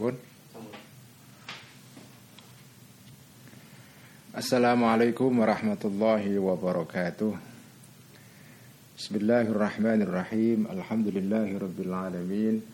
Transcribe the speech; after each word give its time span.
Bun. 0.00 0.16
Assalamualaikum 4.32 5.28
warahmatullahi 5.28 6.40
wabarakatuh 6.40 7.36
Bismillahirrahmanirrahim 8.96 10.64
Alhamdulillahirrabbilalamin 10.72 12.64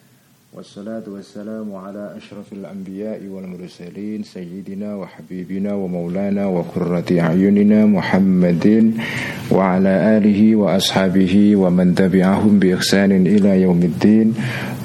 Wassalatu 0.54 1.18
wassalamu 1.18 1.74
ala 1.82 2.14
ashrafil 2.14 2.62
anbiya'i 2.62 3.26
wal 3.26 3.50
mursalin 3.50 4.22
Sayyidina 4.22 4.94
wa 4.94 5.10
habibina 5.10 5.74
wa 5.74 5.90
maulana 5.90 6.46
wa 6.46 6.62
kurrati 6.62 7.18
a'yunina 7.18 7.90
Muhammadin 7.90 9.02
وعلى 9.50 9.92
آله 10.18 10.40
وأصحابه 10.56 11.56
ومن 11.56 11.94
تبعهم 11.94 12.58
بإحسان 12.58 13.12
إلى 13.26 13.62
يوم 13.62 13.80
الدين. 13.82 14.34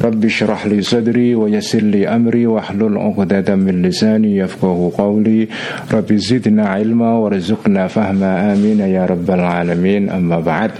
رب 0.01 0.21
اشرح 0.25 0.65
لي 0.65 0.81
صدري 0.81 1.35
ويسر 1.35 1.81
لي 1.81 2.07
أمري 2.07 2.45
واحلل 2.45 2.97
عقدة 2.97 3.55
من 3.55 3.81
لساني 3.81 4.37
يفقه 4.37 4.91
قولي. 4.97 5.47
رب 5.93 6.09
زدنا 6.13 6.65
علما 6.67 7.17
وارزقنا 7.17 7.87
فهما. 7.87 8.53
آمين 8.53 8.79
يا 8.79 9.05
رب 9.05 9.27
العالمين. 9.29 10.09
أما 10.09 10.39
بعد. 10.41 10.71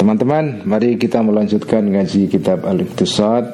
Teman-teman, 0.00 0.64
mari 0.64 0.96
kita 0.96 1.20
melanjutkan 1.20 1.84
ngaji 1.84 2.32
kitab 2.32 2.64
Al-Iqtisad. 2.64 3.52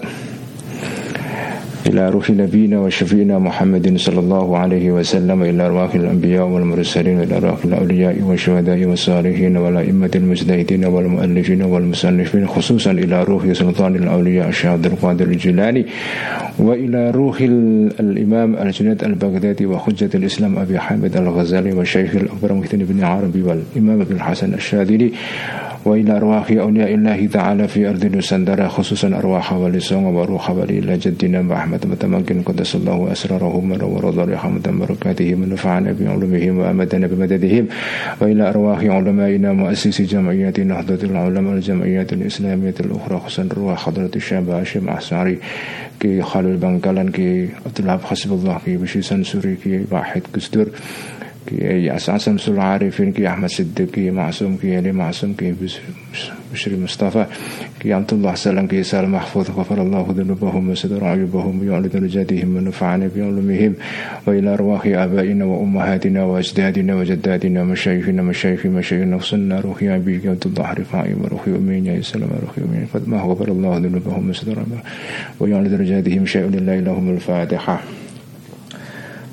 إلى 1.86 2.10
روح 2.10 2.30
نبينا 2.30 2.78
وشفينا 2.80 3.38
محمد 3.38 3.96
صلى 3.96 4.20
الله 4.20 4.58
عليه 4.58 4.90
وسلم 4.90 5.42
إلى 5.42 5.66
أرواح 5.66 5.94
الأنبياء 5.94 6.46
والمرسلين 6.46 7.18
وإلى 7.18 7.36
أرواح 7.36 7.64
الأولياء 7.64 8.22
والشهداء 8.22 8.84
والصالحين 8.84 9.56
والأئمة 9.56 10.10
المجتهدين 10.14 10.84
والمؤلفين 10.84 11.62
والمصنفين 11.62 12.46
خصوصا 12.46 12.90
إلى 12.90 13.24
روح 13.24 13.52
سلطان 13.52 13.96
الأولياء 13.96 14.48
الشيخ 14.48 14.66
عبد 14.66 14.86
القادر 14.86 15.26
الجيلاني 15.26 15.86
وإلى 16.58 17.10
روح 17.10 17.40
الإمام 18.00 18.56
الجنيد 18.56 19.04
البغدادي 19.04 19.66
وحجة 19.66 20.10
الإسلام 20.14 20.58
أبي 20.58 20.78
حامد 20.78 21.16
الغزالي 21.16 21.72
والشيخ 21.72 22.16
الأكبر 22.16 22.52
مهتن 22.52 22.78
بن 22.78 23.04
عربي 23.04 23.42
والإمام 23.42 24.00
ابن 24.00 24.14
الحسن 24.16 24.54
الشاذلي 24.54 25.12
وإلى 25.86 26.16
أرواح 26.16 26.50
أولياء 26.50 26.94
الله 26.94 27.26
تعالى 27.26 27.68
في 27.68 27.88
أرض 27.88 28.04
نسندرة 28.16 28.68
خصوصا 28.68 29.08
أرواح 29.08 29.52
ولي 29.52 29.80
وروح 29.92 30.50
ولي 30.50 30.78
إلى 30.78 30.96
جدنا 30.98 31.42
محمد 31.42 31.75
أحمد 31.75 31.85
متمكن 31.87 32.41
قدس 32.41 32.75
الله 32.75 33.11
أسرارهم 33.11 33.71
ورضى 33.71 34.33
رحمة 34.33 34.65
بركاتهم 34.67 35.43
ونفعنا 35.43 35.91
بعلومهم 35.99 36.57
وأمدنا 36.57 37.07
بمددهم 37.07 37.67
وإلى 38.21 38.49
أرواح 38.49 38.79
علمائنا 38.83 39.53
مؤسسي 39.53 40.03
جمعيات 40.03 40.59
نهضة 40.59 41.03
العلماء 41.03 41.53
الجمعيات 41.53 42.13
الإسلامية 42.13 42.75
الأخرى 42.79 43.19
خصوصا 43.19 43.49
روح 43.57 43.85
حضرة 43.85 44.11
الشاب 44.15 44.49
هاشم 44.49 44.89
أحساري 44.89 45.37
كي 45.99 46.21
خالد 46.21 46.59
بنكالان 46.59 47.09
كي 47.11 47.49
عبد 47.65 47.79
الوهاب 47.79 48.01
حسب 48.01 48.31
الله 48.33 48.57
كي 48.65 48.77
بشي 48.77 49.01
سنسوري 49.01 49.55
كي 49.63 49.85
واحد 49.91 50.21
كسدور 50.35 50.67
Kiai 51.46 51.88
As'asam 51.88 52.38
Sul 52.40 52.56
Arifin 52.56 53.14
Kiai 53.14 53.26
Ahmad 53.32 53.50
Siddiq 53.50 53.92
Kiai 53.92 54.10
Ma'asum 54.10 54.58
Kiai 54.58 54.78
Ali 54.78 54.90
Ma'asum 54.92 55.34
Kiai 55.36 55.54
Bishri 55.54 56.76
Mustafa 56.76 57.28
Kiai 57.78 57.92
Abdullah 57.96 58.36
Salam 58.36 58.68
Kiai 58.68 58.84
Salam 58.84 59.12
Mahfud 59.12 59.46
Ghafarallahu 59.46 60.12
dhunubahum 60.12 60.68
wa 60.68 60.74
sadar 60.74 61.02
ayubahum 61.14 61.62
yu'li 61.62 61.88
darajatihim 61.88 62.54
wa 62.54 62.60
nafa'ana 62.66 63.08
bi 63.08 63.20
ulumihim 63.20 63.76
wa 64.26 64.34
ila 64.34 64.52
arwahi 64.58 64.94
abaina 64.94 65.46
wa 65.46 65.58
ummahatina 65.62 66.26
wa 66.26 66.38
ajdadina 66.38 66.96
wa 66.96 67.04
jaddadina 67.04 67.64
masyayikhina 67.64 68.22
masyayikhi 68.26 68.68
masyayikhina 68.68 69.16
nafsunna 69.16 69.62
ruhi 69.62 69.88
abi 69.88 70.20
Kiai 70.20 70.36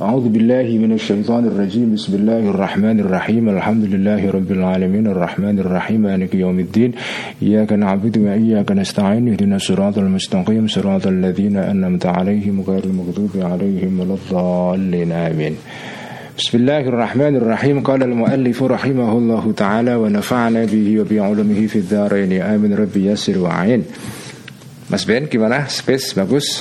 أعوذ 0.04 0.30
بالله 0.36 0.68
من 0.84 0.92
الشيطان 1.00 1.48
الرجيم. 1.48 1.96
بسم 1.96 2.16
الله 2.16 2.44
الرحمن 2.52 3.00
الرحيم. 3.00 3.50
الحمد 3.50 3.84
لله 3.94 4.32
رب 4.32 4.52
العالمين. 4.52 5.08
الرحمن 5.08 5.60
الرحيم. 5.60 6.02
مالك 6.02 6.36
يوم 6.36 6.60
الدين. 6.60 6.92
إياك 7.42 7.74
نعبد 7.74 8.18
وإياك 8.18 8.72
نستعين. 8.72 9.28
اهدنا 9.32 9.56
الصراط 9.56 9.98
المستقيم. 9.98 10.68
صراط 10.68 11.08
الذين 11.08 11.56
أنعمت 11.56 12.06
عليهم 12.06 12.62
غير 12.68 12.84
المغضوب 12.84 13.32
عليهم 13.36 14.00
ولا 14.00 14.16
الضالين. 14.20 15.12
آمين. 15.12 15.56
بسم 16.38 16.58
الله 16.58 16.80
الرحمن 16.80 17.36
الرحيم. 17.36 17.80
قال 17.80 18.04
المؤلف 18.04 18.64
رحمه 18.64 19.12
الله 19.18 19.54
تعالى 19.58 19.96
ونفعنا 19.96 20.66
به 20.66 21.00
وبعلمه 21.00 21.68
في 21.68 21.76
الدارين. 21.76 22.42
آمين. 22.42 22.76
ربي 22.76 23.06
يسر 23.06 23.38
وعين 23.40 23.84
Mas 24.92 25.08
Ben 25.08 25.30
gimana? 25.32 25.66
Space 25.72 26.12
bagus? 26.14 26.60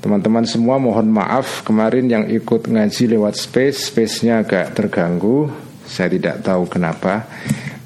Teman-teman 0.00 0.48
semua 0.48 0.80
mohon 0.80 1.12
maaf 1.12 1.60
kemarin 1.60 2.08
yang 2.08 2.24
ikut 2.24 2.72
ngaji 2.72 3.20
lewat 3.20 3.36
space, 3.36 3.92
space-nya 3.92 4.40
agak 4.40 4.72
terganggu. 4.72 5.52
Saya 5.84 6.08
tidak 6.16 6.40
tahu 6.40 6.64
kenapa 6.72 7.28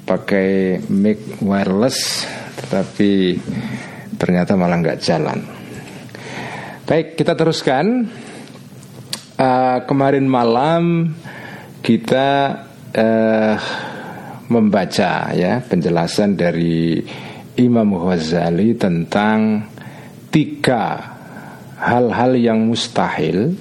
pakai 0.07 0.79
mic 0.87 1.43
wireless, 1.43 2.23
tetapi 2.55 3.35
ternyata 4.15 4.55
malah 4.55 4.79
nggak 4.79 5.01
jalan. 5.03 5.43
Baik, 6.87 7.19
kita 7.19 7.35
teruskan. 7.35 8.07
Uh, 9.35 9.83
kemarin 9.83 10.23
malam 10.23 11.11
kita 11.83 12.63
uh, 12.95 13.55
membaca 14.47 15.35
ya 15.35 15.59
penjelasan 15.59 16.39
dari 16.39 17.03
Imam 17.59 17.91
Ghazali 17.99 18.79
tentang 18.79 19.67
tiga 20.31 21.14
hal-hal 21.79 22.39
yang 22.39 22.71
mustahil 22.71 23.55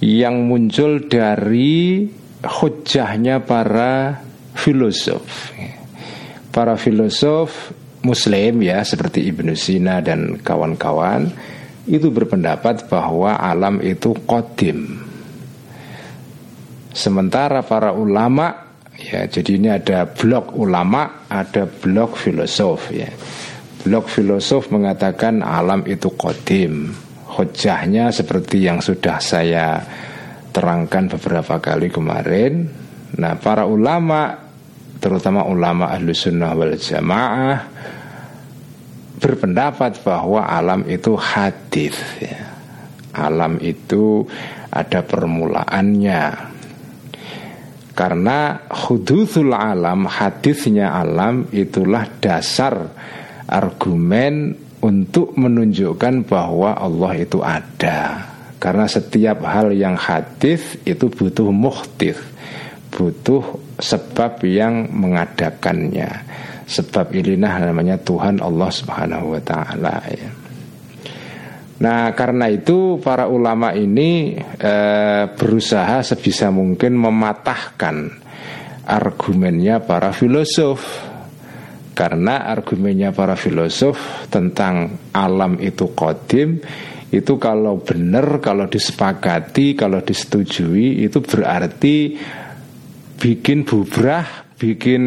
yang 0.00 0.48
muncul 0.48 0.96
dari 1.04 2.08
hujahnya 2.40 3.44
para 3.44 4.24
filosof. 4.56 5.52
Para 6.50 6.74
filosof 6.80 7.72
muslim 8.00 8.64
ya 8.64 8.80
seperti 8.80 9.28
Ibnu 9.28 9.52
Sina 9.52 10.00
dan 10.00 10.40
kawan-kawan 10.40 11.28
itu 11.84 12.08
berpendapat 12.08 12.88
bahwa 12.88 13.36
alam 13.36 13.80
itu 13.84 14.16
kodim. 14.24 15.04
Sementara 16.90 17.62
para 17.62 17.92
ulama 17.92 18.72
ya 18.96 19.28
jadi 19.28 19.50
ini 19.60 19.68
ada 19.68 20.08
blok 20.08 20.56
ulama, 20.56 21.28
ada 21.28 21.68
blok 21.68 22.16
filosof 22.16 22.88
ya. 22.88 23.08
Blok 23.84 24.12
filosof 24.12 24.72
mengatakan 24.72 25.44
alam 25.44 25.84
itu 25.88 26.08
kodim 26.16 26.92
hujahnya 27.40 28.12
seperti 28.12 28.68
yang 28.68 28.84
sudah 28.84 29.16
saya 29.16 29.80
terangkan 30.52 31.08
beberapa 31.16 31.56
kali 31.56 31.88
kemarin. 31.88 32.68
Nah, 33.16 33.40
para 33.40 33.64
ulama, 33.64 34.36
terutama 35.00 35.48
ulama 35.48 35.88
ahlu 35.88 36.12
sunnah 36.12 36.52
wal 36.52 36.76
jamaah, 36.76 37.58
berpendapat 39.16 40.04
bahwa 40.04 40.44
alam 40.44 40.84
itu 40.84 41.16
hadis. 41.16 41.96
Ya. 42.20 42.52
Alam 43.16 43.56
itu 43.64 44.28
ada 44.68 45.00
permulaannya. 45.00 46.52
Karena 47.96 48.68
hudusul 48.68 49.52
alam, 49.52 50.06
hadisnya 50.06 50.94
alam 50.94 51.50
itulah 51.52 52.06
dasar 52.22 52.94
argumen 53.50 54.69
untuk 54.80 55.36
menunjukkan 55.36 56.24
bahwa 56.24 56.76
Allah 56.76 57.12
itu 57.20 57.40
ada. 57.44 58.28
Karena 58.60 58.84
setiap 58.84 59.40
hal 59.48 59.72
yang 59.72 59.96
hadis 59.96 60.76
itu 60.84 61.08
butuh 61.08 61.48
muhtif, 61.48 62.20
butuh 62.92 63.40
sebab 63.80 64.44
yang 64.44 64.88
mengadakannya. 64.92 66.28
Sebab 66.68 67.16
inilah 67.16 67.72
namanya 67.72 67.96
Tuhan 67.98 68.38
Allah 68.44 68.70
Subhanahu 68.70 69.36
wa 69.36 69.42
taala 69.42 69.96
ya. 70.12 70.30
Nah, 71.80 72.12
karena 72.12 72.52
itu 72.52 73.00
para 73.00 73.24
ulama 73.24 73.72
ini 73.72 74.36
e, 74.36 74.74
berusaha 75.32 76.04
sebisa 76.04 76.52
mungkin 76.52 76.92
mematahkan 77.00 77.96
argumennya 78.84 79.80
para 79.80 80.12
filosof 80.12 81.09
karena 82.00 82.48
argumennya 82.48 83.12
para 83.12 83.36
filosof 83.36 84.32
tentang 84.32 84.96
alam 85.12 85.60
itu 85.60 85.92
kodim 85.92 86.56
itu 87.10 87.36
kalau 87.36 87.82
benar, 87.84 88.40
kalau 88.40 88.70
disepakati, 88.70 89.76
kalau 89.76 90.00
disetujui 90.00 91.04
itu 91.04 91.20
berarti 91.20 92.16
bikin 93.20 93.66
bubrah, 93.68 94.46
bikin 94.56 95.04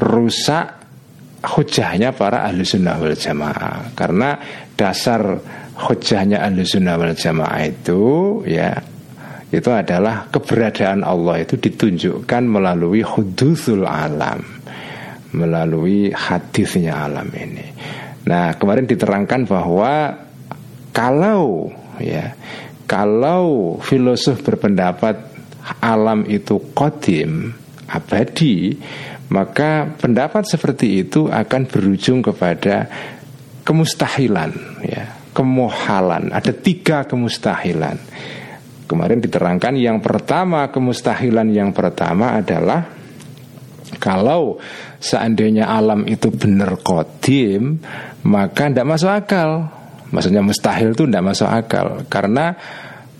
rusak 0.00 0.66
hujahnya 1.44 2.10
para 2.16 2.48
ahli 2.48 2.64
sunnah 2.66 2.98
wal 2.98 3.14
jamaah. 3.14 3.94
Karena 3.94 4.40
dasar 4.74 5.38
hujahnya 5.76 6.42
ahli 6.42 6.64
sunnah 6.64 6.98
wal 6.98 7.14
jamaah 7.14 7.62
itu 7.68 8.02
ya 8.48 8.80
itu 9.48 9.70
adalah 9.72 10.28
keberadaan 10.28 11.04
Allah 11.04 11.40
itu 11.40 11.56
ditunjukkan 11.56 12.42
melalui 12.44 13.00
hudusul 13.00 13.88
alam 13.88 14.57
melalui 15.32 16.12
hadisnya 16.12 17.04
alam 17.04 17.28
ini. 17.36 17.66
Nah, 18.28 18.56
kemarin 18.56 18.84
diterangkan 18.84 19.48
bahwa 19.48 20.12
kalau 20.92 21.72
ya, 22.00 22.36
kalau 22.88 23.76
filosof 23.80 24.40
berpendapat 24.44 25.16
alam 25.80 26.24
itu 26.24 26.72
kodim, 26.72 27.52
abadi, 27.88 28.76
maka 29.28 29.88
pendapat 29.96 30.48
seperti 30.48 31.04
itu 31.04 31.28
akan 31.28 31.68
berujung 31.68 32.24
kepada 32.24 32.88
kemustahilan, 33.64 34.80
ya, 34.84 35.04
kemohalan. 35.36 36.32
Ada 36.32 36.56
tiga 36.56 37.04
kemustahilan. 37.04 37.96
Kemarin 38.88 39.20
diterangkan 39.20 39.76
yang 39.76 40.00
pertama 40.00 40.64
kemustahilan 40.72 41.52
yang 41.52 41.76
pertama 41.76 42.40
adalah 42.40 42.97
kalau 43.96 44.60
seandainya 45.00 45.64
alam 45.64 46.04
itu 46.04 46.28
benar 46.28 46.76
kodim 46.84 47.80
maka 48.28 48.68
tidak 48.68 48.84
masuk 48.84 49.08
akal. 49.08 49.50
Maksudnya 50.08 50.40
mustahil 50.44 50.92
itu 50.92 51.04
tidak 51.08 51.24
masuk 51.24 51.48
akal 51.48 52.04
karena 52.12 52.56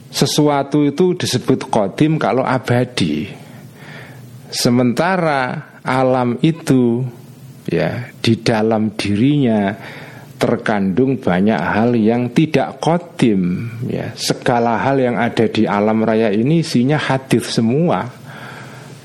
sesuatu 0.08 0.84
itu 0.84 1.16
disebut 1.16 1.68
kodim 1.72 2.20
kalau 2.20 2.44
abadi. 2.44 3.28
Sementara 4.48 5.76
alam 5.84 6.40
itu 6.40 7.04
ya 7.68 8.08
di 8.20 8.40
dalam 8.40 8.96
dirinya 8.96 9.76
terkandung 10.38 11.18
banyak 11.18 11.58
hal 11.58 11.92
yang 11.98 12.30
tidak 12.30 12.78
kodim 12.78 13.68
ya 13.90 14.14
segala 14.14 14.78
hal 14.78 14.96
yang 14.96 15.18
ada 15.18 15.50
di 15.50 15.66
alam 15.66 16.06
raya 16.06 16.30
ini 16.30 16.62
isinya 16.62 16.96
hadis 16.96 17.58
semua 17.58 18.06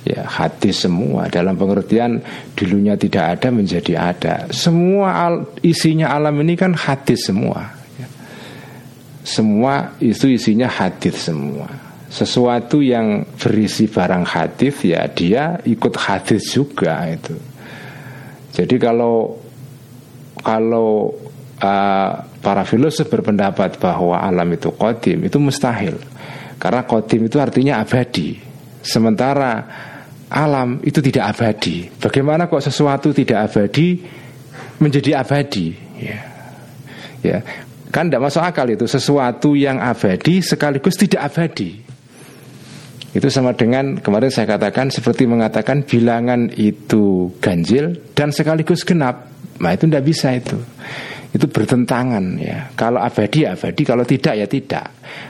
ya 0.03 0.27
hadis 0.27 0.83
semua 0.83 1.31
dalam 1.31 1.55
pengertian 1.55 2.19
dulunya 2.53 2.99
tidak 2.99 3.39
ada 3.39 3.47
menjadi 3.49 3.93
ada. 3.95 4.35
Semua 4.51 5.09
al, 5.27 5.35
isinya 5.63 6.11
alam 6.11 6.35
ini 6.43 6.53
kan 6.59 6.75
hadis 6.75 7.31
semua. 7.31 7.71
Ya. 7.95 8.07
semua 9.23 9.95
itu 10.03 10.27
isinya 10.27 10.67
hadis 10.67 11.31
semua. 11.31 11.71
Sesuatu 12.13 12.83
yang 12.83 13.25
berisi 13.39 13.89
barang 13.89 14.27
hadis 14.27 14.85
ya 14.85 15.07
dia 15.09 15.57
ikut 15.65 15.95
hadis 15.97 16.51
juga 16.51 17.09
itu. 17.09 17.33
Jadi 18.53 18.75
kalau 18.77 19.33
kalau 20.43 21.09
uh, 21.57 22.11
para 22.43 22.63
filosof 22.67 23.07
berpendapat 23.07 23.79
bahwa 23.79 24.19
alam 24.19 24.45
itu 24.53 24.69
kodim 24.75 25.25
itu 25.25 25.39
mustahil. 25.39 25.97
Karena 26.59 26.85
kodim 26.85 27.25
itu 27.25 27.39
artinya 27.39 27.81
abadi. 27.81 28.37
Sementara 28.83 29.63
alam 30.33 30.81
itu 30.81 30.97
tidak 30.97 31.37
abadi. 31.37 31.85
Bagaimana 32.01 32.49
kok 32.49 32.65
sesuatu 32.65 33.13
tidak 33.13 33.53
abadi 33.53 34.01
menjadi 34.81 35.21
abadi? 35.21 35.77
Ya. 36.01 36.19
Ya. 37.21 37.37
Kan 37.93 38.09
tidak 38.09 38.25
masuk 38.25 38.41
akal 38.41 38.65
itu. 38.73 38.89
Sesuatu 38.89 39.53
yang 39.53 39.77
abadi 39.77 40.41
sekaligus 40.41 40.97
tidak 40.97 41.29
abadi. 41.29 41.85
Itu 43.13 43.29
sama 43.29 43.53
dengan 43.53 44.01
kemarin 44.01 44.33
saya 44.33 44.57
katakan 44.57 44.89
seperti 44.89 45.29
mengatakan 45.29 45.85
bilangan 45.85 46.49
itu 46.57 47.29
ganjil 47.37 47.93
dan 48.17 48.33
sekaligus 48.33 48.81
genap. 48.81 49.29
Nah 49.61 49.69
itu 49.77 49.85
tidak 49.85 50.01
bisa 50.09 50.33
itu. 50.33 50.57
Itu 51.29 51.45
bertentangan 51.45 52.41
ya. 52.41 52.73
Kalau 52.73 52.97
abadi 52.97 53.45
ya 53.45 53.53
abadi, 53.53 53.85
kalau 53.85 54.01
tidak 54.01 54.33
ya 54.33 54.49
tidak. 54.49 54.85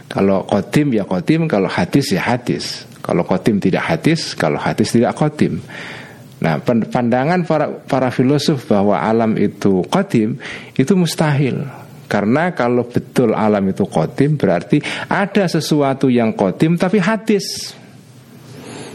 Kalau 0.07 0.47
kotim 0.47 0.95
ya 0.95 1.03
kotim, 1.03 1.51
kalau 1.51 1.67
hadis 1.67 2.15
ya 2.15 2.23
hadis. 2.23 2.87
Kalau 3.03 3.27
kotim 3.27 3.59
tidak 3.59 3.83
hadis, 3.83 4.31
kalau 4.31 4.55
hadis 4.55 4.95
tidak 4.95 5.11
kotim. 5.19 5.59
Nah 6.39 6.59
pandangan 6.63 7.43
para, 7.43 7.67
para 7.83 8.07
filosof 8.15 8.63
bahwa 8.71 8.95
alam 8.95 9.35
itu 9.35 9.83
kotim 9.91 10.39
itu 10.79 10.95
mustahil. 10.95 11.67
Karena 12.07 12.55
kalau 12.55 12.87
betul 12.87 13.35
alam 13.35 13.63
itu 13.67 13.83
kotim 13.87 14.39
berarti 14.39 14.79
ada 15.11 15.43
sesuatu 15.51 16.07
yang 16.07 16.31
kotim 16.31 16.79
tapi 16.79 17.03
hadis. 17.03 17.75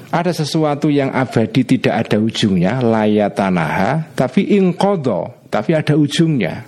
Ada 0.09 0.33
sesuatu 0.33 0.89
yang 0.89 1.13
abadi 1.13 1.69
tidak 1.69 2.09
ada 2.09 2.17
ujungnya, 2.17 2.81
layatanaha, 2.81 4.17
tapi 4.17 4.57
ingkodo, 4.57 5.45
tapi 5.53 5.77
ada 5.77 6.01
ujungnya. 6.01 6.65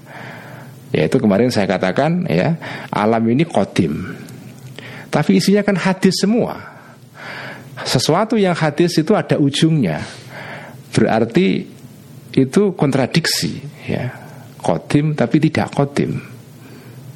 Yaitu 0.92 1.16
kemarin 1.16 1.48
saya 1.48 1.64
katakan 1.64 2.26
ya 2.26 2.58
alam 2.90 3.22
ini 3.30 3.46
kodim 3.46 4.10
Tapi 5.06 5.38
isinya 5.38 5.62
kan 5.62 5.78
hadis 5.78 6.18
semua 6.18 6.69
Sesuatu 7.84 8.36
yang 8.36 8.56
hadis 8.56 8.96
itu 9.00 9.12
ada 9.16 9.36
ujungnya. 9.40 10.02
Berarti 10.90 11.66
itu 12.34 12.62
kontradiksi 12.74 13.62
ya. 13.86 14.10
Kodim 14.60 15.16
tapi 15.16 15.40
tidak 15.40 15.72
kodim. 15.72 16.20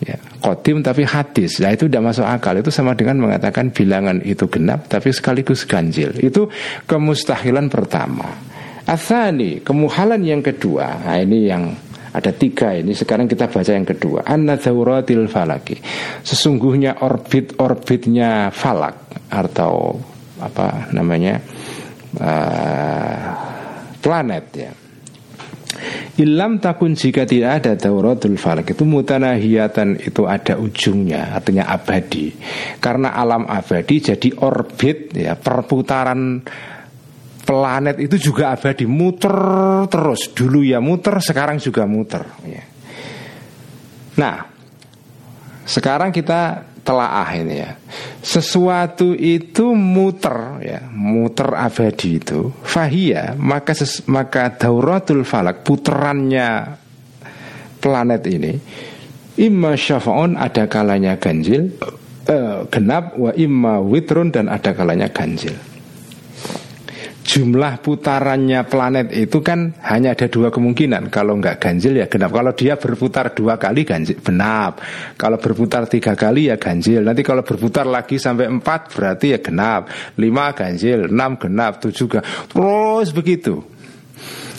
Ya, 0.00 0.16
Kodim 0.40 0.84
tapi 0.84 1.04
hadis. 1.04 1.60
Nah 1.60 1.72
itu 1.72 1.88
tidak 1.88 2.12
masuk 2.12 2.24
akal. 2.24 2.56
Itu 2.60 2.72
sama 2.72 2.92
dengan 2.92 3.20
mengatakan 3.20 3.72
bilangan 3.72 4.20
itu 4.24 4.44
genap 4.48 4.88
Tapi 4.88 5.12
sekaligus 5.12 5.64
ganjil. 5.64 6.12
Itu 6.20 6.48
kemustahilan 6.88 7.72
pertama. 7.72 8.28
Athani, 8.84 9.64
kemuhalan 9.64 10.20
yang 10.20 10.44
kedua. 10.44 11.04
Nah 11.04 11.16
ini 11.16 11.48
yang 11.48 11.72
ada 12.12 12.30
tiga 12.30 12.76
ini. 12.76 12.92
Sekarang 12.92 13.24
kita 13.24 13.48
baca 13.48 13.72
yang 13.72 13.88
kedua. 13.88 14.28
Dauratil 14.28 15.26
falaki. 15.26 15.80
Sesungguhnya 16.20 17.00
orbit-orbitnya 17.00 18.52
falak 18.52 19.26
Atau 19.32 19.98
apa 20.40 20.90
namanya 20.90 21.38
uh, 22.18 23.26
Planet 24.04 24.46
ya. 24.52 24.72
Ilam 26.20 26.62
takun 26.62 26.94
jika 26.94 27.26
tidak 27.26 27.50
ada 27.64 27.72
dauratul 27.74 28.38
falak 28.38 28.76
itu 28.76 28.86
mutanahiyatan 28.86 29.98
itu 29.98 30.28
ada 30.28 30.60
ujungnya 30.60 31.34
artinya 31.34 31.66
abadi. 31.66 32.30
Karena 32.78 33.16
alam 33.16 33.48
abadi 33.48 34.12
jadi 34.12 34.28
orbit 34.44 35.16
ya 35.16 35.34
perputaran 35.34 36.44
planet 37.42 37.96
itu 37.98 38.30
juga 38.30 38.54
abadi 38.54 38.84
muter 38.86 39.34
terus. 39.88 40.30
Dulu 40.36 40.62
ya 40.62 40.78
muter 40.78 41.18
sekarang 41.18 41.58
juga 41.58 41.88
muter 41.88 42.22
ya. 42.46 42.64
nah 44.14 44.46
sekarang 45.66 46.14
kita 46.14 46.73
telaah 46.84 47.28
ini 47.34 47.54
ya. 47.64 47.74
Sesuatu 48.20 49.16
itu 49.16 49.72
muter 49.72 50.60
ya 50.60 50.80
muter 50.92 51.50
abadi 51.56 52.20
itu 52.20 52.52
fahia 52.62 53.32
maka 53.36 53.72
ses, 53.72 54.04
maka 54.06 54.52
dauratul 54.54 55.24
falak 55.24 55.64
puterannya 55.64 56.78
planet 57.80 58.22
ini 58.28 58.52
imma 59.40 59.76
syafa'un 59.76 60.38
ada 60.40 60.64
kalanya 60.70 61.20
ganjil 61.20 61.74
uh, 62.28 62.64
genap 62.70 63.18
wa 63.18 63.32
imma 63.36 63.82
witrun 63.82 64.32
dan 64.32 64.48
ada 64.48 64.72
kalanya 64.72 65.10
ganjil 65.10 65.52
jumlah 67.24 67.80
putarannya 67.80 68.68
planet 68.68 69.08
itu 69.16 69.40
kan 69.40 69.72
hanya 69.80 70.12
ada 70.12 70.28
dua 70.28 70.52
kemungkinan. 70.52 71.08
Kalau 71.08 71.40
nggak 71.40 71.56
ganjil 71.56 71.96
ya 71.96 72.06
genap. 72.06 72.30
Kalau 72.30 72.52
dia 72.52 72.76
berputar 72.76 73.32
dua 73.32 73.56
kali 73.56 73.82
ganjil. 73.82 74.20
Genap. 74.20 74.84
Kalau 75.16 75.40
berputar 75.40 75.88
tiga 75.88 76.12
kali 76.12 76.52
ya 76.52 76.60
ganjil. 76.60 77.00
Nanti 77.00 77.24
kalau 77.24 77.40
berputar 77.40 77.88
lagi 77.88 78.20
sampai 78.20 78.46
empat 78.46 78.92
berarti 78.92 79.26
ya 79.34 79.38
genap. 79.40 79.88
Lima 80.20 80.52
ganjil 80.52 81.08
enam 81.08 81.40
genap 81.40 81.80
tujuh 81.80 82.06
genap 82.06 82.26
terus 82.52 83.08
begitu. 83.10 83.64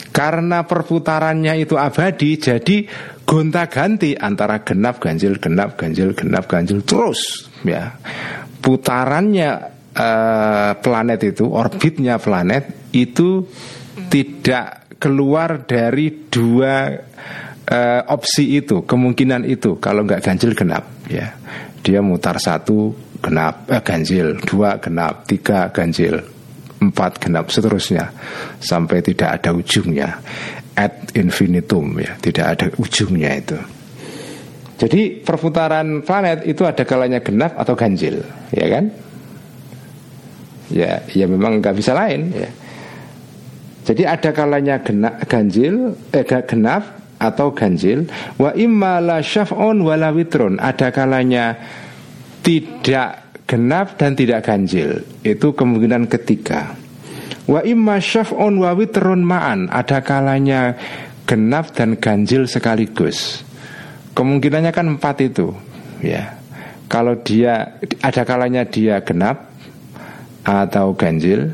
Karena 0.10 0.64
perputarannya 0.64 1.60
itu 1.60 1.76
abadi 1.76 2.40
jadi 2.40 2.88
gonta 3.28 3.68
ganti 3.68 4.16
antara 4.16 4.64
genap 4.66 4.98
ganjil 4.98 5.38
genap 5.38 5.78
ganjil 5.78 6.18
genap 6.18 6.50
ganjil. 6.50 6.82
Terus 6.82 7.46
ya. 7.62 7.94
Putarannya 8.66 9.75
uh, 9.96 10.72
planet 10.80 11.20
itu 11.24 11.48
orbitnya 11.48 12.20
planet 12.20 12.92
itu 12.92 13.48
tidak 14.12 14.92
keluar 15.00 15.64
dari 15.64 16.28
dua 16.28 16.92
uh, 17.68 18.02
opsi 18.12 18.60
itu 18.60 18.84
kemungkinan 18.84 19.48
itu. 19.48 19.80
Kalau 19.80 20.04
nggak 20.04 20.22
ganjil 20.24 20.52
genap 20.54 21.08
ya. 21.08 21.36
Dia 21.86 22.02
mutar 22.02 22.42
satu 22.42 22.98
genap 23.22 23.70
eh, 23.70 23.82
ganjil 23.82 24.42
dua 24.42 24.82
genap 24.82 25.30
tiga 25.30 25.70
ganjil 25.70 26.18
empat 26.82 27.22
genap 27.22 27.50
seterusnya. 27.54 28.12
Sampai 28.60 29.06
tidak 29.06 29.42
ada 29.42 29.54
ujungnya. 29.54 30.20
Ad 30.76 31.16
infinitum 31.16 31.96
ya. 32.02 32.18
Tidak 32.20 32.46
ada 32.46 32.68
ujungnya 32.76 33.32
itu. 33.38 33.58
Jadi 34.76 35.24
perputaran 35.24 36.04
planet 36.04 36.44
itu 36.44 36.68
ada 36.68 36.84
kalanya 36.84 37.24
genap 37.24 37.56
atau 37.56 37.80
ganjil 37.80 38.20
ya 38.52 38.68
kan 38.68 38.92
ya 40.72 41.02
ya 41.14 41.26
memang 41.26 41.62
nggak 41.62 41.76
bisa 41.76 41.94
lain 41.94 42.32
ya. 42.34 42.50
Jadi 43.86 44.02
ada 44.02 44.34
kalanya 44.34 44.82
genap, 44.82 45.22
ganjil 45.30 45.94
eh, 46.10 46.26
genap 46.26 46.84
atau 47.22 47.54
ganjil 47.54 48.10
wa 48.42 48.50
imma 48.58 48.98
la 48.98 49.22
syaf'un 49.22 49.78
wala 49.86 50.10
witrun. 50.10 50.58
Ada 50.58 50.90
kalanya 50.90 51.54
tidak 52.42 53.26
genap 53.46 53.98
dan 54.02 54.18
tidak 54.18 54.42
ganjil. 54.46 55.06
Itu 55.22 55.54
kemungkinan 55.54 56.10
ketiga. 56.10 56.74
Wa 57.46 57.62
imma 57.62 58.02
syaf'un 58.02 58.58
wa 58.58 58.74
witrun 58.74 59.22
ma'an. 59.22 59.70
Ada 59.70 60.02
kalanya 60.02 60.74
genap 61.30 61.74
dan 61.78 61.98
ganjil 62.02 62.50
sekaligus. 62.50 63.46
Kemungkinannya 64.18 64.72
kan 64.72 64.98
empat 64.98 65.28
itu, 65.28 65.52
ya. 66.00 66.40
Kalau 66.86 67.18
dia 67.22 67.82
ada 68.00 68.22
kalanya 68.24 68.64
dia 68.64 69.02
genap 69.02 69.55
atau 70.46 70.94
ganjil 70.94 71.52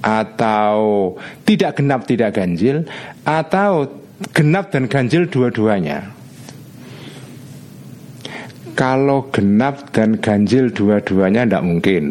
atau 0.00 1.12
tidak 1.44 1.76
genap 1.76 2.08
tidak 2.08 2.32
ganjil 2.32 2.88
atau 3.28 3.86
genap 4.32 4.72
dan 4.72 4.88
ganjil 4.88 5.28
dua-duanya. 5.28 6.16
Kalau 8.72 9.28
genap 9.28 9.92
dan 9.92 10.16
ganjil 10.16 10.72
dua-duanya 10.72 11.44
tidak 11.44 11.64
mungkin. 11.68 12.04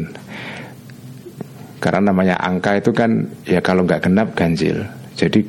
Karena 1.81 2.11
namanya 2.13 2.35
angka 2.37 2.77
itu 2.77 2.91
kan 2.93 3.31
Ya 3.49 3.63
kalau 3.63 3.89
nggak 3.89 4.05
genap 4.05 4.37
ganjil. 4.37 4.85
Jadi 5.17 5.41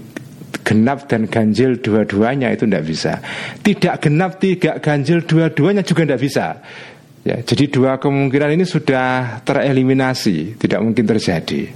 genap 0.64 1.04
dan 1.12 1.28
ganjil 1.28 1.76
dua-duanya 1.76 2.56
itu 2.56 2.64
tidak 2.64 2.88
bisa. 2.88 3.12
Tidak 3.60 3.94
genap, 4.00 4.40
tidak 4.40 4.80
ganjil 4.80 5.20
dua-duanya 5.28 5.84
juga 5.84 6.08
tidak 6.08 6.22
bisa 6.24 6.46
Ya, 7.20 7.36
jadi 7.44 7.68
dua 7.68 8.00
kemungkinan 8.00 8.56
ini 8.56 8.64
sudah 8.64 9.40
tereliminasi, 9.44 10.56
tidak 10.56 10.80
mungkin 10.80 11.04
terjadi. 11.04 11.68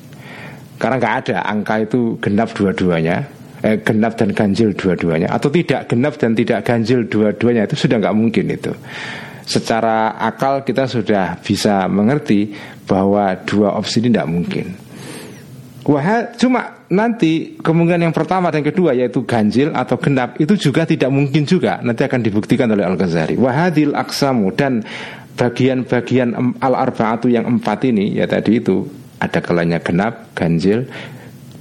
Karena 0.80 0.96
nggak 0.96 1.16
ada 1.28 1.36
angka 1.44 1.84
itu 1.84 2.16
genap 2.16 2.56
dua-duanya, 2.56 3.28
eh, 3.60 3.76
genap 3.84 4.16
dan 4.16 4.32
ganjil 4.32 4.72
dua-duanya, 4.72 5.28
atau 5.28 5.52
tidak 5.52 5.92
genap 5.92 6.16
dan 6.16 6.32
tidak 6.32 6.64
ganjil 6.64 7.04
dua-duanya 7.04 7.68
itu 7.68 7.76
sudah 7.76 8.00
nggak 8.00 8.16
mungkin 8.16 8.56
itu. 8.56 8.72
Secara 9.44 10.16
akal 10.16 10.64
kita 10.64 10.88
sudah 10.88 11.36
bisa 11.44 11.84
mengerti 11.92 12.56
bahwa 12.88 13.36
dua 13.44 13.76
opsi 13.76 14.00
ini 14.00 14.16
tidak 14.16 14.28
mungkin. 14.32 14.66
Wah, 15.84 16.32
cuma 16.40 16.88
nanti 16.88 17.60
kemungkinan 17.60 18.08
yang 18.08 18.16
pertama 18.16 18.48
dan 18.48 18.64
kedua 18.64 18.96
yaitu 18.96 19.20
ganjil 19.28 19.68
atau 19.76 20.00
genap 20.00 20.40
itu 20.40 20.56
juga 20.56 20.88
tidak 20.88 21.12
mungkin 21.12 21.44
juga 21.44 21.84
nanti 21.84 22.08
akan 22.08 22.24
dibuktikan 22.24 22.72
oleh 22.72 22.88
Al 22.88 22.96
Ghazali. 22.96 23.36
Wahadil 23.36 23.92
aksamu 23.92 24.48
dan 24.56 24.80
bagian-bagian 25.34 26.58
al-arba'atu 26.62 27.26
yang 27.26 27.46
empat 27.58 27.90
ini 27.90 28.14
ya 28.14 28.26
tadi 28.30 28.62
itu 28.62 28.86
ada 29.18 29.38
kalanya 29.42 29.80
genap, 29.82 30.34
ganjil, 30.36 30.86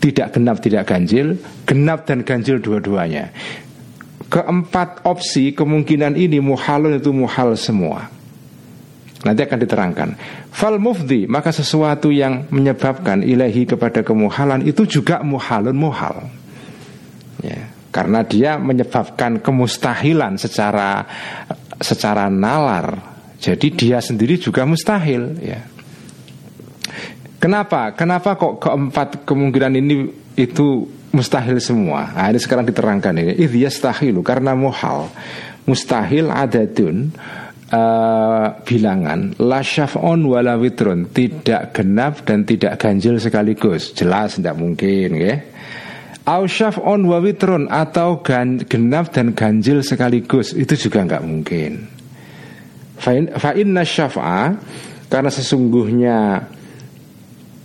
tidak 0.03 0.35
genap, 0.35 0.57
tidak 0.59 0.83
ganjil, 0.83 1.39
genap 1.63 2.05
dan 2.05 2.21
ganjil 2.27 2.59
dua-duanya. 2.59 3.31
Keempat 4.27 5.05
opsi 5.05 5.53
kemungkinan 5.53 6.17
ini 6.17 6.41
muhalun 6.41 6.97
itu 6.97 7.13
muhal 7.13 7.53
semua. 7.53 8.09
Nanti 9.23 9.39
akan 9.45 9.59
diterangkan. 9.63 10.09
Fal 10.51 10.75
mufdi 10.81 11.29
maka 11.29 11.55
sesuatu 11.55 12.11
yang 12.11 12.51
menyebabkan 12.51 13.23
ilahi 13.23 13.63
kepada 13.63 14.03
kemuhalan 14.03 14.67
itu 14.67 14.83
juga 14.83 15.23
muhalun 15.23 15.77
muhal. 15.77 16.27
Ya, 17.39 17.71
karena 17.95 18.25
dia 18.27 18.59
menyebabkan 18.59 19.39
kemustahilan 19.39 20.35
secara 20.35 21.07
secara 21.79 22.27
nalar 22.27 23.12
jadi 23.43 23.67
dia 23.75 23.99
sendiri 23.99 24.39
juga 24.39 24.63
mustahil 24.63 25.35
ya. 25.43 25.59
Kenapa? 27.43 27.91
Kenapa 27.91 28.39
kok 28.39 28.63
keempat 28.63 29.27
kemungkinan 29.27 29.75
ini 29.75 30.07
itu 30.39 30.87
mustahil 31.11 31.59
semua? 31.59 32.07
Nah, 32.15 32.31
ini 32.31 32.39
sekarang 32.39 32.63
diterangkan 32.63 33.19
ini. 33.19 33.35
Idh 33.35 33.67
yastahilu 33.67 34.23
karena 34.23 34.55
muhal. 34.55 35.11
Mustahil 35.67 36.31
adadun 36.31 37.11
uh, 37.67 38.47
bilangan 38.63 39.35
la 39.43 39.59
syaf'on 39.59 40.23
wala 40.23 40.55
witrun 40.55 41.11
tidak 41.11 41.75
genap 41.75 42.23
dan 42.23 42.47
tidak 42.47 42.79
ganjil 42.79 43.19
sekaligus. 43.19 43.91
Jelas 43.91 44.39
tidak 44.39 44.55
mungkin 44.55 45.19
ya. 45.19 45.35
Au 46.23 46.47
syaf'on 46.47 47.03
wa 47.03 47.19
witrun 47.19 47.67
atau 47.67 48.23
gan, 48.23 48.63
genap 48.63 49.11
dan 49.11 49.35
ganjil 49.35 49.83
sekaligus 49.83 50.55
itu 50.55 50.87
juga 50.87 51.03
nggak 51.03 51.23
mungkin. 51.27 51.92
Fa'inna 53.03 53.83
syafa'a 53.83 54.55
Karena 55.11 55.29
sesungguhnya 55.29 56.17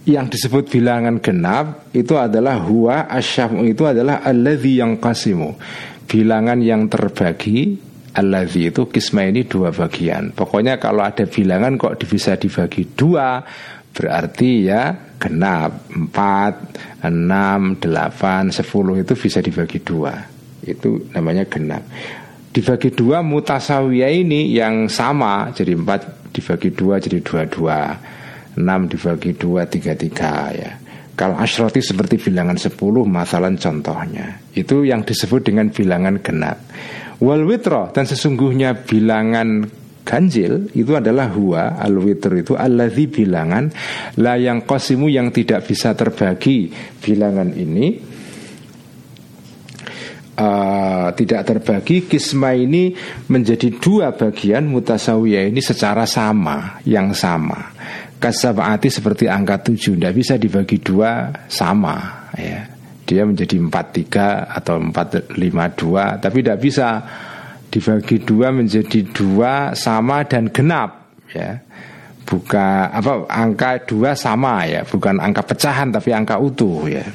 yang 0.09 0.33
disebut 0.33 0.73
bilangan 0.73 1.21
genap 1.21 1.93
itu 1.93 2.17
adalah 2.17 2.65
huwa 2.65 3.13
asyafu 3.13 3.61
itu 3.69 3.85
adalah 3.85 4.25
alladhi 4.25 4.81
yang 4.81 4.97
kasimu 4.97 5.53
bilangan 6.09 6.65
yang 6.65 6.89
terbagi 6.89 7.77
alladhi 8.17 8.73
itu 8.73 8.89
kisma 8.89 9.29
ini 9.29 9.45
dua 9.45 9.69
bagian. 9.71 10.33
Pokoknya 10.33 10.81
kalau 10.81 11.05
ada 11.05 11.29
bilangan 11.29 11.77
kok 11.77 12.01
bisa 12.09 12.41
dibagi 12.41 12.89
dua 12.97 13.45
berarti 13.93 14.51
ya 14.65 14.97
genap. 15.21 15.93
Empat 15.93 16.55
enam 17.05 17.77
delapan 17.77 18.49
sepuluh 18.49 18.97
itu 18.97 19.13
bisa 19.13 19.45
dibagi 19.45 19.85
dua. 19.85 20.17
Itu 20.65 21.13
namanya 21.13 21.45
genap 21.45 21.85
dibagi 22.59 22.91
dua 22.91 23.23
mutasawiyah 23.23 24.11
ini 24.11 24.51
yang 24.51 24.91
sama 24.91 25.55
jadi 25.55 25.79
empat 25.79 26.35
dibagi 26.35 26.75
dua 26.75 26.99
jadi 26.99 27.23
dua 27.23 27.47
dua 27.47 27.79
enam 28.59 28.91
dibagi 28.91 29.39
dua 29.39 29.71
tiga 29.71 29.95
tiga 29.95 30.51
ya. 30.51 30.75
Kalau 31.15 31.39
asyrati 31.39 31.79
seperti 31.79 32.19
bilangan 32.19 32.59
sepuluh 32.59 33.07
masalah 33.07 33.51
contohnya. 33.55 34.43
Itu 34.55 34.83
yang 34.83 35.07
disebut 35.07 35.47
dengan 35.47 35.71
bilangan 35.71 36.19
genap. 36.19 36.59
Wal 37.23 37.47
witro 37.47 37.95
dan 37.95 38.07
sesungguhnya 38.11 38.87
bilangan 38.87 39.67
ganjil 40.03 40.75
itu 40.75 40.99
adalah 40.99 41.31
huwa 41.31 41.79
al 41.79 41.95
witr 41.95 42.43
itu 42.43 42.59
alladzi 42.59 43.07
bilangan 43.07 43.71
la 44.19 44.35
yang 44.35 44.67
kosimu 44.67 45.07
yang 45.07 45.31
tidak 45.31 45.63
bisa 45.63 45.95
terbagi 45.95 46.75
bilangan 47.03 47.55
ini 47.55 48.18
uh, 50.39 51.09
tidak 51.13 51.43
terbagi 51.45 52.07
kisma 52.07 52.55
ini 52.55 52.95
menjadi 53.29 53.75
dua 53.77 54.15
bagian 54.15 54.71
mutasawiyah 54.71 55.51
ini 55.51 55.59
secara 55.59 56.07
sama 56.07 56.79
yang 56.87 57.11
sama. 57.13 57.75
Kasabati 58.19 58.91
seperti 58.91 59.31
angka 59.31 59.63
tujuh 59.71 59.95
tidak 59.95 60.15
bisa 60.15 60.35
dibagi 60.39 60.79
dua 60.83 61.31
sama 61.51 62.31
ya. 62.35 62.67
Dia 63.09 63.25
menjadi 63.25 63.57
empat 63.57 63.87
tiga 63.95 64.47
atau 64.53 64.79
empat 64.79 65.33
lima 65.39 65.71
dua 65.73 66.19
tapi 66.19 66.43
tidak 66.43 66.59
bisa 66.61 66.89
dibagi 67.69 68.21
dua 68.23 68.51
menjadi 68.51 69.01
dua 69.11 69.73
sama 69.75 70.27
dan 70.27 70.51
genap 70.51 71.15
ya. 71.31 71.63
Bukan 72.29 72.93
apa 72.93 73.25
angka 73.31 73.87
dua 73.87 74.13
sama 74.13 74.67
ya. 74.67 74.83
Bukan 74.85 75.23
angka 75.23 75.47
pecahan 75.47 75.95
tapi 75.95 76.11
angka 76.13 76.37
utuh 76.43 76.91
ya 76.91 77.07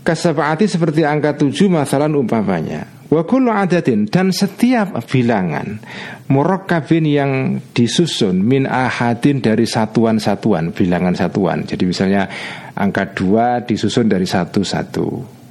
Kasabati 0.00 0.64
seperti 0.64 1.04
angka 1.04 1.36
tujuh 1.36 1.68
masalah 1.68 2.08
umpamanya. 2.08 3.00
Wa 3.10 3.26
adatin 3.26 4.06
dan 4.06 4.30
setiap 4.30 4.94
bilangan 5.10 5.82
Murakkabin 6.30 7.02
yang 7.10 7.58
disusun 7.74 8.38
Min 8.38 8.70
ahadin 8.70 9.42
dari 9.42 9.66
satuan-satuan 9.66 10.70
Bilangan 10.70 11.18
satuan. 11.18 11.66
Jadi 11.66 11.90
misalnya 11.90 12.30
angka 12.78 13.10
dua 13.10 13.66
disusun 13.66 14.06
dari 14.06 14.30
satu-satu 14.30 15.06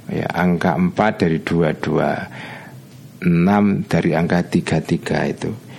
ya, 0.08 0.24
Angka 0.32 0.72
empat 0.72 1.28
dari 1.28 1.44
dua-dua 1.44 2.12
Enam 3.28 3.84
dari 3.84 4.16
angka 4.16 4.40
tiga-tiga 4.48 5.28
itu 5.28 5.69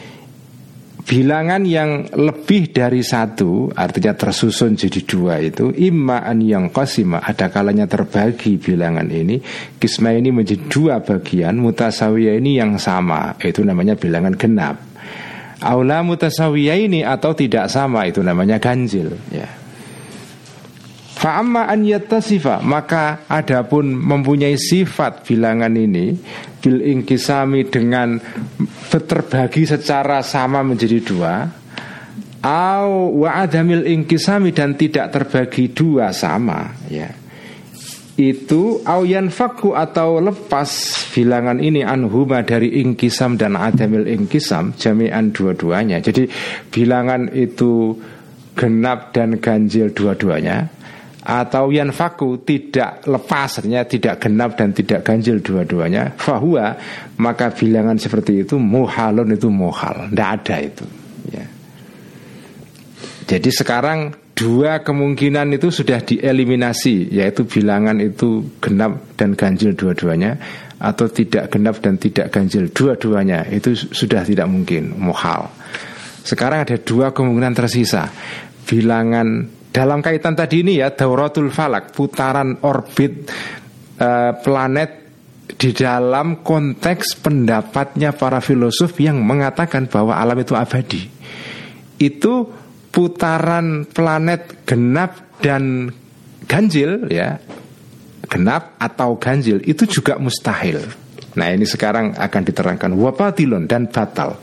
bilangan 1.06 1.62
yang 1.68 2.10
lebih 2.10 2.74
dari 2.74 3.06
satu 3.06 3.70
artinya 3.76 4.18
tersusun 4.18 4.74
jadi 4.74 5.02
dua 5.06 5.38
itu 5.42 5.70
imma 5.74 6.26
an 6.26 6.42
yang 6.42 6.74
kosima 6.74 7.22
ada 7.22 7.54
kalanya 7.54 7.86
terbagi 7.86 8.58
bilangan 8.58 9.06
ini. 9.08 9.38
Kisma 9.78 10.16
ini 10.18 10.34
menjadi 10.34 10.66
dua 10.66 11.00
bagian 11.06 11.62
mutasawiyah 11.62 12.38
ini 12.42 12.58
yang 12.58 12.82
sama 12.82 13.38
itu 13.42 13.62
namanya 13.62 13.94
bilangan 13.94 14.34
genap. 14.34 14.82
Aula 15.62 16.02
mutasawiyah 16.02 16.78
ini 16.90 17.06
atau 17.06 17.38
tidak 17.38 17.70
sama 17.70 18.10
itu 18.10 18.26
namanya 18.26 18.58
ganjil 18.58 19.14
ya 19.30 19.61
Fa'amma 21.22 21.70
an 21.70 21.86
yattasifa 21.86 22.66
Maka 22.66 23.30
adapun 23.30 23.94
mempunyai 23.94 24.58
sifat 24.58 25.22
bilangan 25.22 25.70
ini 25.78 26.18
Bil 26.58 26.82
ingkisami 26.82 27.70
dengan 27.70 28.18
terbagi 28.90 29.70
secara 29.70 30.26
sama 30.26 30.66
menjadi 30.66 30.98
dua 31.06 31.62
Au 32.42 33.22
wa 33.22 33.38
adamil 33.38 33.86
ingkisami 33.86 34.50
dan 34.50 34.74
tidak 34.74 35.14
terbagi 35.14 35.78
dua 35.78 36.10
sama 36.10 36.74
ya. 36.90 37.14
Itu 38.18 38.82
au 38.82 39.06
yanfaku 39.06 39.78
atau 39.78 40.18
lepas 40.18 40.70
bilangan 41.14 41.62
ini 41.62 41.86
anhuma 41.86 42.42
dari 42.42 42.82
ingkisam 42.82 43.38
dan 43.38 43.54
adamil 43.54 44.10
ingkisam 44.10 44.74
jami'an 44.74 45.30
dua-duanya. 45.30 46.02
Jadi 46.02 46.26
bilangan 46.74 47.30
itu 47.30 47.94
genap 48.58 49.14
dan 49.14 49.38
ganjil 49.38 49.94
dua-duanya 49.94 50.81
atau 51.22 51.70
yang 51.70 51.94
faku 51.94 52.42
tidak 52.42 53.06
lepas 53.06 53.62
artinya 53.62 53.86
tidak 53.86 54.18
genap 54.26 54.58
dan 54.58 54.74
tidak 54.74 55.06
ganjil 55.06 55.38
dua-duanya. 55.38 56.18
Fahuwa 56.18 56.74
maka 57.22 57.54
bilangan 57.54 58.02
seperti 58.02 58.42
itu 58.42 58.58
muhalun 58.58 59.30
itu 59.38 59.48
muhal. 59.54 60.10
Tidak 60.10 60.30
ada 60.42 60.56
itu 60.58 60.86
ya. 61.30 61.46
jadi 63.30 63.50
sekarang 63.54 64.18
dua 64.34 64.82
kemungkinan 64.82 65.54
itu 65.54 65.70
sudah 65.70 66.02
dieliminasi 66.02 67.14
yaitu 67.14 67.46
bilangan 67.46 68.02
itu 68.02 68.58
genap 68.58 69.14
dan 69.14 69.38
ganjil 69.38 69.78
dua-duanya 69.78 70.42
atau 70.82 71.06
tidak 71.06 71.54
genap 71.54 71.78
dan 71.78 72.02
tidak 72.02 72.34
ganjil 72.34 72.66
dua-duanya 72.74 73.46
itu 73.54 73.78
sudah 73.78 74.26
tidak 74.26 74.50
mungkin 74.50 74.98
muhal. 74.98 75.54
Sekarang 76.26 76.66
ada 76.66 76.82
dua 76.82 77.14
kemungkinan 77.14 77.54
tersisa 77.54 78.10
bilangan 78.66 79.61
dalam 79.72 80.04
kaitan 80.04 80.36
tadi 80.36 80.68
ini 80.68 80.84
ya 80.84 80.92
dauratul 80.92 81.48
falak 81.48 81.96
putaran 81.96 82.60
orbit 82.64 83.32
uh, 83.98 84.36
planet 84.44 84.92
di 85.56 85.72
dalam 85.76 86.44
konteks 86.44 87.20
pendapatnya 87.24 88.16
para 88.16 88.40
filosof 88.40 88.96
yang 89.00 89.20
mengatakan 89.24 89.88
bahwa 89.88 90.16
alam 90.16 90.40
itu 90.40 90.56
abadi 90.56 91.08
itu 92.00 92.34
putaran 92.92 93.88
planet 93.88 94.68
genap 94.68 95.40
dan 95.40 95.88
ganjil 96.46 97.08
ya 97.08 97.40
genap 98.28 98.76
atau 98.80 99.20
ganjil 99.20 99.60
itu 99.68 99.84
juga 99.88 100.16
mustahil. 100.16 100.80
Nah 101.36 101.48
ini 101.52 101.64
sekarang 101.64 102.16
akan 102.16 102.42
diterangkan 102.44 102.92
wabatilon 102.96 103.68
dan 103.68 103.88
batal. 103.88 104.40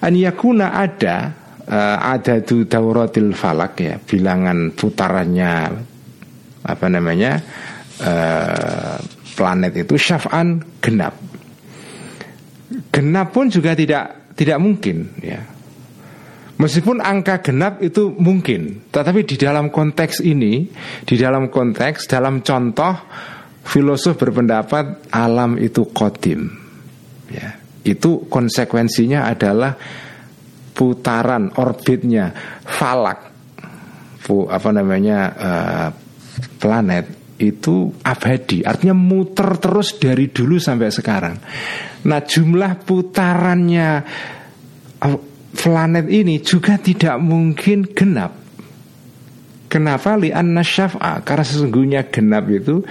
An 0.00 0.14
yakuna 0.14 0.74
ada 0.74 1.39
uh, 1.70 1.96
ada 2.02 2.42
tu 2.42 2.66
dauratil 2.66 3.32
falak 3.32 3.78
ya 3.80 3.94
bilangan 4.02 4.74
putarannya 4.74 5.52
apa 6.66 6.86
namanya 6.90 7.40
uh, 8.02 8.98
planet 9.38 9.72
itu 9.86 9.94
syaf'an 9.96 10.60
genap. 10.82 11.14
Genap 12.90 13.32
pun 13.32 13.48
juga 13.48 13.72
tidak 13.72 14.34
tidak 14.34 14.58
mungkin 14.60 15.14
ya 15.22 15.40
Meskipun 16.60 17.00
angka 17.00 17.40
genap 17.40 17.80
itu 17.80 18.12
mungkin, 18.20 18.84
tetapi 18.92 19.24
di 19.24 19.40
dalam 19.40 19.72
konteks 19.72 20.20
ini, 20.20 20.68
di 21.08 21.16
dalam 21.16 21.48
konteks, 21.48 22.04
dalam 22.04 22.44
contoh, 22.44 23.00
filosof 23.64 24.20
berpendapat 24.20 25.08
alam 25.08 25.56
itu 25.56 25.88
kodim. 25.88 26.52
Ya, 27.32 27.56
itu 27.80 28.28
konsekuensinya 28.28 29.24
adalah 29.24 29.72
putaran 30.80 31.52
orbitnya 31.60 32.32
falak, 32.64 33.20
apa 34.24 34.70
namanya 34.72 35.18
uh, 35.36 35.88
planet 36.56 37.36
itu 37.36 37.92
abadi, 38.00 38.64
artinya 38.64 38.96
muter 38.96 39.60
terus 39.60 40.00
dari 40.00 40.32
dulu 40.32 40.56
sampai 40.56 40.88
sekarang. 40.88 41.36
Nah 42.08 42.20
jumlah 42.24 42.72
putarannya 42.80 43.88
planet 45.52 46.06
ini 46.08 46.40
juga 46.40 46.80
tidak 46.80 47.20
mungkin 47.20 47.84
genap. 47.92 48.32
Kenapa 49.70 50.16
li'anna 50.16 50.64
syaf'a? 50.64 51.22
Karena 51.22 51.44
sesungguhnya 51.44 52.00
genap 52.08 52.48
itu 52.48 52.82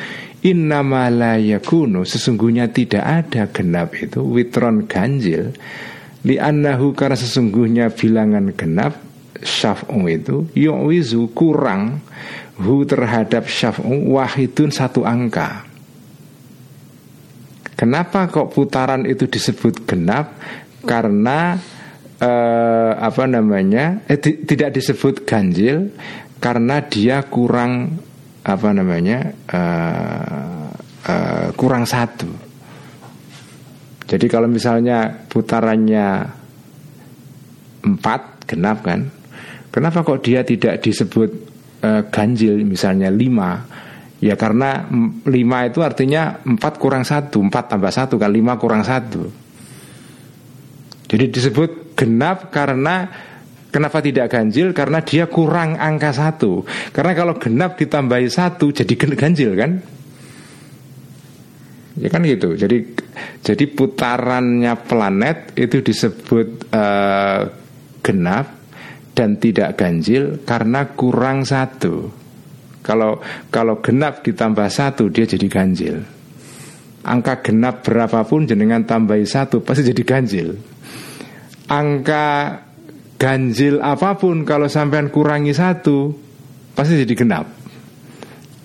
innama 0.43 1.12
la 1.12 1.36
yakunu 1.36 2.08
sesungguhnya 2.08 2.72
tidak 2.72 3.03
ada 3.03 3.51
genap 3.51 3.91
itu 4.00 4.24
witron 4.24 4.88
ganjil 4.88 5.51
li'annahu 6.26 6.96
karena 6.96 7.18
sesungguhnya 7.18 7.86
bilangan 7.94 8.52
genap 8.56 9.00
syaf'u 9.40 10.04
itu 10.10 10.48
yu'wizu 10.58 11.32
kurang 11.32 12.04
hu 12.60 12.84
terhadap 12.84 13.48
syaf'u 13.48 14.16
wahidun 14.16 14.72
satu 14.74 15.08
angka 15.08 15.70
Kenapa 17.80 18.28
kok 18.28 18.52
putaran 18.52 19.08
itu 19.08 19.24
disebut 19.24 19.88
genap? 19.88 20.36
Karena 20.84 21.56
uh, 22.20 22.92
apa 23.00 23.24
namanya 23.24 24.04
eh, 24.04 24.20
tidak 24.20 24.76
disebut 24.76 25.24
ganjil 25.24 25.96
karena 26.44 26.84
dia 26.84 27.24
kurang 27.24 28.04
apa 28.43 28.76
namanya 28.76 29.32
uh, 29.48 30.67
uh, 31.08 31.48
kurang 31.56 31.88
satu. 31.88 32.49
Jadi 34.10 34.26
kalau 34.26 34.50
misalnya 34.50 35.06
putarannya 35.30 36.08
empat 37.86 38.50
genap 38.50 38.82
kan, 38.82 39.06
kenapa 39.69 40.02
kok 40.02 40.26
dia 40.26 40.41
tidak 40.41 40.82
disebut 40.82 41.30
uh, 41.86 42.02
ganjil 42.10 42.58
misalnya 42.65 43.13
lima? 43.13 43.69
Ya 44.19 44.36
karena 44.36 44.89
lima 45.30 45.69
itu 45.69 45.80
artinya 45.86 46.41
empat 46.41 46.82
kurang 46.82 47.06
satu, 47.06 47.39
empat 47.39 47.78
tambah 47.78 47.93
satu 47.93 48.17
kan 48.17 48.34
lima 48.34 48.58
kurang 48.58 48.82
satu. 48.82 49.30
Jadi 51.10 51.26
disebut 51.30 51.93
genap 51.93 52.50
karena 52.50 53.08
Kenapa 53.69 54.02
tidak 54.02 54.34
ganjil? 54.34 54.74
Karena 54.74 55.06
dia 55.06 55.30
kurang 55.30 55.78
angka 55.78 56.10
satu. 56.10 56.65
Karena 56.89 57.13
kalau 57.13 57.38
genap 57.38 57.78
ditambahi 57.78 58.26
satu 58.26 58.74
jadi 58.74 58.93
ganjil 58.98 59.54
kan? 59.54 59.99
Ya 62.00 62.08
kan 62.08 62.24
gitu. 62.24 62.56
Jadi 62.56 62.96
jadi 63.44 63.66
putarannya 63.68 64.74
planet 64.88 65.54
itu 65.60 65.84
disebut 65.84 66.72
uh, 66.72 67.42
genap 68.00 68.46
dan 69.12 69.36
tidak 69.36 69.76
ganjil 69.76 70.40
karena 70.48 70.96
kurang 70.96 71.44
satu. 71.44 72.08
Kalau 72.80 73.20
kalau 73.52 73.84
genap 73.84 74.24
ditambah 74.24 74.72
satu 74.72 75.12
dia 75.12 75.28
jadi 75.28 75.48
ganjil. 75.52 76.00
Angka 77.04 77.44
genap 77.44 77.84
berapapun 77.84 78.48
jenengan 78.48 78.84
tambahi 78.84 79.24
satu 79.24 79.64
pasti 79.64 79.88
jadi 79.88 80.04
ganjil 80.04 80.50
angka 81.70 82.60
ganjil 83.22 83.78
apa 83.80 84.18
pun 84.18 84.42
kalau 84.44 84.66
sampean 84.66 85.14
kurangi 85.14 85.54
satu 85.54 86.12
pasti 86.74 87.06
jadi 87.06 87.14
genap. 87.14 87.46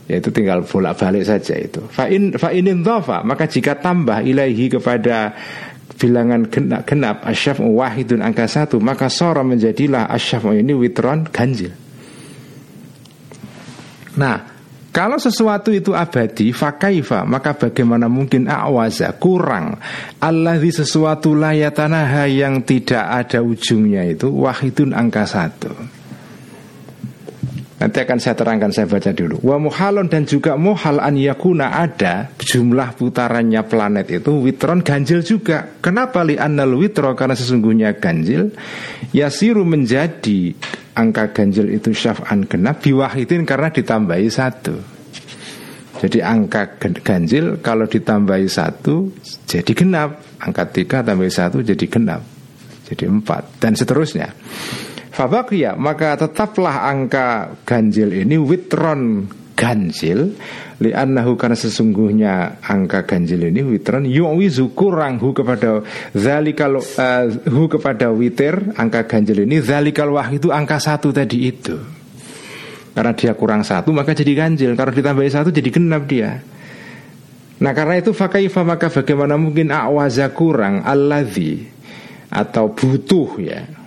Ya 0.05 0.21
itu 0.21 0.29
tinggal 0.29 0.69
bolak 0.69 1.01
balik 1.01 1.25
saja 1.25 1.57
itu. 1.57 1.81
Fa'in 1.89 2.37
fa'inin 2.37 2.85
dhafa 2.85 3.25
maka 3.25 3.49
jika 3.49 3.81
tambah 3.81 4.21
ilahi 4.21 4.69
kepada 4.69 5.33
bilangan 5.97 6.51
genap, 6.53 6.83
genap 6.85 7.17
asyaf 7.25 7.63
wahidun 7.63 8.21
angka 8.21 8.45
satu 8.45 8.83
maka 8.83 9.09
sora 9.09 9.41
menjadilah 9.41 10.13
asyaf 10.13 10.45
ini 10.53 10.77
witron 10.77 11.25
ganjil. 11.33 11.73
Nah, 14.15 14.55
kalau 14.95 15.19
sesuatu 15.19 15.75
itu 15.75 15.91
abadi, 15.91 16.55
fakaifa, 16.55 17.27
maka 17.27 17.51
bagaimana 17.59 18.07
mungkin 18.07 18.47
awaza, 18.47 19.11
kurang. 19.19 19.75
Allah 20.23 20.55
di 20.55 20.71
sesuatu 20.71 21.35
layatanaha 21.35 22.31
yang 22.31 22.63
tidak 22.63 23.03
ada 23.03 23.43
ujungnya 23.43 24.07
itu, 24.07 24.31
wahidun 24.31 24.95
angka 24.95 25.27
satu. 25.27 25.75
Nanti 27.85 28.01
akan 28.01 28.17
saya 28.17 28.33
terangkan, 28.33 28.73
saya 28.73 28.89
baca 28.89 29.13
dulu. 29.13 29.45
Wa 29.45 29.61
muhalon 29.61 30.09
dan 30.09 30.25
juga 30.25 30.57
muhal 30.57 31.05
an 31.05 31.21
yakuna 31.21 31.85
ada 31.85 32.33
jumlah 32.41 32.97
putarannya 32.97 33.61
planet 33.69 34.09
itu 34.09 34.41
witron 34.41 34.81
ganjil 34.81 35.21
juga. 35.21 35.69
Kenapa 35.85 36.25
li 36.25 36.41
annal 36.41 36.81
witro? 36.81 37.13
Karena 37.13 37.37
sesungguhnya 37.37 38.01
ganjil 38.01 38.57
yasiru 39.13 39.69
menjadi 39.69 40.57
angka 40.97 41.37
ganjil 41.37 41.77
itu 41.77 41.93
syaf'an 41.93 42.49
genap 42.49 42.81
biwahidin 42.81 43.45
karena 43.45 43.69
ditambahi 43.69 44.33
satu. 44.33 44.81
Jadi 46.01 46.25
angka 46.25 46.81
ganjil 46.81 47.61
kalau 47.61 47.85
ditambahi 47.85 48.49
satu 48.49 49.13
jadi 49.45 49.73
genap. 49.77 50.25
Angka 50.41 50.73
tiga 50.73 51.05
tambah 51.05 51.29
satu 51.29 51.61
jadi 51.61 51.85
genap. 51.85 52.25
Jadi 52.89 53.13
empat 53.13 53.61
dan 53.61 53.77
seterusnya. 53.77 54.33
Fabakia 55.15 55.79
maka 55.79 56.19
tetaplah 56.19 56.91
angka 56.91 57.55
ganjil 57.63 58.11
ini 58.11 58.35
witron 58.35 59.31
ganjil 59.55 60.35
li'annahu 60.83 61.39
karena 61.39 61.55
sesungguhnya 61.55 62.59
angka 62.59 63.07
ganjil 63.07 63.47
ini 63.47 63.63
witron 63.63 64.11
yu'wizu 64.11 64.75
kurang 64.75 65.23
hu 65.23 65.31
kepada 65.31 65.87
zalikal 66.19 66.83
uh, 66.83 67.27
hu 67.47 67.71
kepada 67.71 68.11
witir 68.11 68.75
angka 68.75 69.07
ganjil 69.07 69.47
ini 69.47 69.63
zalikal 69.63 70.11
itu 70.35 70.51
angka 70.51 70.83
satu 70.83 71.15
tadi 71.15 71.47
itu. 71.47 71.79
Karena 72.95 73.15
dia 73.15 73.39
kurang 73.39 73.63
satu 73.63 73.95
maka 73.95 74.19
jadi 74.19 74.35
ganjil. 74.35 74.75
Kalau 74.75 74.91
ditambahi 74.91 75.31
satu 75.31 75.55
jadi 75.55 75.71
genap 75.71 76.11
dia. 76.11 76.43
Nah 77.63 77.71
karena 77.71 78.03
itu 78.03 78.11
fakaifa 78.11 78.67
maka 78.67 78.91
bagaimana 78.91 79.39
mungkin 79.39 79.71
awaza 79.71 80.27
kurang 80.35 80.83
alladhi 80.83 81.71
atau 82.35 82.75
butuh 82.75 83.31
ya 83.39 83.84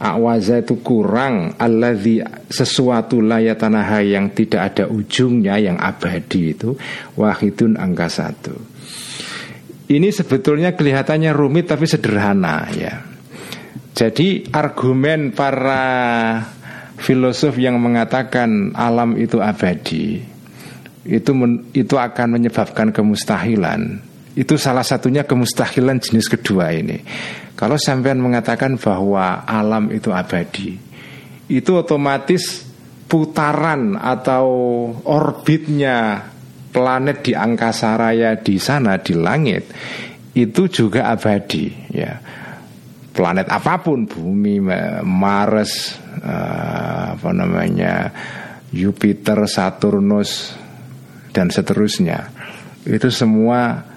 Awaza 0.00 0.62
itu 0.62 0.80
kurang. 0.82 1.54
Alladhi 1.58 2.20
sesuatu 2.50 3.22
layatanaha 3.22 4.02
yang 4.02 4.34
tidak 4.34 4.74
ada 4.74 4.84
ujungnya 4.90 5.56
Yang 5.58 5.78
abadi 5.80 6.40
itu 6.50 6.70
Wahidun 7.14 7.78
angka 7.78 8.10
satu. 8.10 8.54
Ini 9.84 10.08
sebetulnya 10.10 10.72
kelihatannya 10.74 11.30
rumit 11.36 11.68
tapi 11.68 11.84
sederhana 11.84 12.66
ya. 12.72 13.04
Jadi 13.94 14.50
argumen 14.50 15.30
para 15.36 16.40
filosof 16.98 17.60
yang 17.60 17.78
mengatakan 17.78 18.72
alam 18.74 19.14
itu 19.20 19.38
abadi 19.38 20.34
itu 21.04 21.30
men, 21.36 21.68
itu 21.76 21.94
akan 22.00 22.40
menyebabkan 22.40 22.90
kemustahilan. 22.90 24.00
Itu 24.34 24.58
salah 24.58 24.82
satunya 24.82 25.22
kemustahilan 25.22 26.02
jenis 26.02 26.26
kedua 26.26 26.74
ini. 26.74 26.98
Kalau 27.64 27.80
sampean 27.80 28.20
mengatakan 28.20 28.76
bahwa 28.76 29.48
alam 29.48 29.88
itu 29.88 30.12
abadi, 30.12 30.76
itu 31.48 31.72
otomatis 31.72 32.60
putaran 33.08 33.96
atau 33.96 34.44
orbitnya 35.08 36.28
planet 36.68 37.24
di 37.24 37.32
angkasa 37.32 37.96
raya 37.96 38.36
di 38.36 38.60
sana 38.60 39.00
di 39.00 39.16
langit 39.16 39.64
itu 40.36 40.68
juga 40.68 41.08
abadi 41.08 41.72
ya. 41.88 42.12
Planet 43.16 43.48
apa 43.48 43.80
pun 43.80 44.04
bumi 44.04 44.60
Mars 45.00 45.96
uh, 46.20 47.16
apa 47.16 47.30
namanya 47.32 48.12
Jupiter 48.76 49.48
Saturnus 49.48 50.52
dan 51.32 51.48
seterusnya 51.48 52.28
itu 52.84 53.08
semua 53.08 53.93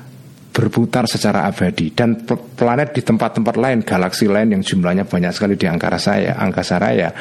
berputar 0.57 1.05
secara 1.05 1.45
abadi. 1.45 1.93
Dan 1.93 2.25
planet 2.25 2.97
di 2.97 3.05
tempat-tempat 3.05 3.55
lain 3.61 3.85
galaksi 3.85 4.25
lain 4.25 4.57
yang 4.57 4.65
jumlahnya 4.65 5.05
banyak 5.05 5.29
sekali 5.29 5.53
di 5.53 5.69
angkasa 5.69 5.99
saya 6.01 6.33
angkasa 6.41 6.81
raya. 6.81 7.13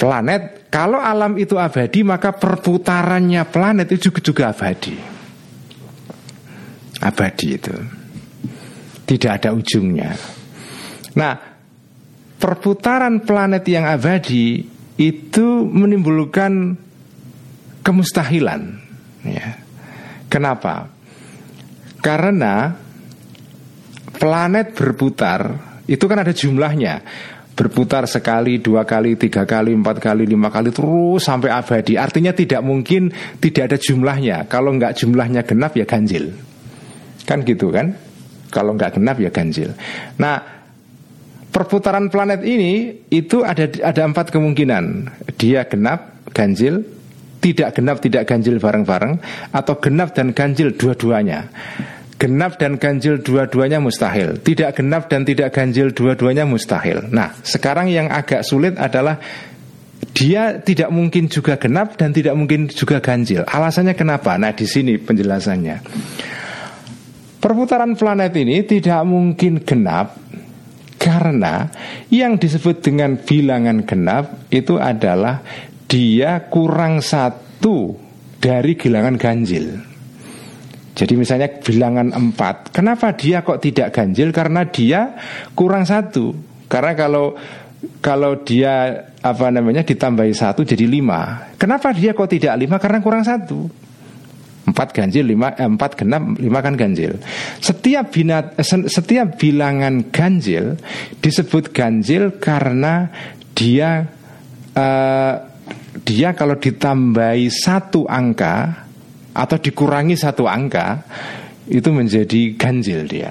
Planet 0.00 0.72
kalau 0.72 0.96
alam 0.96 1.36
itu 1.36 1.60
abadi 1.60 2.00
maka 2.00 2.32
perputarannya 2.32 3.44
planet 3.44 3.92
itu 3.92 4.08
juga, 4.08 4.20
juga 4.24 4.42
abadi. 4.56 4.96
Abadi 7.04 7.48
itu. 7.52 7.76
Tidak 9.04 9.30
ada 9.36 9.52
ujungnya. 9.52 10.16
Nah 11.20 11.34
perputaran 12.40 13.20
planet 13.20 13.68
yang 13.68 13.84
abadi 13.84 14.64
itu 14.96 15.46
menimbulkan 15.68 16.72
kemustahilan 17.84 18.80
ya. 19.28 19.60
Kenapa 20.32 20.99
karena 22.00 22.74
planet 24.16 24.76
berputar 24.76 25.40
itu 25.88 26.04
kan 26.04 26.18
ada 26.20 26.32
jumlahnya 26.34 26.94
berputar 27.60 28.08
sekali, 28.08 28.56
dua 28.56 28.88
kali, 28.88 29.20
tiga 29.20 29.44
kali, 29.44 29.76
empat 29.76 30.00
kali, 30.00 30.24
lima 30.24 30.48
kali 30.48 30.72
terus 30.72 31.20
sampai 31.20 31.52
abadi. 31.52 32.00
Artinya 32.00 32.32
tidak 32.32 32.64
mungkin 32.64 33.12
tidak 33.36 33.68
ada 33.68 33.76
jumlahnya. 33.76 34.48
Kalau 34.48 34.72
nggak 34.72 34.96
jumlahnya 34.96 35.44
genap 35.44 35.76
ya 35.76 35.84
ganjil. 35.84 36.32
Kan 37.28 37.44
gitu 37.44 37.68
kan? 37.68 37.92
Kalau 38.48 38.72
nggak 38.72 38.96
genap 38.96 39.20
ya 39.20 39.28
ganjil. 39.28 39.76
Nah, 40.16 40.40
perputaran 41.52 42.08
planet 42.08 42.40
ini 42.48 43.04
itu 43.12 43.44
ada 43.44 43.68
ada 43.84 44.08
empat 44.08 44.32
kemungkinan. 44.32 44.84
Dia 45.36 45.68
genap, 45.68 46.32
ganjil, 46.32 46.80
tidak 47.40 47.74
genap 47.74 47.98
tidak 48.04 48.28
ganjil 48.28 48.60
bareng-bareng 48.60 49.14
atau 49.50 49.74
genap 49.80 50.12
dan 50.12 50.36
ganjil 50.36 50.76
dua-duanya. 50.76 51.48
Genap 52.20 52.60
dan 52.60 52.76
ganjil 52.76 53.24
dua-duanya 53.24 53.80
mustahil. 53.80 54.36
Tidak 54.44 54.76
genap 54.76 55.08
dan 55.08 55.24
tidak 55.24 55.56
ganjil 55.56 55.96
dua-duanya 55.96 56.44
mustahil. 56.44 57.08
Nah, 57.08 57.32
sekarang 57.40 57.88
yang 57.88 58.12
agak 58.12 58.44
sulit 58.44 58.76
adalah 58.76 59.16
dia 60.12 60.60
tidak 60.60 60.92
mungkin 60.92 61.32
juga 61.32 61.56
genap 61.56 61.96
dan 61.96 62.12
tidak 62.12 62.36
mungkin 62.36 62.68
juga 62.68 63.00
ganjil. 63.00 63.40
Alasannya 63.48 63.96
kenapa? 63.96 64.36
Nah, 64.36 64.52
di 64.52 64.68
sini 64.68 65.00
penjelasannya. 65.00 65.76
Perputaran 67.40 67.96
planet 67.96 68.36
ini 68.36 68.68
tidak 68.68 69.00
mungkin 69.08 69.64
genap 69.64 70.12
karena 71.00 71.72
yang 72.12 72.36
disebut 72.36 72.84
dengan 72.84 73.16
bilangan 73.16 73.88
genap 73.88 74.44
itu 74.52 74.76
adalah 74.76 75.40
dia 75.90 76.46
kurang 76.46 77.02
satu 77.02 77.98
dari 78.38 78.78
bilangan 78.78 79.18
ganjil. 79.18 79.66
Jadi 80.94 81.14
misalnya 81.18 81.50
bilangan 81.50 82.14
empat, 82.14 82.70
kenapa 82.70 83.10
dia 83.18 83.42
kok 83.42 83.58
tidak 83.58 83.90
ganjil? 83.90 84.30
Karena 84.30 84.62
dia 84.70 85.18
kurang 85.58 85.82
satu. 85.82 86.30
Karena 86.70 86.94
kalau 86.94 87.34
kalau 87.98 88.44
dia 88.46 89.08
apa 89.18 89.50
namanya 89.50 89.82
ditambahi 89.82 90.30
satu 90.30 90.62
jadi 90.62 90.86
lima. 90.86 91.50
Kenapa 91.58 91.90
dia 91.90 92.14
kok 92.14 92.30
tidak 92.30 92.54
lima? 92.54 92.78
Karena 92.78 93.02
kurang 93.02 93.26
satu. 93.26 93.66
Empat 94.60 94.92
ganjil, 94.94 95.34
lima, 95.34 95.56
eh, 95.56 95.66
empat 95.66 95.98
genap, 95.98 96.36
lima 96.38 96.60
kan 96.62 96.76
ganjil. 96.78 97.18
Setiap 97.58 98.12
binat, 98.12 98.54
eh, 98.60 98.66
setiap 98.86 99.40
bilangan 99.40 100.12
ganjil 100.12 100.78
disebut 101.18 101.74
ganjil 101.74 102.38
karena 102.38 103.08
dia 103.56 104.06
uh, 104.76 105.49
dia 106.06 106.32
kalau 106.38 106.54
ditambahi 106.54 107.50
satu 107.50 108.06
angka 108.06 108.86
atau 109.34 109.56
dikurangi 109.58 110.14
satu 110.14 110.46
angka 110.46 111.02
itu 111.70 111.90
menjadi 111.90 112.54
ganjil 112.54 113.06
dia. 113.06 113.30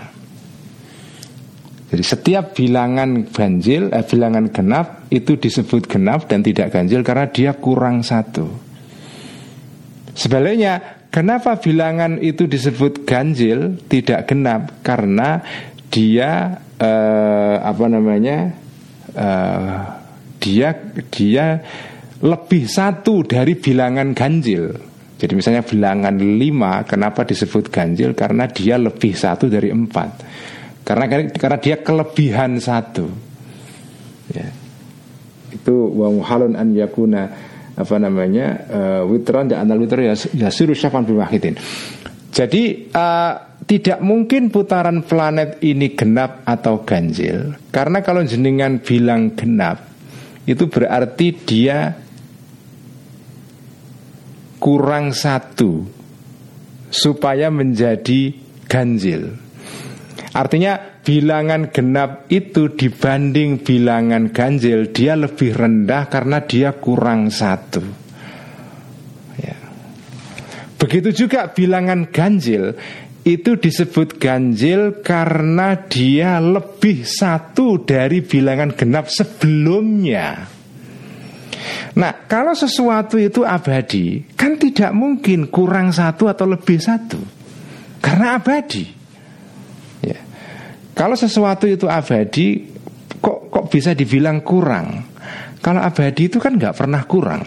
Jadi 1.90 2.04
setiap 2.06 2.54
bilangan 2.54 3.26
ganjil, 3.34 3.90
eh, 3.90 4.06
bilangan 4.06 4.46
genap 4.54 5.10
itu 5.10 5.36
disebut 5.36 5.90
genap 5.90 6.30
dan 6.30 6.46
tidak 6.46 6.70
ganjil 6.70 7.02
karena 7.02 7.26
dia 7.34 7.52
kurang 7.58 8.06
satu. 8.06 8.46
Sebaliknya, 10.14 11.02
kenapa 11.10 11.58
bilangan 11.58 12.22
itu 12.22 12.46
disebut 12.46 13.10
ganjil 13.10 13.82
tidak 13.90 14.30
genap? 14.30 14.86
Karena 14.86 15.42
dia 15.90 16.62
eh, 16.78 17.56
apa 17.58 17.86
namanya? 17.90 18.54
Eh, 19.18 19.78
dia 20.40 20.72
dia 21.10 21.60
lebih 22.20 22.68
satu 22.68 23.24
dari 23.24 23.56
bilangan 23.56 24.12
ganjil. 24.12 24.76
Jadi 25.20 25.34
misalnya 25.36 25.64
bilangan 25.68 26.16
lima, 26.16 26.88
kenapa 26.88 27.28
disebut 27.28 27.68
ganjil? 27.68 28.16
Karena 28.16 28.48
dia 28.48 28.80
lebih 28.80 29.12
satu 29.12 29.52
dari 29.52 29.68
empat. 29.68 30.10
Karena 30.84 31.06
karena 31.28 31.58
dia 31.60 31.76
kelebihan 31.84 32.56
satu. 32.60 33.08
Ya. 34.32 34.48
Itu 35.52 35.92
wa 35.92 36.08
muhalun 36.14 36.56
an 36.56 36.72
yakuna 36.72 37.24
apa 37.80 37.96
namanya 37.96 38.48
uh, 38.68 39.02
witron 39.08 39.52
dan 39.52 39.68
anal 39.68 39.80
witron 39.80 40.12
ya 40.12 40.16
yasiru 40.48 40.72
syafan 40.72 41.04
biwahidin. 41.04 41.56
Jadi 42.32 42.94
uh, 42.94 43.34
tidak 43.70 44.00
mungkin 44.02 44.50
putaran 44.50 45.06
planet 45.06 45.62
ini 45.62 45.94
genap 45.94 46.42
atau 46.42 46.82
ganjil 46.82 47.54
karena 47.70 48.02
kalau 48.02 48.26
jenengan 48.26 48.82
bilang 48.82 49.38
genap 49.38 49.86
itu 50.50 50.66
berarti 50.66 51.28
dia 51.46 51.94
kurang 54.60 55.16
satu 55.16 55.88
supaya 56.92 57.48
menjadi 57.50 58.36
ganjil. 58.68 59.34
Artinya 60.30 61.02
bilangan 61.02 61.74
genap 61.74 62.30
itu 62.30 62.70
dibanding 62.70 63.66
bilangan 63.66 64.30
ganjil 64.30 64.94
dia 64.94 65.18
lebih 65.18 65.58
rendah 65.58 66.06
karena 66.06 66.38
dia 66.46 66.78
kurang 66.78 67.34
satu. 67.34 67.82
Ya. 69.42 69.58
Begitu 70.78 71.26
juga 71.26 71.50
bilangan 71.50 72.14
ganjil 72.14 72.78
itu 73.26 73.58
disebut 73.58 74.22
ganjil 74.22 75.02
karena 75.02 75.76
dia 75.90 76.38
lebih 76.38 77.04
satu 77.04 77.82
dari 77.82 78.22
bilangan 78.22 78.78
genap 78.78 79.10
sebelumnya. 79.10 80.59
Nah, 81.98 82.26
kalau 82.30 82.54
sesuatu 82.56 83.20
itu 83.20 83.44
abadi, 83.44 84.24
kan 84.38 84.56
tidak 84.56 84.92
mungkin 84.94 85.50
kurang 85.52 85.90
satu 85.90 86.30
atau 86.30 86.46
lebih 86.48 86.80
satu, 86.80 87.20
karena 88.00 88.38
abadi. 88.40 88.86
Ya. 90.06 90.20
Kalau 90.96 91.16
sesuatu 91.18 91.66
itu 91.68 91.90
abadi, 91.90 92.70
kok 93.20 93.52
kok 93.52 93.66
bisa 93.68 93.92
dibilang 93.98 94.46
kurang? 94.46 95.10
Kalau 95.60 95.84
abadi 95.84 96.32
itu 96.32 96.40
kan 96.40 96.56
nggak 96.56 96.76
pernah 96.76 97.04
kurang. 97.04 97.44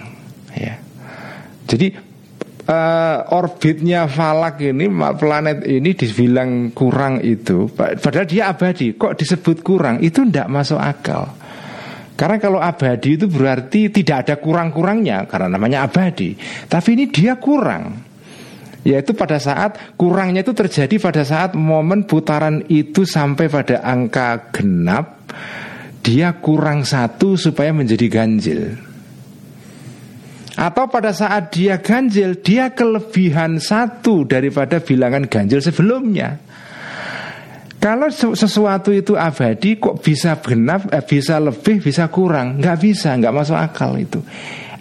Ya. 0.53 0.77
Jadi 1.65 2.13
uh, 2.67 3.19
orbitnya 3.35 4.07
falak 4.07 4.63
ini 4.63 4.87
planet 5.19 5.65
ini 5.67 5.91
dibilang 5.95 6.71
kurang 6.75 7.23
itu 7.23 7.71
padahal 7.75 8.27
dia 8.29 8.53
abadi 8.53 8.95
kok 8.95 9.19
disebut 9.19 9.65
kurang 9.65 9.99
itu 10.03 10.23
tidak 10.29 10.49
masuk 10.51 10.79
akal 10.79 11.33
karena 12.23 12.39
kalau 12.39 12.63
abadi 12.63 13.19
itu 13.19 13.27
berarti 13.27 13.91
tidak 13.91 14.23
ada 14.23 14.35
kurang-kurangnya 14.39 15.27
karena 15.27 15.59
namanya 15.59 15.91
abadi. 15.91 16.39
Tapi 16.71 16.95
ini 16.95 17.11
dia 17.11 17.35
kurang. 17.35 17.99
Yaitu 18.87 19.11
pada 19.19 19.43
saat 19.43 19.99
kurangnya 19.99 20.47
itu 20.47 20.55
terjadi 20.55 21.03
pada 21.03 21.27
saat 21.27 21.59
momen 21.59 22.07
putaran 22.07 22.63
itu 22.71 23.03
sampai 23.03 23.51
pada 23.51 23.83
angka 23.83 24.55
genap 24.55 25.35
dia 25.99 26.39
kurang 26.39 26.87
satu 26.87 27.35
supaya 27.35 27.75
menjadi 27.75 28.07
ganjil. 28.07 28.79
Atau 30.55 30.87
pada 30.95 31.11
saat 31.11 31.51
dia 31.51 31.83
ganjil 31.83 32.39
dia 32.39 32.71
kelebihan 32.71 33.59
satu 33.59 34.31
daripada 34.31 34.79
bilangan 34.79 35.27
ganjil 35.27 35.59
sebelumnya. 35.59 36.39
Kalau 37.83 38.07
sesuatu 38.15 38.95
itu 38.95 39.19
abadi 39.19 39.75
kok 39.75 39.99
bisa 39.99 40.39
genap, 40.39 40.87
eh, 40.95 41.03
bisa 41.03 41.43
lebih, 41.43 41.83
bisa 41.83 42.07
kurang? 42.15 42.63
Nggak 42.63 42.79
bisa, 42.79 43.19
nggak 43.19 43.35
masuk 43.35 43.59
akal 43.59 43.99
itu. 43.99 44.23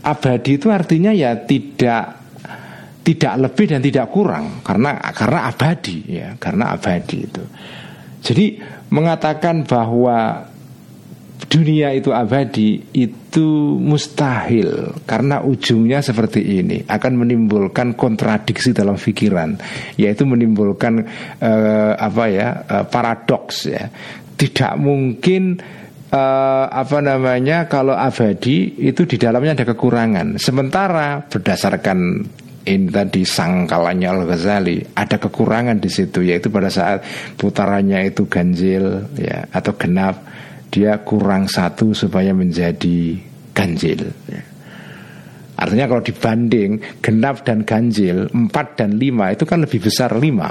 Abadi 0.06 0.62
itu 0.62 0.70
artinya 0.70 1.10
ya 1.10 1.34
tidak 1.34 2.22
tidak 3.02 3.34
lebih 3.50 3.66
dan 3.74 3.82
tidak 3.82 4.14
kurang 4.14 4.62
karena 4.62 5.02
karena 5.18 5.50
abadi 5.50 5.98
ya, 6.14 6.38
karena 6.38 6.78
abadi 6.78 7.18
itu. 7.26 7.44
Jadi 8.22 8.62
mengatakan 8.94 9.66
bahwa 9.66 10.51
dunia 11.52 11.92
itu 11.92 12.16
abadi 12.16 12.80
itu 12.96 13.76
mustahil. 13.76 14.96
Karena 15.04 15.44
ujungnya 15.44 16.00
seperti 16.00 16.64
ini 16.64 16.88
akan 16.88 17.28
menimbulkan 17.28 18.00
kontradiksi 18.00 18.72
dalam 18.72 18.96
pikiran 18.96 19.60
yaitu 20.00 20.24
menimbulkan 20.24 21.04
uh, 21.44 21.94
apa 22.00 22.24
ya 22.32 22.48
uh, 22.64 22.86
paradoks 22.88 23.68
ya. 23.68 23.92
Tidak 24.40 24.80
mungkin 24.80 25.60
uh, 26.16 26.66
apa 26.72 27.04
namanya 27.04 27.68
kalau 27.68 27.94
abadi 27.94 28.80
itu 28.80 29.04
di 29.04 29.20
dalamnya 29.20 29.60
ada 29.60 29.66
kekurangan. 29.76 30.40
Sementara 30.40 31.28
berdasarkan 31.28 32.00
ini 32.62 32.94
tadi 32.94 33.26
sangkalannya 33.26 34.08
Al 34.08 34.24
Ghazali 34.30 34.78
ada 34.94 35.18
kekurangan 35.18 35.82
di 35.82 35.90
situ 35.90 36.22
yaitu 36.22 36.54
pada 36.54 36.70
saat 36.70 37.02
putarannya 37.36 38.06
itu 38.14 38.30
ganjil 38.30 39.10
ya 39.18 39.50
atau 39.50 39.74
genap 39.74 40.22
dia 40.71 41.03
kurang 41.03 41.51
satu 41.51 41.91
supaya 41.91 42.31
menjadi 42.31 43.19
ganjil. 43.51 44.07
Ya. 44.31 44.41
Artinya 45.62 45.86
kalau 45.86 46.01
dibanding 46.01 46.81
genap 47.05 47.45
dan 47.45 47.62
ganjil, 47.67 48.25
empat 48.34 48.81
dan 48.81 48.97
lima 48.97 49.29
itu 49.29 49.45
kan 49.45 49.62
lebih 49.62 49.84
besar 49.84 50.17
lima. 50.17 50.49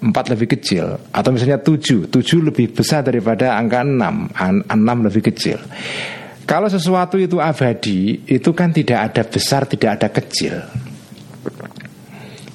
Empat 0.00 0.30
lebih 0.30 0.54
kecil. 0.56 1.10
Atau 1.10 1.34
misalnya 1.34 1.58
tujuh. 1.58 2.06
Tujuh 2.06 2.38
lebih 2.40 2.70
besar 2.70 3.02
daripada 3.02 3.58
angka 3.58 3.82
enam. 3.82 4.30
Enam 4.70 4.98
lebih 5.04 5.32
kecil. 5.32 5.58
Kalau 6.48 6.66
sesuatu 6.66 7.14
itu 7.14 7.38
abadi 7.38 8.26
Itu 8.26 8.50
kan 8.56 8.72
tidak 8.72 9.12
ada 9.12 9.22
besar, 9.26 9.68
tidak 9.68 10.00
ada 10.00 10.08
kecil. 10.08 10.54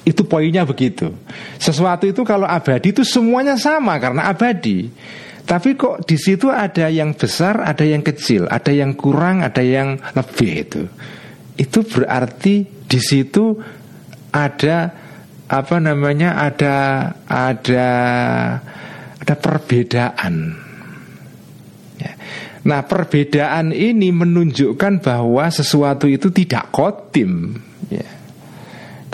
Itu 0.02 0.26
poinnya 0.26 0.64
begitu. 0.66 1.12
Sesuatu 1.60 2.08
itu 2.08 2.24
kalau 2.24 2.48
abadi 2.48 2.94
itu 2.94 3.02
semuanya 3.02 3.58
sama 3.58 3.98
Karena 3.98 4.30
abadi 4.30 4.88
tapi 5.46 5.78
kok 5.78 6.02
di 6.02 6.18
situ 6.18 6.50
ada 6.50 6.90
yang 6.90 7.14
besar, 7.14 7.62
ada 7.62 7.86
yang 7.86 8.02
kecil, 8.02 8.50
ada 8.50 8.74
yang 8.74 8.98
kurang, 8.98 9.46
ada 9.46 9.62
yang 9.62 9.94
lebih 10.18 10.52
itu. 10.66 10.82
Itu 11.54 11.86
berarti 11.86 12.66
di 12.66 12.98
situ 12.98 13.54
ada 14.34 14.90
apa 15.46 15.76
namanya? 15.78 16.34
Ada 16.42 16.76
ada 17.30 17.88
ada 19.22 19.34
perbedaan. 19.38 20.34
Ya. 22.02 22.12
Nah 22.66 22.82
perbedaan 22.82 23.70
ini 23.70 24.10
menunjukkan 24.10 24.98
bahwa 24.98 25.46
sesuatu 25.46 26.10
itu 26.10 26.34
tidak 26.34 26.74
kodim. 26.74 27.54
Ya. 27.86 28.10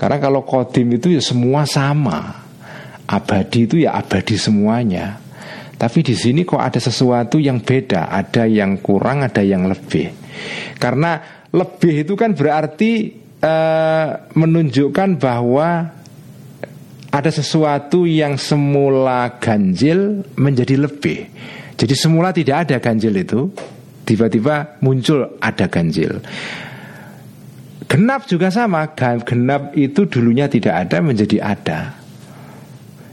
Karena 0.01 0.17
kalau 0.17 0.49
kodim 0.49 0.97
itu 0.97 1.13
ya 1.13 1.21
semua 1.21 1.69
sama. 1.69 2.41
Abadi 3.05 3.69
itu 3.69 3.85
ya 3.85 4.01
abadi 4.01 4.41
semuanya. 4.41 5.22
Tapi 5.83 5.99
di 6.07 6.15
sini 6.15 6.47
kok 6.47 6.63
ada 6.63 6.79
sesuatu 6.79 7.43
yang 7.43 7.59
beda, 7.59 8.07
ada 8.07 8.47
yang 8.47 8.79
kurang, 8.79 9.27
ada 9.27 9.43
yang 9.43 9.67
lebih. 9.67 10.15
Karena 10.79 11.19
lebih 11.51 12.07
itu 12.07 12.15
kan 12.15 12.39
berarti 12.39 13.11
uh, 13.43 14.31
menunjukkan 14.31 15.19
bahwa 15.19 15.91
ada 17.11 17.31
sesuatu 17.35 18.07
yang 18.07 18.39
semula 18.39 19.43
ganjil 19.43 20.23
menjadi 20.39 20.87
lebih. 20.87 21.27
Jadi 21.75 21.95
semula 21.99 22.31
tidak 22.31 22.71
ada 22.71 22.79
ganjil 22.79 23.19
itu, 23.19 23.51
tiba-tiba 24.07 24.79
muncul 24.87 25.35
ada 25.43 25.67
ganjil. 25.67 26.23
Genap 27.91 28.31
juga 28.31 28.55
sama, 28.55 28.87
genap 29.27 29.75
itu 29.75 30.07
dulunya 30.07 30.47
tidak 30.47 30.87
ada 30.87 31.03
menjadi 31.03 31.43
ada. 31.43 32.02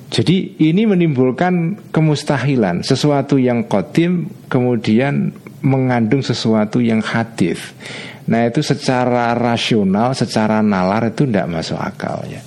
Jadi 0.10 0.58
ini 0.66 0.90
menimbulkan 0.90 1.78
kemustahilan 1.94 2.82
Sesuatu 2.82 3.38
yang 3.38 3.70
kodim 3.70 4.26
kemudian 4.50 5.30
mengandung 5.62 6.24
sesuatu 6.24 6.80
yang 6.80 7.04
hadis. 7.04 7.60
Nah 8.30 8.46
itu 8.48 8.62
secara 8.62 9.34
rasional, 9.36 10.14
secara 10.14 10.62
nalar 10.62 11.12
itu 11.12 11.26
tidak 11.26 11.50
masuk 11.50 11.80
akal 11.82 12.24
ya. 12.30 12.42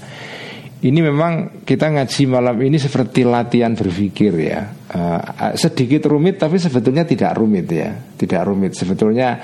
Ini 0.82 0.98
memang 0.98 1.62
kita 1.62 1.94
ngaji 1.94 2.22
malam 2.26 2.58
ini 2.58 2.74
seperti 2.74 3.22
latihan 3.22 3.70
berpikir 3.78 4.34
ya. 4.34 4.66
Uh, 4.90 5.54
Sedikit 5.54 6.10
rumit 6.10 6.42
tapi 6.42 6.58
sebetulnya 6.58 7.06
tidak 7.06 7.38
rumit 7.38 7.70
ya. 7.70 7.94
Tidak 7.94 8.42
rumit. 8.42 8.74
Sebetulnya 8.74 9.38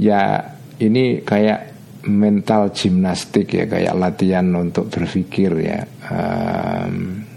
ya 0.00 0.40
ini 0.80 1.20
kayak 1.20 1.68
mental 2.08 2.72
gimnastik 2.72 3.52
ya 3.52 3.68
Kayak 3.68 3.92
latihan 4.00 4.48
untuk 4.56 4.88
berpikir 4.88 5.52
ya. 5.60 5.84
Um, 6.08 7.28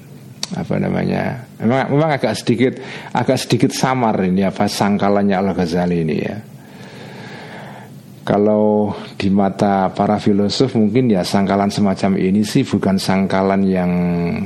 apa 0.54 0.76
namanya? 0.78 1.50
Memang, 1.58 1.90
memang 1.90 2.10
agak 2.14 2.34
sedikit 2.38 2.78
agak 3.14 3.38
sedikit 3.42 3.72
samar 3.74 4.18
ini 4.22 4.46
apa 4.46 4.70
sangkalannya 4.70 5.36
Al 5.36 5.50
Ghazali 5.58 5.98
ini 6.06 6.18
ya. 6.22 6.38
Kalau 8.24 8.96
di 9.20 9.28
mata 9.28 9.92
para 9.92 10.16
filosof 10.16 10.80
mungkin 10.80 11.12
ya 11.12 11.28
sangkalan 11.28 11.68
semacam 11.68 12.16
ini 12.16 12.48
sih 12.48 12.64
bukan 12.64 12.96
sangkalan 12.96 13.68
yang 13.68 13.92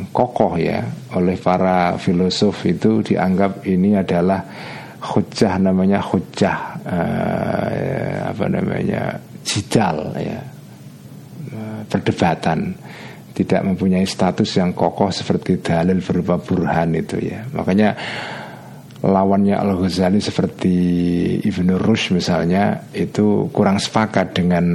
kokoh 0.09 0.57
ya. 0.57 0.81
Oleh 1.13 1.37
para 1.37 1.93
filosof 2.01 2.65
itu 2.65 3.05
dianggap 3.05 3.69
ini 3.69 3.93
adalah 3.93 4.41
hujah 4.97 5.61
namanya 5.61 6.01
hujah 6.01 6.57
uh, 6.89 8.33
apa 8.33 8.45
namanya 8.49 9.13
jidal 9.45 10.09
ya. 10.17 10.41
Perdebatan 11.87 12.73
tidak 13.37 13.61
mempunyai 13.61 14.09
status 14.09 14.57
yang 14.57 14.73
kokoh 14.73 15.13
seperti 15.13 15.61
dalil 15.61 16.01
berupa 16.01 16.41
burhan 16.41 16.97
itu 16.97 17.21
ya. 17.21 17.45
Makanya 17.53 17.93
lawannya 19.05 19.53
Al 19.53 19.77
Ghazali 19.77 20.17
seperti 20.17 20.75
Ibnu 21.45 21.77
Rushd 21.77 22.17
misalnya 22.17 22.89
itu 22.97 23.45
kurang 23.53 23.77
sepakat 23.77 24.33
dengan 24.33 24.65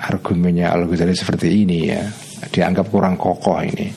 argumennya 0.00 0.72
Al 0.72 0.88
Ghazali 0.88 1.12
seperti 1.12 1.60
ini 1.60 1.92
ya. 1.92 2.00
Dianggap 2.48 2.88
kurang 2.88 3.20
kokoh 3.20 3.60
ini. 3.60 3.92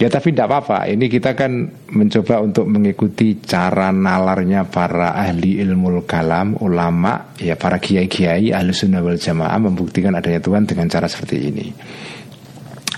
Ya 0.00 0.08
tapi 0.08 0.32
tidak 0.32 0.48
apa-apa 0.48 0.88
Ini 0.88 1.12
kita 1.12 1.36
kan 1.36 1.68
mencoba 1.92 2.40
untuk 2.40 2.64
mengikuti 2.72 3.36
cara 3.44 3.92
nalarnya 3.92 4.64
para 4.64 5.12
ahli 5.12 5.60
ilmu 5.60 6.08
kalam 6.08 6.56
Ulama 6.56 7.36
Ya 7.36 7.52
para 7.60 7.76
kiai-kiai 7.76 8.48
ahli 8.48 8.72
sunnah 8.72 9.04
wal 9.04 9.20
jamaah 9.20 9.60
Membuktikan 9.60 10.16
adanya 10.16 10.40
Tuhan 10.40 10.64
dengan 10.64 10.88
cara 10.88 11.04
seperti 11.04 11.52
ini 11.52 11.68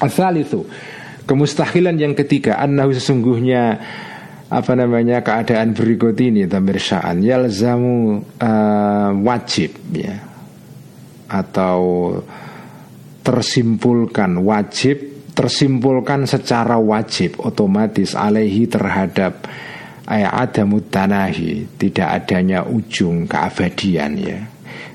Asal 0.02 0.42
itu 0.42 0.66
kemustahilan 1.30 1.94
yang 1.94 2.18
ketiga 2.18 2.58
annahu 2.58 2.90
sesungguhnya 2.90 3.78
apa 4.50 4.72
namanya 4.74 5.22
keadaan 5.22 5.72
berikut 5.72 6.18
ini 6.18 6.44
tamirsaan 6.50 7.22
yalzamu 7.22 8.20
uh, 8.42 9.10
wajib 9.22 9.78
ya. 9.94 10.18
Atau 11.30 11.80
tersimpulkan 13.22 14.42
wajib 14.42 15.12
tersimpulkan 15.32 16.28
secara 16.28 16.76
wajib 16.76 17.40
otomatis 17.40 18.12
alaihi 18.12 18.68
terhadap 18.68 19.48
ada 20.12 20.62
mutanahi 20.68 21.78
tidak 21.80 22.08
adanya 22.20 22.68
ujung 22.68 23.24
keabadian 23.24 24.12
ya. 24.20 24.38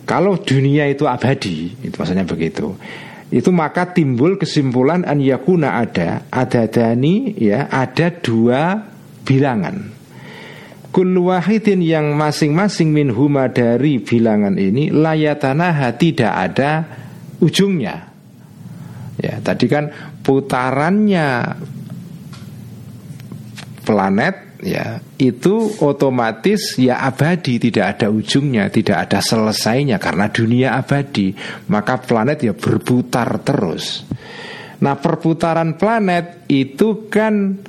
Kalau 0.06 0.38
dunia 0.38 0.86
itu 0.86 1.10
abadi 1.10 1.74
itu 1.82 1.96
maksudnya 1.98 2.28
begitu 2.28 2.78
itu 3.28 3.52
maka 3.52 3.92
timbul 3.92 4.40
kesimpulan 4.40 5.04
an 5.04 5.20
yakuna 5.20 5.84
ada 5.84 6.24
ada 6.32 6.64
dani 6.72 7.36
ya 7.36 7.68
ada 7.68 8.08
dua 8.12 8.80
bilangan. 9.28 10.00
Kullu 10.96 11.30
wahidin 11.30 11.84
yang 11.84 12.16
masing-masing 12.16 12.90
min 12.96 13.12
huma 13.12 13.52
dari 13.52 14.00
bilangan 14.00 14.56
ini 14.56 14.90
layatanaha 14.90 15.94
tidak 16.00 16.34
ada 16.34 16.72
ujungnya. 17.44 18.16
Ya 19.20 19.44
tadi 19.44 19.68
kan 19.68 19.92
putarannya 20.24 21.28
planet 23.84 24.47
ya 24.62 25.00
itu 25.22 25.78
otomatis 25.86 26.82
ya 26.82 27.06
abadi 27.06 27.62
tidak 27.62 27.98
ada 27.98 28.08
ujungnya 28.10 28.74
tidak 28.74 29.08
ada 29.08 29.20
selesainya 29.22 30.02
karena 30.02 30.34
dunia 30.34 30.70
abadi. 30.76 31.38
Maka 31.70 32.02
planet 32.02 32.42
ya 32.42 32.54
berputar 32.58 33.42
terus. 33.46 34.04
Nah 34.82 34.98
perputaran 34.98 35.78
planet 35.78 36.50
itu 36.50 37.10
kan 37.10 37.62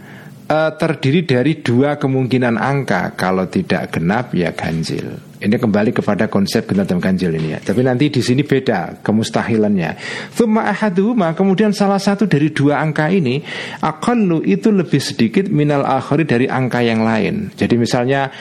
uh, 0.48 0.70
terdiri 0.76 1.24
dari 1.28 1.60
dua 1.60 2.00
kemungkinan 2.00 2.56
angka. 2.56 3.12
Kalau 3.16 3.46
tidak 3.48 3.96
genap 3.96 4.32
ya 4.32 4.56
ganjil 4.56 5.27
ini 5.38 5.54
kembali 5.54 5.94
kepada 5.94 6.26
konsep 6.26 6.66
genap 6.66 6.90
dan 6.90 6.98
ganjil 6.98 7.30
ini 7.30 7.54
ya. 7.54 7.62
Tapi 7.62 7.86
nanti 7.86 8.10
di 8.10 8.18
sini 8.18 8.42
beda 8.42 9.06
kemustahilannya. 9.06 9.94
Thumma 10.34 10.66
ahaduhuma 10.74 11.30
kemudian 11.38 11.70
salah 11.70 12.02
satu 12.02 12.26
dari 12.26 12.50
dua 12.50 12.82
angka 12.82 13.06
ini 13.06 13.38
aqallu 13.78 14.42
itu 14.42 14.74
lebih 14.74 14.98
sedikit 14.98 15.46
minal 15.46 15.86
akhiri 15.86 16.26
dari 16.26 16.50
angka 16.50 16.82
yang 16.82 17.06
lain. 17.06 17.54
Jadi 17.54 17.78
misalnya 17.78 18.34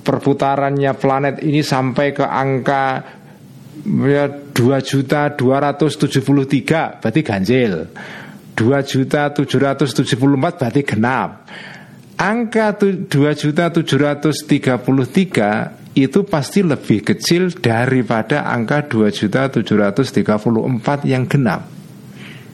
perputarannya 0.00 0.96
planet 0.96 1.44
ini 1.44 1.60
sampai 1.60 2.16
ke 2.16 2.24
angka 2.24 3.04
ya 4.08 4.24
2 4.26 4.56
juta 4.80 5.36
273 5.36 7.04
berarti 7.04 7.20
ganjil. 7.20 7.92
2 8.56 8.88
juta 8.88 9.36
774 9.36 10.58
berarti 10.58 10.82
genap. 10.82 11.44
Angka 12.18 12.74
2 12.74 13.06
juta 13.38 13.70
733 13.70 15.78
itu 16.04 16.22
pasti 16.22 16.62
lebih 16.62 17.02
kecil 17.02 17.50
daripada 17.58 18.46
angka 18.46 18.86
2.734 18.86 21.08
yang 21.08 21.26
genap. 21.26 21.78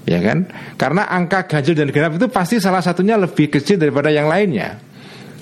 Ya 0.04 0.20
kan? 0.20 0.48
Karena 0.76 1.08
angka 1.08 1.48
ganjil 1.48 1.74
dan 1.76 1.88
genap 1.88 2.16
itu 2.16 2.28
pasti 2.28 2.60
salah 2.60 2.84
satunya 2.84 3.16
lebih 3.16 3.48
kecil 3.48 3.80
daripada 3.80 4.12
yang 4.12 4.28
lainnya. 4.28 4.76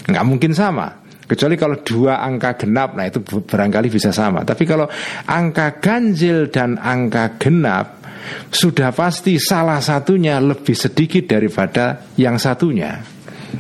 Nggak 0.07 0.27
mungkin 0.27 0.53
sama. 0.55 1.03
Kecuali 1.23 1.57
kalau 1.57 1.81
dua 1.81 2.21
angka 2.21 2.67
genap, 2.67 2.99
nah 2.99 3.09
itu 3.09 3.23
barangkali 3.23 3.89
bisa 3.89 4.13
sama. 4.13 4.45
Tapi 4.45 4.69
kalau 4.69 4.85
angka 5.27 5.81
ganjil 5.81 6.53
dan 6.53 6.77
angka 6.77 7.41
genap, 7.41 8.05
sudah 8.53 8.95
pasti 8.95 9.41
salah 9.41 9.83
satunya 9.83 10.39
lebih 10.39 10.77
sedikit 10.77 11.27
daripada 11.27 12.15
yang 12.21 12.39
satunya. 12.39 13.12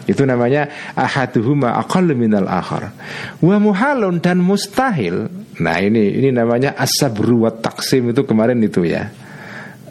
Itu 0.08 0.24
namanya 0.24 0.92
ahaduhuma 0.96 1.78
aqallu 1.78 2.16
minal 2.16 2.48
akhar. 2.48 2.90
Wa 3.38 3.56
muhalun 3.60 4.18
dan 4.18 4.40
mustahil. 4.40 5.28
Nah, 5.60 5.76
ini 5.78 6.16
ini 6.18 6.32
namanya 6.32 6.74
asabru 6.74 7.44
wa 7.46 7.52
taksim 7.52 8.10
itu 8.10 8.24
kemarin 8.24 8.58
itu 8.62 8.84
ya. 8.88 9.08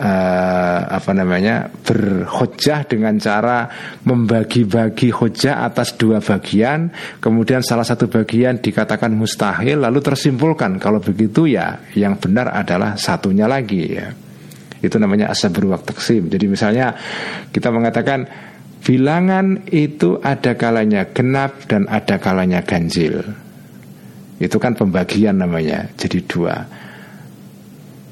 Uh, 0.01 0.81
apa 0.97 1.13
namanya 1.13 1.69
berhojah 1.69 2.89
dengan 2.89 3.21
cara 3.21 3.69
membagi-bagi 4.01 5.13
hojah 5.13 5.61
atas 5.61 5.93
dua 5.93 6.17
bagian 6.17 6.89
kemudian 7.21 7.61
salah 7.61 7.85
satu 7.85 8.09
bagian 8.09 8.57
dikatakan 8.57 9.13
mustahil 9.13 9.77
lalu 9.77 10.01
tersimpulkan 10.01 10.81
kalau 10.81 10.97
begitu 10.97 11.45
ya 11.45 11.85
yang 11.93 12.17
benar 12.17 12.49
adalah 12.49 12.97
satunya 12.97 13.45
lagi 13.45 13.93
ya 13.93 14.09
itu 14.81 14.97
namanya 14.97 15.29
asabru 15.29 15.69
wa 15.69 15.77
taksim 15.77 16.33
jadi 16.33 16.49
misalnya 16.49 16.97
kita 17.53 17.69
mengatakan 17.69 18.25
Bilangan 18.81 19.69
itu 19.69 20.17
ada 20.25 20.57
kalanya 20.57 21.05
genap 21.13 21.69
dan 21.69 21.85
ada 21.85 22.17
kalanya 22.17 22.65
ganjil. 22.65 23.21
Itu 24.41 24.57
kan 24.57 24.73
pembagian 24.73 25.37
namanya, 25.37 25.93
jadi 25.93 26.19
dua. 26.25 26.65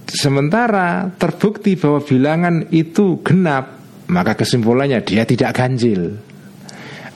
Sementara 0.05 1.09
terbukti 1.17 1.73
bahwa 1.73 2.05
bilangan 2.05 2.55
itu 2.69 3.17
genap, 3.25 3.81
maka 4.13 4.37
kesimpulannya 4.37 5.01
dia 5.01 5.25
tidak 5.25 5.57
ganjil. 5.57 6.21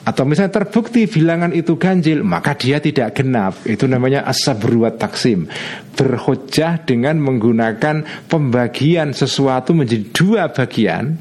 Atau 0.04 0.28
misalnya 0.28 0.52
terbukti 0.52 1.08
bilangan 1.08 1.56
itu 1.56 1.80
ganjil 1.80 2.20
Maka 2.20 2.52
dia 2.52 2.76
tidak 2.76 3.16
genap. 3.16 3.64
Itu 3.64 3.88
namanya 3.88 4.28
asabruat 4.28 5.00
taksim. 5.00 5.48
Berhojah 5.96 6.84
dengan 6.84 7.16
menggunakan 7.24 8.28
Pembagian 8.28 9.16
sesuatu 9.16 9.72
menjadi 9.72 10.04
dua 10.12 10.42
bagian 10.52 11.16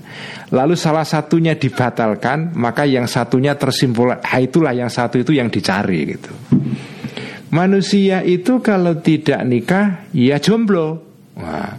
Lalu 0.51 0.75
salah 0.75 1.07
satunya 1.07 1.55
dibatalkan 1.55 2.51
Maka 2.59 2.83
yang 2.83 3.07
satunya 3.07 3.55
tersimpul. 3.55 4.11
Ah, 4.19 4.39
Itulah 4.43 4.75
yang 4.75 4.91
satu 4.91 5.23
itu 5.23 5.31
yang 5.31 5.47
dicari 5.47 6.19
gitu. 6.19 6.31
Manusia 7.53 8.25
itu 8.25 8.59
kalau 8.59 8.99
tidak 8.99 9.45
nikah 9.47 10.09
Ya 10.11 10.41
jomblo. 10.43 11.05
Wah, 11.33 11.77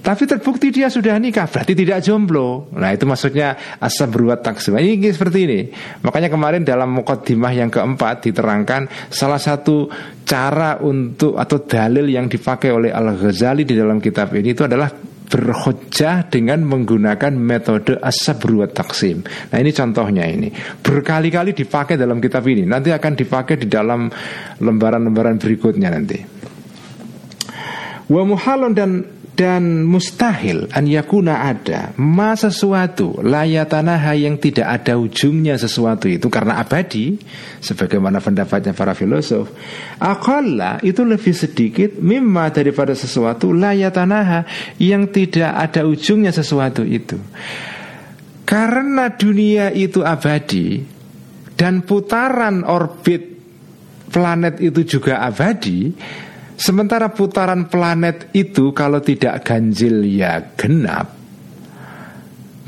tapi 0.00 0.24
terbukti 0.24 0.72
dia 0.72 0.88
sudah 0.88 1.20
nikah 1.20 1.44
Berarti 1.44 1.76
tidak 1.76 2.00
jomblo 2.00 2.72
Nah 2.72 2.96
itu 2.96 3.04
maksudnya 3.04 3.76
asal 3.76 4.08
berbuat 4.08 4.40
taksim 4.40 4.72
Ini 4.80 5.12
seperti 5.12 5.38
ini 5.44 5.60
Makanya 6.00 6.32
kemarin 6.32 6.64
dalam 6.64 6.88
mukaddimah 6.96 7.52
yang 7.52 7.68
keempat 7.68 8.24
Diterangkan 8.24 9.12
salah 9.12 9.36
satu 9.36 9.92
cara 10.24 10.80
untuk 10.80 11.36
Atau 11.36 11.68
dalil 11.68 12.08
yang 12.08 12.32
dipakai 12.32 12.72
oleh 12.72 12.88
Al-Ghazali 12.88 13.68
Di 13.68 13.76
dalam 13.76 14.00
kitab 14.00 14.32
ini 14.32 14.56
itu 14.56 14.64
adalah 14.64 14.88
berhujjah 15.30 16.26
dengan 16.26 16.66
menggunakan 16.66 17.30
metode 17.38 17.94
asabruat 18.02 18.74
taksim. 18.74 19.22
Nah 19.22 19.62
ini 19.62 19.70
contohnya 19.70 20.26
ini 20.26 20.50
berkali-kali 20.82 21.54
dipakai 21.54 21.94
dalam 21.94 22.18
kitab 22.18 22.42
ini. 22.50 22.66
Nanti 22.66 22.90
akan 22.90 23.14
dipakai 23.14 23.54
di 23.54 23.70
dalam 23.70 24.10
lembaran-lembaran 24.58 25.38
berikutnya 25.38 25.94
nanti. 25.94 26.18
Wa 28.10 28.22
muhalon 28.26 28.74
dan 28.74 29.19
dan 29.40 29.88
mustahil 29.88 30.68
an 30.68 30.84
yakuna 30.84 31.48
ada. 31.48 31.96
Ma 31.96 32.36
sesuatu 32.36 33.24
layatanaha 33.24 34.12
yang 34.12 34.36
tidak 34.36 34.68
ada 34.68 35.00
ujungnya 35.00 35.56
sesuatu 35.56 36.12
itu 36.12 36.28
karena 36.28 36.60
abadi 36.60 37.16
sebagaimana 37.64 38.20
pendapatnya 38.20 38.76
para 38.76 38.92
filosof 38.92 39.48
akalla 39.96 40.76
itu 40.84 41.00
lebih 41.08 41.32
sedikit 41.32 41.96
mimma 41.96 42.52
daripada 42.52 42.92
sesuatu 42.92 43.56
layatanaha 43.56 44.44
yang 44.76 45.08
tidak 45.08 45.56
ada 45.56 45.88
ujungnya 45.88 46.36
sesuatu 46.36 46.84
itu. 46.84 47.16
Karena 48.44 49.08
dunia 49.08 49.72
itu 49.72 50.04
abadi 50.04 50.84
dan 51.56 51.80
putaran 51.88 52.60
orbit 52.68 53.24
planet 54.12 54.60
itu 54.60 55.00
juga 55.00 55.24
abadi 55.24 55.96
Sementara 56.60 57.08
putaran 57.08 57.72
planet 57.72 58.36
itu 58.36 58.76
kalau 58.76 59.00
tidak 59.00 59.48
ganjil 59.48 60.04
ya 60.04 60.44
genap. 60.60 61.16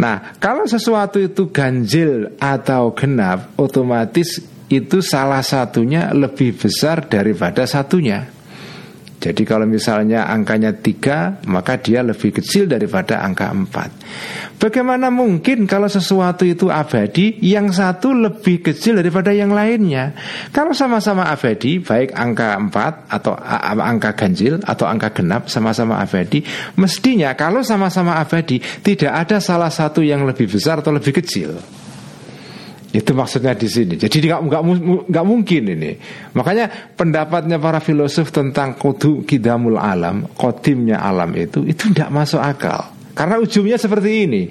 Nah, 0.00 0.33
kalau 0.40 0.64
sesuatu 0.64 1.20
itu 1.20 1.52
ganjil 1.52 2.33
atau 2.40 2.96
genap, 2.96 3.52
otomatis 3.61 4.40
itu 4.72 5.05
salah 5.05 5.44
satunya 5.44 6.09
lebih 6.16 6.57
besar 6.57 7.05
daripada 7.05 7.68
satunya. 7.68 8.33
Jadi 9.22 9.46
kalau 9.46 9.62
misalnya 9.70 10.26
angkanya 10.26 10.74
tiga 10.74 11.38
Maka 11.46 11.78
dia 11.78 12.02
lebih 12.02 12.35
kecil 12.35 12.66
daripada 12.66 13.22
angka 13.22 13.54
empat. 13.54 13.90
Bagaimana 14.58 15.14
mungkin 15.14 15.70
kalau 15.70 15.87
sesuatu 15.87 16.42
itu 16.42 16.66
abadi 16.66 17.38
Yang 17.38 17.78
satu 17.78 18.11
lebih 18.11 18.66
kecil 18.66 18.98
daripada 18.98 19.30
yang 19.30 19.54
lainnya? 19.54 20.18
Kalau 20.50 20.74
sama-sama 20.74 21.30
abadi 21.30 21.78
Baik 21.78 22.11
angka 22.18 22.58
empat 22.58 23.06
Atau 23.06 23.38
angka 23.78 24.18
ganjil 24.18 24.58
Atau 24.66 24.90
angka 24.90 25.14
genap 25.14 25.46
Sama-sama 25.46 26.02
abadi 26.02 26.42
Mestinya 26.74 27.38
kalau 27.38 27.62
sama-sama 27.62 28.18
abadi 28.18 28.58
Tidak 28.58 29.12
ada 29.14 29.38
salah 29.38 29.70
satu 29.70 30.02
yang 30.02 30.26
lebih 30.26 30.50
besar 30.50 30.82
atau 30.82 30.90
lebih 30.90 31.14
kecil 31.22 31.54
itu 32.92 33.11
maksudnya 33.16 33.57
di 33.57 33.64
sini. 33.72 33.96
Jadi 33.96 34.28
nggak 34.28 34.40
nggak 34.52 34.62
nggak 35.09 35.26
mungkin 35.26 35.62
ini. 35.64 35.96
Makanya 36.37 36.92
pendapatnya 36.92 37.57
para 37.57 37.81
filosof 37.81 38.28
tentang 38.28 38.76
kudu 38.76 39.24
kidamul 39.24 39.81
alam, 39.81 40.28
kodimnya 40.37 41.00
alam 41.00 41.33
itu 41.33 41.64
itu 41.64 41.88
tidak 41.96 42.12
masuk 42.12 42.44
akal. 42.44 42.92
Karena 43.16 43.40
ujungnya 43.40 43.81
seperti 43.81 44.28
ini. 44.28 44.42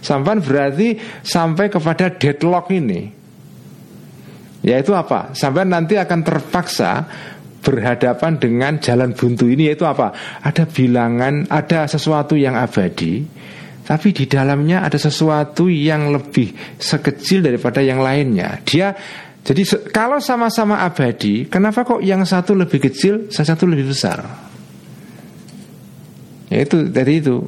Sampai 0.00 0.40
berarti 0.40 0.96
sampai 1.20 1.68
kepada 1.68 2.08
deadlock 2.16 2.72
ini. 2.72 3.12
Yaitu 4.64 4.96
apa? 4.96 5.36
Sampai 5.36 5.68
nanti 5.68 6.00
akan 6.00 6.20
terpaksa 6.24 7.04
berhadapan 7.60 8.40
dengan 8.40 8.80
jalan 8.80 9.12
buntu 9.12 9.44
ini 9.44 9.68
yaitu 9.68 9.84
apa? 9.84 10.16
Ada 10.40 10.64
bilangan, 10.64 11.52
ada 11.52 11.84
sesuatu 11.84 12.32
yang 12.32 12.56
abadi 12.56 13.24
tapi 13.90 14.14
di 14.14 14.30
dalamnya 14.30 14.86
ada 14.86 14.94
sesuatu 14.94 15.66
yang 15.66 16.14
lebih 16.14 16.78
sekecil 16.78 17.42
daripada 17.42 17.82
yang 17.82 17.98
lainnya. 17.98 18.62
Dia 18.62 18.94
jadi 19.42 19.66
kalau 19.90 20.22
sama-sama 20.22 20.78
abadi, 20.86 21.50
kenapa 21.50 21.82
kok 21.82 21.98
yang 21.98 22.22
satu 22.22 22.54
lebih 22.54 22.78
kecil, 22.78 23.26
yang 23.26 23.46
satu 23.50 23.66
lebih 23.66 23.90
besar? 23.90 24.22
Ya 26.54 26.62
itu 26.62 26.86
dari 26.86 27.18
itu 27.18 27.42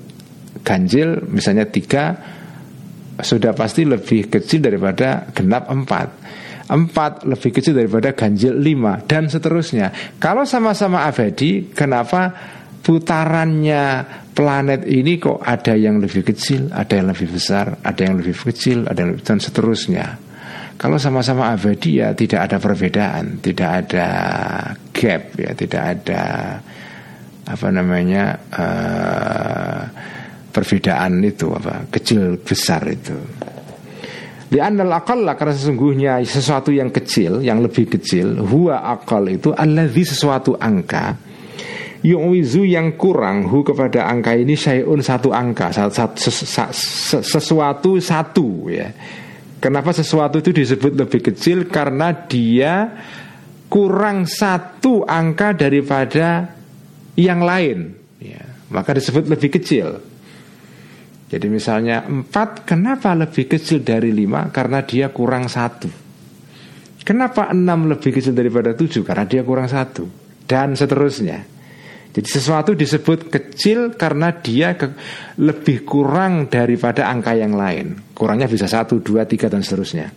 ganjil 0.67 1.31
misalnya 1.31 1.71
tiga 1.71 2.19
sudah 3.23 3.55
pasti 3.55 3.87
lebih 3.87 4.27
kecil 4.27 4.67
daripada 4.67 5.31
genap 5.31 5.71
empat 5.71 6.09
empat 6.67 7.23
lebih 7.23 7.55
kecil 7.55 7.79
daripada 7.79 8.19
ganjil 8.19 8.59
lima 8.59 8.99
dan 9.07 9.31
seterusnya. 9.31 10.19
Kalau 10.19 10.43
sama-sama 10.43 11.07
abadi, 11.07 11.71
kenapa 11.71 12.35
putarannya 12.83 13.83
planet 14.35 14.83
ini 14.91 15.17
kok 15.23 15.39
ada 15.39 15.79
yang 15.79 16.03
lebih 16.03 16.27
kecil, 16.27 16.69
ada 16.75 16.99
yang 16.99 17.15
lebih 17.15 17.31
besar, 17.31 17.79
ada 17.81 18.01
yang 18.03 18.19
lebih 18.19 18.35
kecil, 18.35 18.91
ada 18.91 18.99
yang 18.99 19.11
lebih, 19.17 19.25
dan 19.25 19.39
seterusnya. 19.39 20.07
Kalau 20.75 20.99
sama-sama 20.99 21.55
abadi 21.55 22.03
ya 22.03 22.11
tidak 22.11 22.51
ada 22.51 22.59
perbedaan, 22.59 23.39
tidak 23.39 23.71
ada 23.87 24.07
gap 24.91 25.23
ya, 25.39 25.51
tidak 25.55 25.83
ada 25.83 26.23
apa 27.43 27.69
namanya 27.71 28.35
uh, 28.51 29.81
perbedaan 30.51 31.23
itu 31.23 31.55
apa 31.55 31.87
kecil 31.87 32.43
besar 32.43 32.83
itu. 32.91 33.15
Di 34.53 34.61
anal 34.61 34.91
akal 34.93 35.23
karena 35.39 35.55
sesungguhnya 35.55 36.13
sesuatu 36.27 36.75
yang 36.75 36.91
kecil, 36.93 37.41
yang 37.41 37.63
lebih 37.63 37.89
kecil, 37.89 38.43
huwa 38.43 38.85
akal 38.85 39.25
itu 39.31 39.55
alladzi 39.55 40.13
sesuatu 40.13 40.59
angka 40.59 41.32
yu'wizu 42.03 42.67
yang 42.67 42.99
kurang 42.99 43.47
hu 43.47 43.63
kepada 43.63 44.11
angka 44.11 44.35
ini 44.35 44.59
syai'un 44.59 44.99
satu 44.99 45.31
angka 45.31 45.71
sesuatu 47.15 47.91
satu 48.03 48.49
ya. 48.69 48.91
Kenapa 49.63 49.95
sesuatu 49.95 50.43
itu 50.43 50.51
disebut 50.51 50.99
lebih 50.99 51.23
kecil? 51.23 51.71
Karena 51.71 52.11
dia 52.11 52.91
kurang 53.71 54.27
satu 54.27 55.07
angka 55.07 55.55
daripada 55.55 56.51
yang 57.15 57.47
lain 57.47 57.95
ya. 58.19 58.43
Maka 58.75 58.99
disebut 58.99 59.31
lebih 59.31 59.55
kecil. 59.55 60.03
Jadi 61.31 61.47
misalnya 61.49 62.05
empat 62.05 62.67
kenapa 62.67 63.15
lebih 63.15 63.47
kecil 63.47 63.87
dari 63.87 64.11
lima? 64.11 64.51
Karena 64.51 64.83
dia 64.83 65.09
kurang 65.15 65.47
satu. 65.47 65.89
Kenapa 67.07 67.49
enam 67.55 67.87
lebih 67.87 68.13
kecil 68.13 68.35
daripada 68.35 68.75
tujuh? 68.75 69.07
Karena 69.07 69.25
dia 69.25 69.47
kurang 69.47 69.71
satu. 69.71 70.05
Dan 70.45 70.75
seterusnya. 70.75 71.62
Jadi 72.13 72.29
sesuatu 72.29 72.77
disebut 72.77 73.33
kecil 73.33 73.97
karena 73.97 74.37
dia 74.37 74.77
ke, 74.77 74.93
lebih 75.41 75.89
kurang 75.89 76.53
daripada 76.53 77.09
angka 77.09 77.33
yang 77.33 77.57
lain. 77.57 78.13
Kurangnya 78.13 78.53
bisa 78.53 78.69
satu, 78.69 79.01
dua, 79.01 79.25
tiga 79.25 79.49
dan 79.49 79.65
seterusnya. 79.65 80.13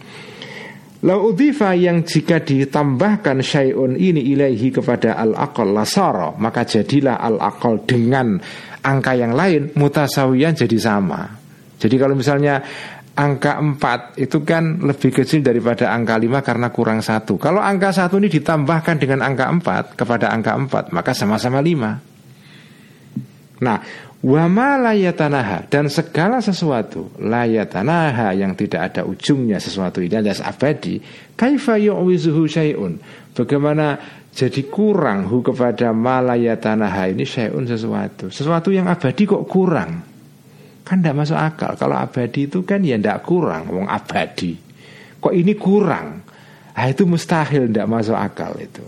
Lau 1.05 1.31
udhifa 1.31 1.71
yang 1.77 2.01
jika 2.01 2.41
ditambahkan 2.41 3.39
syai'un 3.39 3.93
ini 3.93 4.33
ilaihi 4.33 4.73
kepada 4.73 5.19
al-aqal 5.19 5.69
lasara 5.69 6.33
Maka 6.39 6.65
jadilah 6.65 7.21
al-aqal 7.21 7.85
dengan 7.85 8.41
angka 8.81 9.13
yang 9.13 9.37
lain 9.37 9.75
mutasawiyan 9.77 10.57
jadi 10.57 10.77
sama 10.81 11.29
Jadi 11.77 11.95
kalau 12.01 12.17
misalnya 12.17 12.63
angka 13.15 13.63
4 13.63 14.19
itu 14.19 14.43
kan 14.43 14.83
lebih 14.83 15.15
kecil 15.15 15.39
daripada 15.39 15.95
angka 15.95 16.19
5 16.19 16.43
karena 16.43 16.67
kurang 16.69 16.99
satu. 16.99 17.39
Kalau 17.39 17.63
angka 17.63 17.95
satu 17.95 18.19
ini 18.19 18.27
ditambahkan 18.27 18.99
dengan 18.99 19.23
angka 19.23 19.47
4 19.47 19.95
kepada 19.95 20.35
angka 20.35 20.59
4 20.59 20.91
maka 20.91 21.15
sama-sama 21.15 21.63
5 21.63 23.55
Nah 23.55 23.79
Wama 24.25 24.81
layatanaha 24.81 25.69
dan 25.69 25.85
segala 25.85 26.41
sesuatu 26.41 27.13
layatanaha 27.21 28.33
yang 28.33 28.57
tidak 28.57 28.89
ada 28.89 29.01
ujungnya 29.05 29.61
sesuatu 29.61 30.01
ini 30.01 30.17
alias 30.17 30.41
abadi 30.41 30.97
kaifa 31.37 31.77
yu'wizuhu 31.77 32.49
syai'un? 32.49 32.97
Bagaimana 33.37 34.01
jadi 34.33 34.65
kurang 34.65 35.29
hu 35.29 35.45
kepada 35.45 35.93
malayatanaha 35.93 37.13
ini 37.13 37.21
syai'un 37.21 37.69
sesuatu? 37.69 38.33
Sesuatu 38.33 38.73
yang 38.73 38.89
abadi 38.89 39.29
kok 39.29 39.45
kurang 39.45 40.14
kan 40.85 41.01
tidak 41.01 41.25
masuk 41.25 41.35
akal. 41.35 41.73
Kalau 41.73 41.97
abadi 41.97 42.45
itu 42.45 42.61
kan 42.61 42.85
ya 42.85 42.95
tidak 43.01 43.25
kurang 43.25 43.67
wong 43.73 43.89
abadi. 43.89 44.53
Kok 45.17 45.33
ini 45.33 45.57
kurang? 45.57 46.21
Nah, 46.75 46.85
itu 46.85 47.09
mustahil 47.09 47.65
tidak 47.71 47.89
masuk 47.89 48.13
akal 48.13 48.53
itu. 48.61 48.85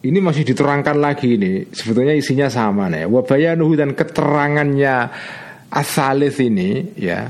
Ini 0.00 0.18
masih 0.20 0.44
diterangkan 0.44 0.96
lagi 0.96 1.36
ini. 1.36 1.68
Sebetulnya 1.72 2.16
isinya 2.16 2.48
sama 2.48 2.88
nih. 2.92 3.08
Wabayanuhu 3.08 3.76
dan 3.76 3.92
keterangannya 3.96 5.12
asalis 5.72 6.40
ini 6.40 6.96
ya 6.98 7.28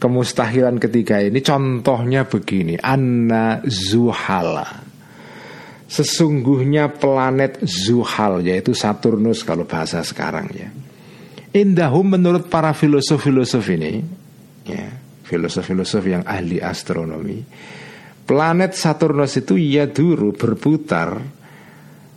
kemustahilan 0.00 0.80
ketiga 0.80 1.20
ini 1.20 1.40
contohnya 1.40 2.28
begini. 2.28 2.76
Anna 2.80 3.60
zuhala 3.64 4.83
sesungguhnya 5.88 6.88
planet 6.96 7.62
zuhal 7.64 8.40
yaitu 8.40 8.72
Saturnus 8.72 9.44
kalau 9.44 9.68
bahasa 9.68 10.00
sekarang 10.00 10.48
ya. 10.52 10.68
Indahum 11.54 12.18
menurut 12.18 12.50
para 12.50 12.74
filosof-filosof 12.74 13.64
ini 13.74 14.02
ya 14.66 14.90
filosof-filosof 15.22 16.02
yang 16.02 16.22
ahli 16.26 16.58
astronomi 16.58 17.46
planet 18.26 18.74
Saturnus 18.74 19.38
itu 19.38 19.54
ya 19.54 19.86
dulu 19.86 20.34
berputar 20.34 21.20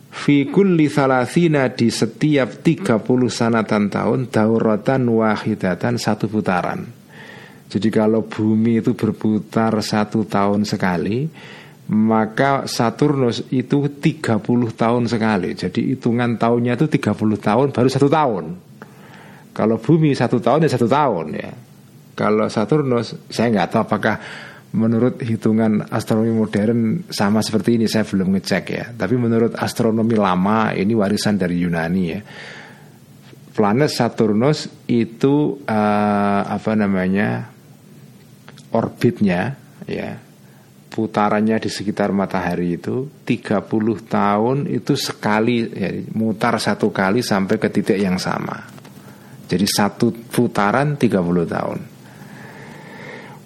Fi 0.08 0.50
kulli 0.50 0.90
thalathina 0.90 1.70
di 1.70 1.94
setiap 1.94 2.64
30 2.64 2.98
sanatan 3.30 3.86
tahun 3.86 4.20
Dauratan 4.32 5.06
wahidatan 5.06 5.94
satu 5.94 6.26
putaran. 6.26 6.90
Jadi 7.68 7.88
kalau 7.92 8.24
bumi 8.26 8.82
itu 8.82 8.96
berputar 8.96 9.76
satu 9.78 10.26
tahun 10.26 10.66
sekali 10.66 11.28
Maka 11.88 12.68
Saturnus 12.68 13.48
itu 13.48 13.88
30 13.88 14.44
tahun 14.76 15.08
sekali. 15.08 15.56
Jadi 15.56 15.96
hitungan 15.96 16.36
tahunnya 16.36 16.76
itu 16.76 16.84
30 16.84 17.16
tahun 17.40 17.66
baru 17.72 17.88
satu 17.88 18.08
tahun. 18.12 18.44
Kalau 19.56 19.80
bumi 19.80 20.12
satu 20.12 20.36
tahun 20.36 20.68
ya 20.68 20.70
satu 20.76 20.84
tahun 20.84 21.26
ya. 21.32 21.50
Kalau 22.12 22.44
Saturnus 22.52 23.16
saya 23.32 23.48
nggak 23.48 23.68
tahu 23.72 23.80
apakah 23.88 24.20
menurut 24.76 25.24
hitungan 25.24 25.80
astronomi 25.88 26.36
modern 26.36 27.08
sama 27.08 27.40
seperti 27.40 27.80
ini 27.80 27.88
saya 27.88 28.04
belum 28.04 28.36
ngecek 28.36 28.64
ya. 28.68 28.84
Tapi 28.92 29.16
menurut 29.16 29.56
astronomi 29.56 30.12
lama 30.12 30.76
ini 30.76 30.92
warisan 30.92 31.40
dari 31.40 31.56
Yunani 31.56 32.04
ya. 32.04 32.20
Planet 33.56 33.88
Saturnus 33.88 34.68
itu 34.92 35.64
uh, 35.64 36.42
apa 36.44 36.76
namanya 36.76 37.48
orbitnya 38.76 39.56
ya 39.88 40.27
putarannya 40.98 41.62
di 41.62 41.70
sekitar 41.70 42.10
matahari 42.10 42.74
itu 42.74 43.06
30 43.22 43.70
tahun 44.10 44.66
itu 44.66 44.98
sekali 44.98 45.62
ya, 45.70 45.94
mutar 46.18 46.58
satu 46.58 46.90
kali 46.90 47.22
sampai 47.22 47.54
ke 47.54 47.70
titik 47.70 48.02
yang 48.02 48.18
sama. 48.18 48.58
Jadi 49.46 49.62
satu 49.62 50.10
putaran 50.10 50.98
30 50.98 51.54
tahun. 51.54 51.78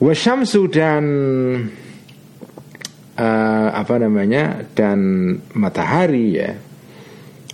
Wasyamsu 0.00 0.60
dan 0.72 1.04
uh, 3.20 3.68
apa 3.68 3.94
namanya 4.00 4.64
dan 4.72 4.98
matahari 5.52 6.26
ya. 6.32 6.56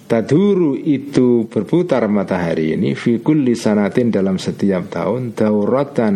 Taduru 0.06 0.78
itu 0.78 1.50
berputar 1.50 2.06
matahari 2.06 2.78
ini 2.78 2.94
fi 2.94 3.18
kulli 3.18 3.58
sanatin 3.58 4.14
dalam 4.14 4.38
setiap 4.38 4.88
tahun 4.94 5.34
dauratan 5.34 6.14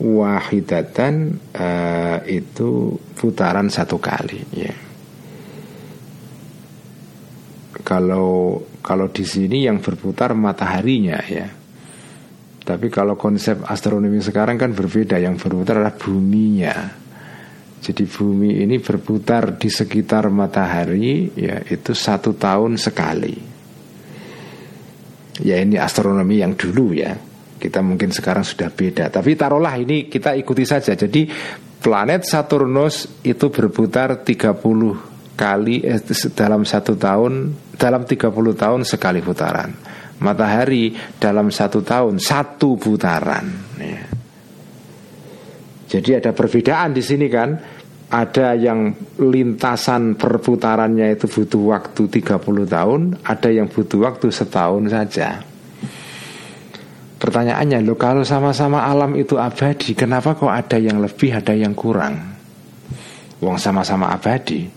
wahidatan 0.00 1.38
uh, 1.54 2.18
itu 2.26 2.98
putaran 3.14 3.70
satu 3.70 4.02
kali 4.02 4.40
ya. 4.54 4.74
Kalau 7.84 8.64
kalau 8.80 9.12
di 9.12 9.22
sini 9.22 9.68
yang 9.68 9.78
berputar 9.78 10.32
mataharinya 10.32 11.20
ya. 11.28 11.48
Tapi 12.64 12.88
kalau 12.88 13.12
konsep 13.20 13.60
astronomi 13.68 14.24
sekarang 14.24 14.56
kan 14.56 14.72
berbeda 14.72 15.20
Yang 15.20 15.44
berputar 15.44 15.84
adalah 15.84 15.92
buminya 15.92 16.72
Jadi 17.84 18.08
bumi 18.08 18.64
ini 18.64 18.80
berputar 18.80 19.60
di 19.60 19.68
sekitar 19.68 20.32
matahari 20.32 21.28
Ya 21.36 21.60
itu 21.60 21.92
satu 21.92 22.32
tahun 22.32 22.80
sekali 22.80 23.36
Ya 25.44 25.60
ini 25.60 25.76
astronomi 25.76 26.40
yang 26.40 26.56
dulu 26.56 26.96
ya 26.96 27.12
Kita 27.64 27.80
mungkin 27.80 28.12
sekarang 28.12 28.44
sudah 28.44 28.68
beda 28.68 29.08
Tapi 29.08 29.32
taruhlah 29.32 29.72
ini 29.80 30.12
kita 30.12 30.36
ikuti 30.36 30.68
saja 30.68 30.92
Jadi 30.92 31.24
planet 31.80 32.28
Saturnus 32.28 33.24
itu 33.24 33.48
berputar 33.48 34.20
30 34.20 34.60
kali 35.32 35.80
eh, 35.80 36.00
dalam 36.36 36.68
satu 36.68 36.92
tahun 36.94 37.32
dalam 37.74 38.06
30 38.06 38.30
tahun 38.54 38.80
sekali 38.86 39.18
putaran 39.18 39.94
matahari 40.22 40.94
dalam 41.18 41.50
satu 41.50 41.82
tahun 41.82 42.16
satu 42.22 42.78
putaran. 42.78 43.46
Ya. 43.80 44.04
Jadi 45.84 46.10
ada 46.16 46.30
perbedaan 46.32 46.94
di 46.94 47.02
sini 47.02 47.26
kan. 47.28 47.50
Ada 48.04 48.54
yang 48.54 48.94
lintasan 49.18 50.14
perputarannya 50.14 51.18
itu 51.18 51.26
butuh 51.26 51.74
waktu 51.74 52.02
30 52.06 52.38
tahun, 52.62 53.00
ada 53.26 53.48
yang 53.50 53.66
butuh 53.66 54.06
waktu 54.06 54.30
setahun 54.30 54.86
saja. 54.86 55.42
Pertanyaannya, 57.24 57.80
lo 57.80 57.96
kalau 57.96 58.20
sama-sama 58.20 58.84
alam 58.84 59.16
itu 59.16 59.40
abadi, 59.40 59.96
kenapa 59.96 60.36
kok 60.36 60.52
ada 60.52 60.76
yang 60.76 61.00
lebih, 61.00 61.32
ada 61.32 61.56
yang 61.56 61.72
kurang? 61.72 62.36
Wong 63.40 63.56
sama-sama 63.56 64.12
abadi. 64.12 64.68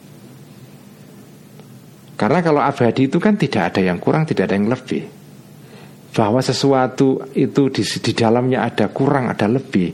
Karena 2.16 2.40
kalau 2.40 2.64
abadi 2.64 3.12
itu 3.12 3.20
kan 3.20 3.36
tidak 3.36 3.76
ada 3.76 3.92
yang 3.92 4.00
kurang, 4.00 4.24
tidak 4.24 4.48
ada 4.48 4.56
yang 4.56 4.72
lebih 4.72 5.04
bahwa 6.16 6.40
sesuatu 6.40 7.20
itu 7.36 7.68
di, 7.68 7.84
di 7.84 8.12
dalamnya 8.16 8.64
ada 8.64 8.88
kurang, 8.96 9.28
ada 9.28 9.52
lebih, 9.52 9.92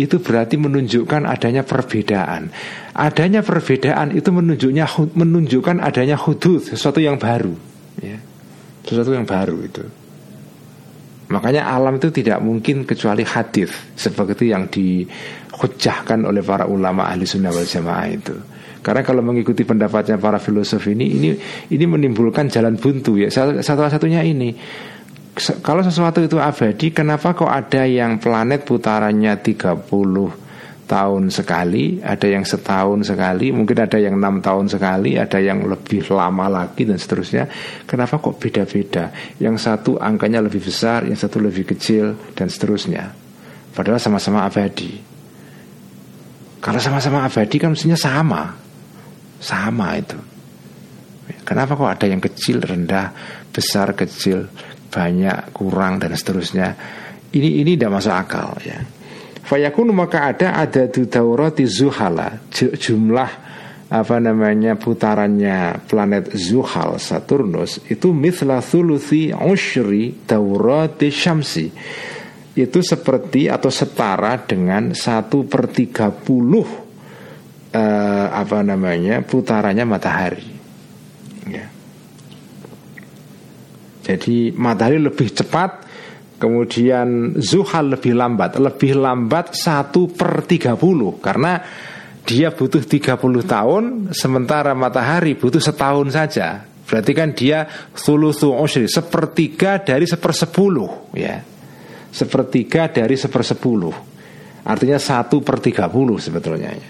itu 0.00 0.16
berarti 0.24 0.56
menunjukkan 0.56 1.28
adanya 1.28 1.68
perbedaan. 1.68 2.48
Adanya 2.96 3.44
perbedaan 3.44 4.16
itu 4.16 4.32
menunjuknya 4.32 4.88
menunjukkan 5.12 5.84
adanya 5.84 6.16
hudud, 6.16 6.64
sesuatu 6.64 6.96
yang 6.96 7.20
baru, 7.20 7.52
ya. 8.00 8.16
sesuatu 8.88 9.12
yang 9.12 9.28
baru 9.28 9.60
itu. 9.68 10.03
Makanya 11.34 11.66
alam 11.66 11.98
itu 11.98 12.14
tidak 12.14 12.38
mungkin 12.38 12.86
kecuali 12.86 13.26
hadis 13.26 13.74
seperti 13.98 14.54
yang 14.54 14.70
dihujahkan 14.70 16.22
oleh 16.22 16.46
para 16.46 16.70
ulama 16.70 17.10
ahli 17.10 17.26
sunnah 17.26 17.50
wal 17.50 17.66
jamaah 17.66 18.06
itu. 18.06 18.36
Karena 18.84 19.02
kalau 19.02 19.24
mengikuti 19.24 19.66
pendapatnya 19.66 20.20
para 20.20 20.38
filosof 20.38 20.86
ini, 20.86 21.10
ini 21.10 21.30
ini 21.74 21.84
menimbulkan 21.90 22.46
jalan 22.46 22.78
buntu 22.78 23.18
ya. 23.18 23.32
Satu 23.34 23.82
satunya 23.90 24.22
ini 24.22 24.54
kalau 25.34 25.82
sesuatu 25.82 26.22
itu 26.22 26.38
abadi 26.38 26.94
kenapa 26.94 27.34
kok 27.34 27.50
ada 27.50 27.82
yang 27.90 28.22
planet 28.22 28.62
putarannya 28.62 29.34
30 29.42 30.43
tahun 30.84 31.32
sekali 31.32 32.04
ada 32.04 32.28
yang 32.28 32.44
setahun 32.44 33.08
sekali 33.08 33.50
mungkin 33.50 33.76
ada 33.80 33.96
yang 33.96 34.20
enam 34.20 34.44
tahun 34.44 34.68
sekali 34.68 35.16
ada 35.16 35.40
yang 35.40 35.64
lebih 35.64 36.12
lama 36.12 36.46
lagi 36.48 36.84
dan 36.84 37.00
seterusnya. 37.00 37.48
Kenapa 37.88 38.20
kok 38.20 38.36
beda-beda? 38.36 39.10
Yang 39.40 39.64
satu 39.64 39.96
angkanya 39.96 40.44
lebih 40.44 40.60
besar 40.60 41.08
yang 41.08 41.16
satu 41.16 41.40
lebih 41.40 41.64
kecil 41.64 42.14
dan 42.36 42.52
seterusnya. 42.52 43.10
Padahal 43.74 43.98
sama-sama 43.98 44.46
abadi. 44.46 44.94
Kalau 46.60 46.80
sama-sama 46.80 47.26
abadi 47.26 47.56
kan 47.58 47.74
mestinya 47.74 47.98
sama. 47.98 48.42
Sama 49.40 49.88
itu. 49.98 50.16
Kenapa 51.44 51.76
kok 51.76 51.90
ada 51.90 52.06
yang 52.08 52.20
kecil 52.20 52.60
rendah 52.60 53.12
besar 53.52 53.92
kecil 53.92 54.48
banyak 54.88 55.52
kurang 55.52 56.00
dan 56.00 56.12
seterusnya? 56.16 56.68
Ini 57.34 57.66
ini 57.66 57.74
tidak 57.74 57.98
masuk 57.98 58.14
akal 58.14 58.54
ya 58.62 58.93
fayakun 59.44 59.92
maka 59.92 60.32
ada 60.32 60.58
ada 60.58 60.88
daurati 60.88 61.68
zuhala. 61.68 62.40
Jumlah 62.52 63.30
apa 63.94 64.16
namanya 64.18 64.74
putarannya 64.74 65.86
planet 65.86 66.34
Zuhal 66.34 66.98
Saturnus 66.98 67.78
itu 67.86 68.10
mithla 68.10 68.58
thuluthi 68.58 69.30
ushri 69.30 70.24
taurati 70.24 71.12
syamsi. 71.12 71.70
Itu 72.54 72.82
seperti 72.82 73.46
atau 73.50 73.70
setara 73.70 74.38
dengan 74.42 74.94
satu 74.94 75.46
per 75.46 75.70
tiga 75.70 76.10
puluh 76.10 76.66
eh, 77.70 78.26
apa 78.30 78.62
namanya 78.62 79.22
putarannya 79.22 79.84
matahari. 79.86 80.46
Ya. 81.44 81.68
jadi 84.04 84.52
matahari 84.56 84.96
lebih 84.96 85.28
cepat 85.28 85.84
kemudian 86.44 87.40
Zuhal 87.40 87.96
lebih 87.96 88.12
lambat 88.12 88.60
lebih 88.60 89.00
lambat 89.00 89.56
satu 89.56 90.12
per 90.12 90.44
tiga 90.44 90.76
puluh 90.76 91.16
karena 91.24 91.64
dia 92.24 92.48
butuh 92.48 92.80
30 92.80 93.20
tahun 93.44 93.84
sementara 94.16 94.72
matahari 94.72 95.36
butuh 95.36 95.60
setahun 95.60 96.08
saja. 96.08 96.64
Berarti 96.84 97.12
kan 97.12 97.32
dia 97.32 97.68
thuluthu 97.92 98.52
ushri, 98.52 98.88
sepertiga 98.88 99.80
dari 99.80 100.08
sepersepuluh 100.08 101.12
ya. 101.16 101.40
Sepertiga 102.08 102.88
dari 102.88 103.16
sepersepuluh. 103.16 103.96
Artinya 104.64 104.96
satu 104.96 105.44
per 105.44 105.60
tiga 105.60 105.88
puluh 105.92 106.16
sebetulnya 106.16 106.72
ya. 106.72 106.88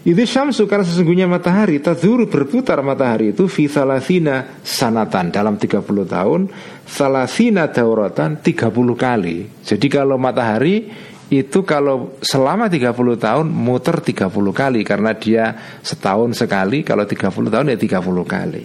Itu 0.00 0.24
syamsu 0.24 0.64
karena 0.64 0.88
sesungguhnya 0.88 1.28
matahari 1.28 1.76
Tadhuru 1.76 2.24
berputar 2.24 2.80
matahari 2.80 3.36
itu 3.36 3.44
Fi 3.52 3.68
thalathina 3.68 4.64
sanatan 4.64 5.28
Dalam 5.28 5.60
30 5.60 5.84
tahun 5.84 6.40
Thalathina 6.88 7.68
dauratan 7.68 8.40
30 8.40 8.72
kali 8.96 9.36
Jadi 9.60 9.86
kalau 9.92 10.16
matahari 10.16 10.88
itu 11.30 11.62
kalau 11.62 12.18
selama 12.18 12.66
30 12.66 12.90
tahun 13.14 13.46
muter 13.46 14.02
30 14.02 14.34
kali 14.50 14.82
karena 14.82 15.14
dia 15.14 15.78
setahun 15.78 16.34
sekali 16.34 16.82
kalau 16.82 17.06
30 17.06 17.54
tahun 17.54 17.70
ya 17.70 17.78
30 17.78 18.02
kali. 18.26 18.64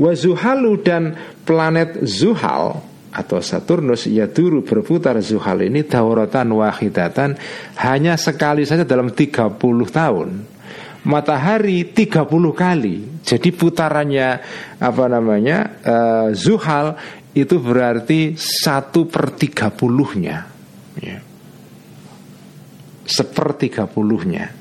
Wa 0.00 0.12
Zuhalu 0.16 0.80
dan 0.80 1.12
planet 1.44 2.00
Zuhal 2.08 2.80
atau 3.12 3.38
Saturnus 3.44 4.08
ya 4.08 4.32
dulu 4.32 4.64
berputar 4.64 5.20
Zuhal 5.20 5.68
ini 5.68 5.84
dauratan 5.84 6.56
wahidatan 6.56 7.36
hanya 7.84 8.16
sekali 8.16 8.64
saja 8.64 8.88
dalam 8.88 9.12
30 9.12 9.60
tahun. 9.92 10.28
Matahari 11.06 11.88
30 11.92 12.28
kali. 12.52 12.96
Jadi 13.24 13.48
putarannya 13.56 14.28
apa 14.80 15.04
namanya 15.08 15.58
uh, 15.80 16.28
Zuhal 16.36 16.96
itu 17.32 17.56
berarti 17.56 18.36
satu 18.36 19.06
per 19.08 19.32
tiga 19.38 19.72
puluhnya. 19.72 20.44
Ya 21.00 21.30
sepertiga 23.10 23.90
puluhnya. 23.90 24.54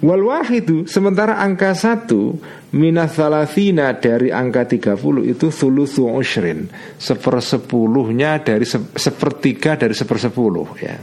Wal 0.00 0.24
wahidu 0.24 0.88
sementara 0.88 1.44
angka 1.44 1.76
satu 1.76 2.40
minathalathina 2.72 4.00
dari 4.00 4.32
angka 4.32 4.64
30 4.64 4.96
itu 5.28 5.52
thuluthu 5.52 6.08
ushrin 6.08 6.72
sepersepuluhnya 6.96 8.40
dari 8.40 8.64
se, 8.64 8.80
sepertiga 8.96 9.76
dari 9.76 9.92
sepersepuluh 9.92 10.68
ya 10.80 10.96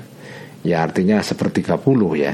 ya 0.66 0.78
artinya 0.82 1.22
sepertiga 1.22 1.78
puluh 1.78 2.18
ya 2.18 2.34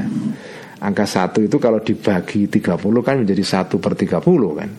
angka 0.84 1.08
satu 1.08 1.40
itu 1.40 1.56
kalau 1.58 1.80
dibagi 1.80 2.52
30 2.52 2.76
kan 3.00 3.16
menjadi 3.24 3.44
satu 3.44 3.80
per 3.80 3.96
30 3.96 4.20
kan 4.60 4.70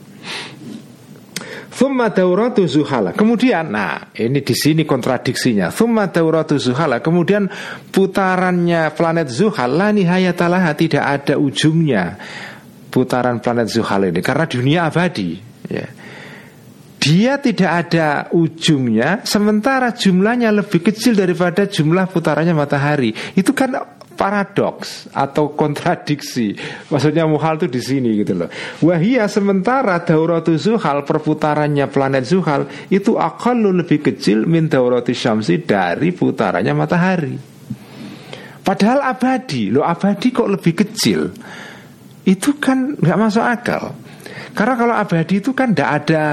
Thumma 1.75 2.07
dauratu 2.15 2.63
zuhala. 2.71 3.11
Kemudian, 3.11 3.67
nah 3.75 4.15
ini 4.15 4.47
di 4.47 4.55
sini 4.55 4.87
kontradiksinya. 4.87 5.75
Thumma 5.75 6.07
dauratu 6.07 6.55
zuhala. 6.55 7.03
Kemudian 7.03 7.51
putarannya 7.91 8.95
planet 8.95 9.27
Zuhal 9.27 9.75
la 9.75 9.91
nihayatalah 9.91 10.71
tidak 10.79 11.03
ada 11.03 11.35
ujungnya. 11.35 12.15
Putaran 12.95 13.43
planet 13.43 13.75
Zuhal 13.75 14.15
ini 14.15 14.23
karena 14.23 14.47
dunia 14.47 14.87
abadi. 14.87 15.35
Ya. 15.67 15.91
Dia 17.03 17.43
tidak 17.43 17.71
ada 17.85 18.31
ujungnya, 18.33 19.27
sementara 19.29 19.93
jumlahnya 19.93 20.55
lebih 20.55 20.81
kecil 20.81 21.19
daripada 21.19 21.67
jumlah 21.67 22.07
putarannya 22.09 22.55
matahari. 22.55 23.13
Itu 23.35 23.51
kan 23.51 23.77
paradoks 24.15 25.11
atau 25.11 25.53
kontradiksi. 25.53 26.55
Maksudnya 26.89 27.27
muhal 27.27 27.59
itu 27.61 27.67
di 27.69 27.83
sini 27.83 28.11
gitu 28.23 28.33
loh. 28.35 28.49
Wahia 28.81 29.27
sementara 29.27 30.01
dauratu 30.01 30.55
zuhal 30.55 31.03
perputarannya 31.03 31.91
planet 31.91 32.25
zuhal 32.25 32.71
itu 32.89 33.19
akan 33.19 33.75
lebih 33.85 34.01
kecil 34.01 34.47
min 34.47 34.71
daurati 34.71 35.13
syamsi 35.13 35.61
dari 35.61 36.15
putarannya 36.15 36.73
matahari. 36.73 37.35
Padahal 38.65 39.05
abadi, 39.05 39.69
lo 39.69 39.85
abadi 39.85 40.33
kok 40.33 40.49
lebih 40.49 40.73
kecil? 40.73 41.29
Itu 42.25 42.57
kan 42.57 42.97
nggak 42.97 43.21
masuk 43.21 43.45
akal. 43.45 43.93
Karena 44.57 44.75
kalau 44.81 44.95
abadi 44.97 45.45
itu 45.45 45.53
kan 45.53 45.77
tidak 45.77 45.91
ada 46.09 46.25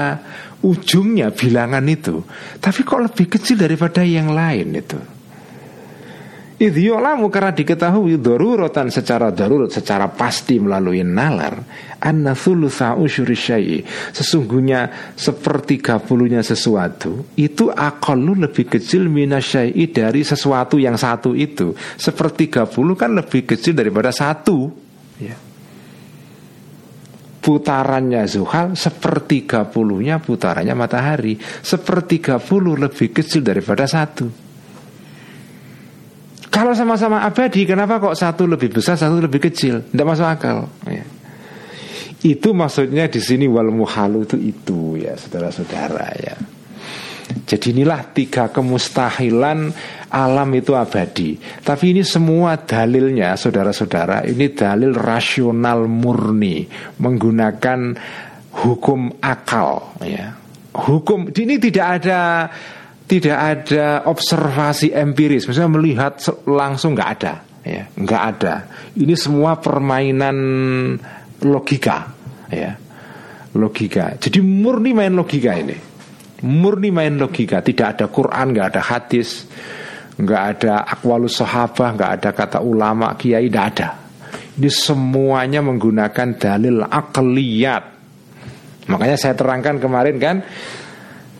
ujungnya 0.64 1.28
bilangan 1.34 1.84
itu. 1.84 2.24
Tapi 2.56 2.80
kok 2.86 3.12
lebih 3.12 3.26
kecil 3.28 3.60
daripada 3.60 4.00
yang 4.00 4.32
lain 4.32 4.72
itu. 4.72 5.11
Idhyolamu 6.52 7.32
karena 7.32 7.50
diketahui 7.50 8.20
darurotan 8.20 8.92
secara 8.92 9.32
darurat, 9.32 9.72
secara 9.72 10.06
pasti 10.12 10.60
melalui 10.60 11.00
nalar 11.00 11.58
Anna 11.96 12.36
thulutha 12.36 12.94
usyuri 12.98 13.34
Sesungguhnya 14.12 15.14
sepertiga 15.16 15.96
puluhnya 15.98 16.44
sesuatu 16.44 17.32
Itu 17.34 17.72
akalu 17.72 18.46
lebih 18.46 18.68
kecil 18.68 19.08
minasyai'i 19.08 19.90
dari 19.90 20.22
sesuatu 20.22 20.76
yang 20.76 20.98
satu 20.98 21.32
itu. 21.32 21.72
Sepertiga 21.96 22.68
puluh 22.68 22.94
kan 22.94 23.14
lebih 23.16 23.48
kecil 23.48 23.72
daripada 23.72 24.10
satu. 24.10 24.68
Ya. 25.22 25.38
Putarannya 27.42 28.22
Zuhal 28.30 28.78
sepertiga 28.78 29.66
puluhnya 29.66 30.22
putarannya 30.22 30.74
matahari. 30.78 31.38
Sepertiga 31.62 32.38
puluh 32.38 32.78
lebih 32.78 33.10
kecil 33.10 33.42
daripada 33.42 33.86
satu 33.86 34.41
kalau 36.52 36.76
sama-sama 36.76 37.24
abadi, 37.24 37.64
kenapa 37.64 37.96
kok 37.96 38.12
satu 38.12 38.44
lebih 38.44 38.76
besar, 38.76 39.00
satu 39.00 39.16
lebih 39.16 39.40
kecil? 39.40 39.88
Tidak 39.88 40.04
masuk 40.04 40.28
akal. 40.28 40.68
Ya. 40.84 41.00
Itu 42.20 42.52
maksudnya 42.52 43.08
di 43.08 43.24
sini 43.24 43.48
wal 43.48 43.72
muhalu 43.72 44.28
itu 44.28 44.36
itu 44.36 45.00
ya, 45.00 45.16
saudara-saudara 45.16 46.12
ya. 46.20 46.36
Jadi 47.48 47.72
inilah 47.72 48.12
tiga 48.12 48.52
kemustahilan 48.52 49.72
alam 50.12 50.48
itu 50.52 50.76
abadi. 50.76 51.40
Tapi 51.40 51.96
ini 51.96 52.04
semua 52.04 52.60
dalilnya, 52.60 53.32
saudara-saudara, 53.32 54.28
ini 54.28 54.52
dalil 54.52 54.92
rasional 54.92 55.88
murni 55.88 56.68
menggunakan 57.00 57.96
hukum 58.60 59.24
akal. 59.24 59.96
Ya. 60.04 60.36
Hukum 60.76 61.32
ini 61.32 61.56
tidak 61.56 62.04
ada 62.04 62.20
tidak 63.12 63.36
ada 63.36 64.08
observasi 64.08 64.88
empiris, 64.88 65.44
misalnya 65.44 65.76
melihat 65.76 66.16
langsung 66.48 66.96
nggak 66.96 67.10
ada, 67.20 67.44
ya, 67.60 67.84
nggak 67.92 68.22
ada. 68.24 68.54
Ini 68.96 69.12
semua 69.20 69.60
permainan 69.60 70.36
logika, 71.44 72.08
ya, 72.48 72.72
logika. 73.52 74.16
Jadi 74.16 74.40
murni 74.40 74.96
main 74.96 75.12
logika 75.12 75.52
ini, 75.52 75.76
murni 76.48 76.88
main 76.88 77.20
logika. 77.20 77.60
Tidak 77.60 77.84
ada 77.84 78.08
Quran, 78.08 78.56
nggak 78.56 78.66
ada 78.72 78.80
hadis, 78.80 79.44
nggak 80.16 80.42
ada 80.56 80.80
akwalus 80.88 81.36
sahabah, 81.36 81.92
nggak 81.92 82.10
ada 82.16 82.30
kata 82.32 82.58
ulama, 82.64 83.12
kiai, 83.20 83.52
nggak 83.52 83.66
ada. 83.76 83.88
Ini 84.56 84.72
semuanya 84.72 85.60
menggunakan 85.60 86.28
dalil 86.40 86.80
akliyat. 86.80 87.84
Makanya 88.88 89.20
saya 89.20 89.36
terangkan 89.36 89.76
kemarin 89.76 90.16
kan 90.16 90.36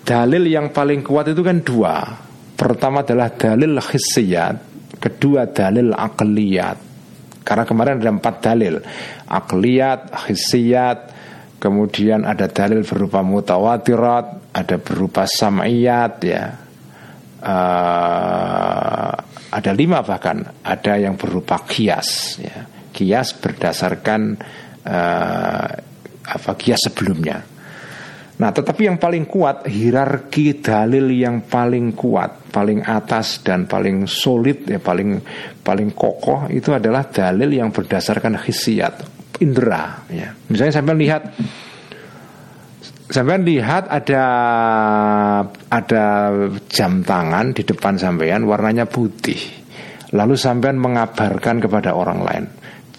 dalil 0.03 0.45
yang 0.47 0.71
paling 0.75 1.01
kuat 1.03 1.31
itu 1.31 1.43
kan 1.43 1.63
dua. 1.63 1.95
Pertama 2.59 3.03
adalah 3.03 3.35
dalil 3.35 3.79
hissiyat, 3.79 4.57
kedua 5.03 5.51
dalil 5.51 5.91
akliyat. 5.91 6.79
Karena 7.43 7.67
kemarin 7.67 7.99
ada 7.99 8.11
empat 8.15 8.37
dalil, 8.39 8.79
akliyat, 9.27 10.15
hissiyat, 10.31 10.99
kemudian 11.59 12.23
ada 12.23 12.47
dalil 12.47 12.87
berupa 12.87 13.19
mutawatirat, 13.27 14.55
ada 14.55 14.77
berupa 14.79 15.27
sam'iyat 15.27 16.15
ya. 16.23 16.45
Uh, 17.43 19.11
ada 19.53 19.71
lima 19.75 20.07
bahkan, 20.07 20.47
ada 20.63 20.95
yang 20.95 21.19
berupa 21.19 21.67
kias 21.67 22.39
ya. 22.39 22.63
Kias 22.95 23.35
berdasarkan 23.35 24.39
uh, 24.87 25.69
apa 26.23 26.51
kias 26.55 26.87
sebelumnya. 26.87 27.52
Nah, 28.43 28.51
tetapi 28.51 28.91
yang 28.91 28.99
paling 28.99 29.31
kuat 29.31 29.71
hierarki 29.71 30.59
dalil 30.59 31.15
yang 31.15 31.47
paling 31.47 31.95
kuat, 31.95 32.51
paling 32.51 32.83
atas 32.83 33.39
dan 33.47 33.71
paling 33.71 34.11
solid 34.11 34.67
ya 34.67 34.83
paling 34.83 35.23
paling 35.63 35.95
kokoh 35.95 36.51
itu 36.51 36.75
adalah 36.75 37.07
dalil 37.07 37.47
yang 37.47 37.71
berdasarkan 37.71 38.43
hisiat, 38.43 39.07
indera 39.39 40.03
ya. 40.11 40.35
Misalnya 40.51 40.75
sampai 40.75 40.95
lihat 40.99 41.23
sampai 43.15 43.47
lihat 43.47 43.87
ada 43.87 44.25
ada 45.71 46.07
jam 46.67 47.07
tangan 47.07 47.55
di 47.55 47.63
depan 47.63 47.95
sampean 47.95 48.43
warnanya 48.43 48.91
putih. 48.91 49.39
Lalu 50.19 50.35
sampean 50.35 50.83
mengabarkan 50.83 51.63
kepada 51.63 51.95
orang 51.95 52.27
lain, 52.27 52.45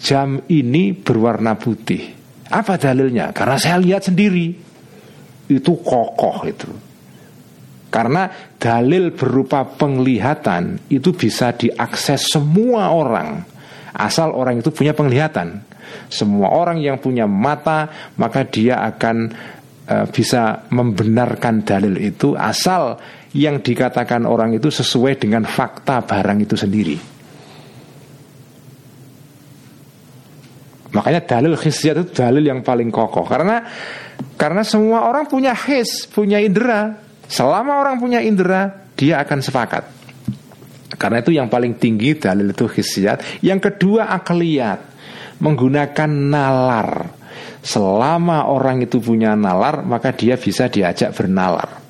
jam 0.00 0.40
ini 0.48 0.96
berwarna 0.96 1.60
putih. 1.60 2.00
Apa 2.48 2.80
dalilnya? 2.80 3.36
Karena 3.36 3.60
saya 3.60 3.76
lihat 3.76 4.08
sendiri. 4.08 4.72
Itu 5.50 5.80
kokoh 5.80 6.38
itu. 6.48 6.70
Karena 7.92 8.26
dalil 8.58 9.14
berupa 9.14 9.62
penglihatan 9.62 10.90
itu 10.90 11.14
bisa 11.14 11.54
diakses 11.54 12.26
semua 12.26 12.90
orang 12.90 13.54
asal 13.94 14.34
orang 14.34 14.58
itu 14.58 14.74
punya 14.74 14.90
penglihatan. 14.92 15.62
Semua 16.10 16.50
orang 16.50 16.82
yang 16.82 16.98
punya 16.98 17.30
mata 17.30 17.86
maka 18.18 18.42
dia 18.42 18.82
akan 18.82 19.30
uh, 19.86 20.06
bisa 20.10 20.66
membenarkan 20.74 21.62
dalil 21.62 21.94
itu 22.02 22.34
asal 22.34 22.98
yang 23.34 23.62
dikatakan 23.62 24.26
orang 24.26 24.58
itu 24.58 24.70
sesuai 24.70 25.22
dengan 25.22 25.46
fakta 25.46 26.02
barang 26.02 26.38
itu 26.42 26.58
sendiri. 26.58 26.96
Makanya 30.94 31.26
dalil 31.26 31.58
khisyat 31.58 32.06
itu 32.06 32.10
dalil 32.14 32.42
yang 32.46 32.62
paling 32.62 32.90
kokoh 32.90 33.26
karena 33.26 33.66
karena 34.34 34.66
semua 34.66 35.06
orang 35.06 35.30
punya 35.30 35.54
his, 35.54 36.04
punya 36.10 36.42
indera. 36.42 37.00
Selama 37.24 37.80
orang 37.80 37.96
punya 37.96 38.20
indera, 38.20 38.90
dia 38.98 39.22
akan 39.22 39.38
sepakat. 39.40 39.84
Karena 40.94 41.22
itu 41.22 41.34
yang 41.34 41.50
paling 41.50 41.74
tinggi 41.78 42.14
dalil 42.14 42.54
itu 42.54 42.68
khisyat. 42.68 43.42
Yang 43.42 43.70
kedua 43.72 44.12
akliyat, 44.14 44.80
menggunakan 45.42 46.10
nalar. 46.10 46.90
Selama 47.64 48.46
orang 48.52 48.84
itu 48.84 49.00
punya 49.00 49.32
nalar, 49.32 49.82
maka 49.82 50.12
dia 50.12 50.36
bisa 50.36 50.68
diajak 50.68 51.16
bernalar. 51.16 51.80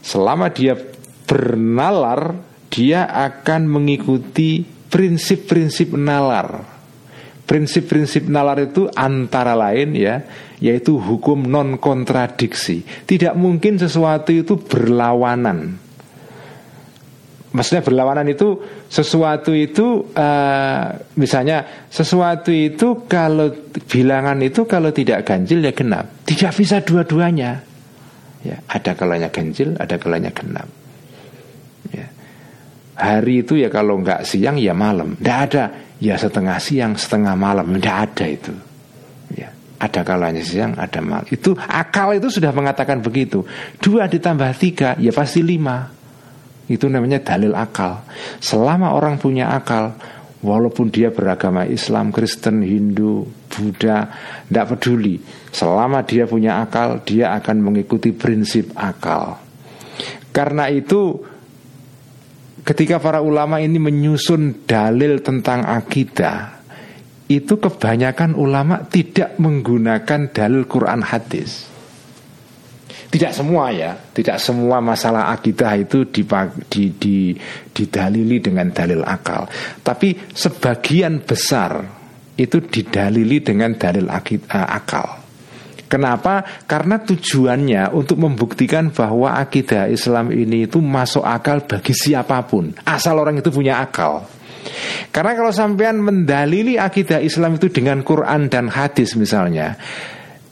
Selama 0.00 0.48
dia 0.54 0.78
bernalar, 1.26 2.38
dia 2.70 3.10
akan 3.10 3.66
mengikuti 3.66 4.62
prinsip-prinsip 4.64 5.92
nalar. 5.98 6.64
Prinsip-prinsip 7.44 8.30
nalar 8.30 8.70
itu 8.70 8.86
antara 8.94 9.58
lain 9.58 9.92
ya, 9.98 10.22
yaitu 10.58 10.98
hukum 10.98 11.46
non 11.46 11.78
kontradiksi. 11.78 12.82
Tidak 12.82 13.34
mungkin 13.38 13.78
sesuatu 13.78 14.34
itu 14.34 14.58
berlawanan. 14.58 15.88
Maksudnya 17.48 17.80
berlawanan 17.80 18.28
itu 18.28 18.60
sesuatu 18.92 19.56
itu 19.56 20.04
uh, 20.12 20.86
misalnya 21.16 21.88
sesuatu 21.88 22.52
itu 22.52 23.08
kalau 23.08 23.48
bilangan 23.88 24.36
itu 24.44 24.68
kalau 24.68 24.92
tidak 24.92 25.24
ganjil 25.24 25.64
ya 25.64 25.72
genap. 25.72 26.28
Tidak 26.28 26.52
bisa 26.52 26.84
dua-duanya. 26.84 27.64
Ya, 28.44 28.62
ada 28.70 28.94
kalanya 28.94 29.32
ganjil, 29.32 29.74
ada 29.80 29.96
kalanya 29.98 30.30
genap. 30.30 30.68
Ya. 31.90 32.06
Hari 33.00 33.48
itu 33.48 33.58
ya 33.58 33.72
kalau 33.72 33.98
nggak 33.98 34.28
siang 34.28 34.60
ya 34.60 34.76
malam. 34.76 35.16
Tidak 35.16 35.38
ada 35.48 35.64
ya 35.98 36.14
setengah 36.14 36.58
siang 36.62 36.94
setengah 36.94 37.34
malam 37.34 37.74
tidak 37.74 37.96
ada 38.10 38.24
itu 38.30 38.54
ada 39.78 40.02
kalanya 40.02 40.42
siang 40.42 40.74
ada 40.74 40.98
malam. 40.98 41.24
Itu 41.30 41.54
akal 41.54 42.18
itu 42.18 42.28
sudah 42.28 42.50
mengatakan 42.50 42.98
begitu. 42.98 43.46
Dua 43.78 44.10
ditambah 44.10 44.50
tiga 44.58 44.98
ya 44.98 45.14
pasti 45.14 45.40
lima. 45.40 45.86
Itu 46.68 46.90
namanya 46.90 47.22
dalil 47.24 47.54
akal. 47.54 48.04
Selama 48.42 48.92
orang 48.92 49.16
punya 49.16 49.54
akal 49.54 49.96
walaupun 50.44 50.92
dia 50.92 51.08
beragama 51.14 51.64
Islam 51.64 52.12
Kristen 52.12 52.60
Hindu 52.60 53.24
Buddha 53.48 54.10
tidak 54.50 54.66
peduli. 54.76 55.16
Selama 55.54 56.04
dia 56.04 56.28
punya 56.28 56.60
akal 56.60 57.00
dia 57.06 57.32
akan 57.38 57.56
mengikuti 57.62 58.12
prinsip 58.12 58.74
akal. 58.76 59.40
Karena 60.34 60.68
itu 60.68 61.24
ketika 62.66 63.00
para 63.00 63.24
ulama 63.24 63.62
ini 63.64 63.80
menyusun 63.80 64.68
dalil 64.68 65.24
tentang 65.24 65.64
akidah 65.64 66.57
itu 67.28 67.60
kebanyakan 67.60 68.32
ulama 68.32 68.88
tidak 68.88 69.36
menggunakan 69.36 70.32
dalil 70.32 70.64
Quran 70.64 71.04
hadis. 71.04 71.68
Tidak 73.08 73.32
semua 73.32 73.72
ya, 73.72 73.96
tidak 74.12 74.36
semua 74.36 74.84
masalah 74.84 75.32
akidah 75.32 75.80
itu 75.80 76.04
di, 76.12 76.28
di, 76.92 77.32
didalili 77.72 78.36
dengan 78.36 78.68
dalil 78.68 79.00
akal. 79.00 79.48
Tapi 79.80 80.28
sebagian 80.28 81.24
besar 81.24 81.88
itu 82.36 82.60
didalili 82.68 83.40
dengan 83.40 83.72
dalil 83.80 84.12
akidah, 84.12 84.68
akal. 84.68 85.24
Kenapa? 85.88 86.44
Karena 86.68 87.00
tujuannya 87.00 87.96
untuk 87.96 88.20
membuktikan 88.20 88.92
bahwa 88.92 89.40
akidah 89.40 89.88
Islam 89.88 90.28
ini 90.28 90.68
itu 90.68 90.84
masuk 90.84 91.24
akal 91.24 91.64
bagi 91.64 91.96
siapa 91.96 92.44
pun, 92.44 92.76
asal 92.84 93.16
orang 93.16 93.40
itu 93.40 93.48
punya 93.48 93.80
akal. 93.80 94.28
Karena 95.08 95.32
kalau 95.34 95.50
sampean 95.50 95.98
mendalili 96.02 96.76
akidah 96.76 97.18
Islam 97.18 97.56
itu 97.56 97.72
dengan 97.72 98.04
Quran 98.04 98.46
dan 98.52 98.68
hadis 98.68 99.16
misalnya, 99.16 99.74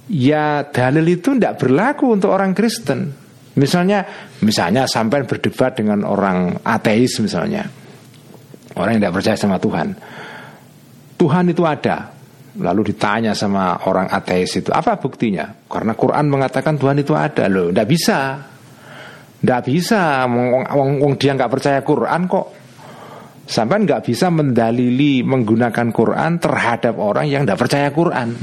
ya 0.08 0.66
dalil 0.66 1.06
itu 1.06 1.36
tidak 1.36 1.60
berlaku 1.60 2.14
untuk 2.14 2.32
orang 2.32 2.56
Kristen. 2.56 3.12
Misalnya, 3.56 4.04
misalnya 4.44 4.84
sampean 4.84 5.24
berdebat 5.24 5.80
dengan 5.80 6.04
orang 6.04 6.60
ateis 6.60 7.16
misalnya, 7.24 7.64
orang 8.76 8.96
yang 8.96 9.00
tidak 9.08 9.16
percaya 9.16 9.36
sama 9.38 9.56
Tuhan. 9.56 9.88
Tuhan 11.16 11.44
itu 11.48 11.64
ada, 11.64 12.16
Lalu 12.56 12.96
ditanya 12.96 13.36
sama 13.36 13.84
orang 13.84 14.08
ateis 14.08 14.56
itu, 14.56 14.72
apa 14.72 14.96
buktinya? 14.96 15.44
Karena 15.68 15.92
Quran 15.92 16.24
mengatakan 16.32 16.80
Tuhan 16.80 16.96
itu 17.04 17.12
ada 17.12 17.52
loh, 17.52 17.68
tidak 17.68 17.88
bisa, 17.88 18.18
tidak 19.44 19.60
bisa. 19.68 20.24
Wong, 20.72 21.12
dia 21.20 21.36
nggak 21.36 21.52
percaya 21.52 21.84
Quran 21.84 22.24
kok. 22.24 22.46
Sampai 23.46 23.86
nggak 23.86 24.02
bisa 24.02 24.26
mendalili 24.26 25.22
menggunakan 25.22 25.94
Quran 25.94 26.42
terhadap 26.42 26.98
orang 26.98 27.30
yang 27.30 27.46
tidak 27.46 27.62
percaya 27.62 27.88
Quran. 27.94 28.34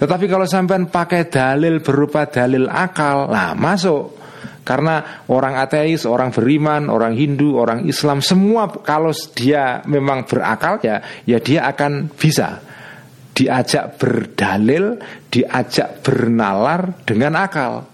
Tetapi 0.00 0.24
kalau 0.30 0.46
sampai 0.48 0.86
pakai 0.88 1.28
dalil 1.28 1.82
berupa 1.84 2.24
dalil 2.30 2.70
akal, 2.70 3.28
nah 3.28 3.52
masuk. 3.52 4.16
Karena 4.64 5.26
orang 5.26 5.58
ateis, 5.58 6.06
orang 6.06 6.30
beriman, 6.30 6.86
orang 6.86 7.18
Hindu, 7.18 7.58
orang 7.58 7.84
Islam 7.84 8.22
semua 8.22 8.70
kalau 8.70 9.10
dia 9.34 9.82
memang 9.90 10.24
berakal 10.24 10.78
ya, 10.80 11.02
ya 11.26 11.42
dia 11.42 11.66
akan 11.66 12.14
bisa 12.14 12.62
diajak 13.34 13.98
berdalil, 13.98 15.00
diajak 15.32 16.04
bernalar 16.06 16.94
dengan 17.02 17.34
akal. 17.40 17.88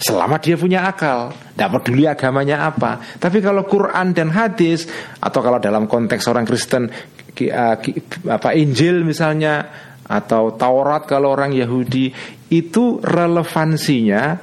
Selama 0.00 0.40
dia 0.40 0.56
punya 0.56 0.88
akal, 0.88 1.28
tidak 1.52 1.76
peduli 1.76 2.08
agamanya 2.08 2.72
apa. 2.72 3.04
Tapi 3.20 3.44
kalau 3.44 3.68
Quran 3.68 4.16
dan 4.16 4.32
hadis 4.32 4.88
atau 5.20 5.44
kalau 5.44 5.60
dalam 5.60 5.84
konteks 5.84 6.24
orang 6.24 6.48
Kristen 6.48 6.88
apa 8.24 8.50
Injil 8.56 9.04
misalnya 9.04 9.68
atau 10.08 10.56
Taurat 10.56 11.04
kalau 11.04 11.36
orang 11.36 11.52
Yahudi 11.52 12.10
itu 12.48 12.96
relevansinya 13.04 14.40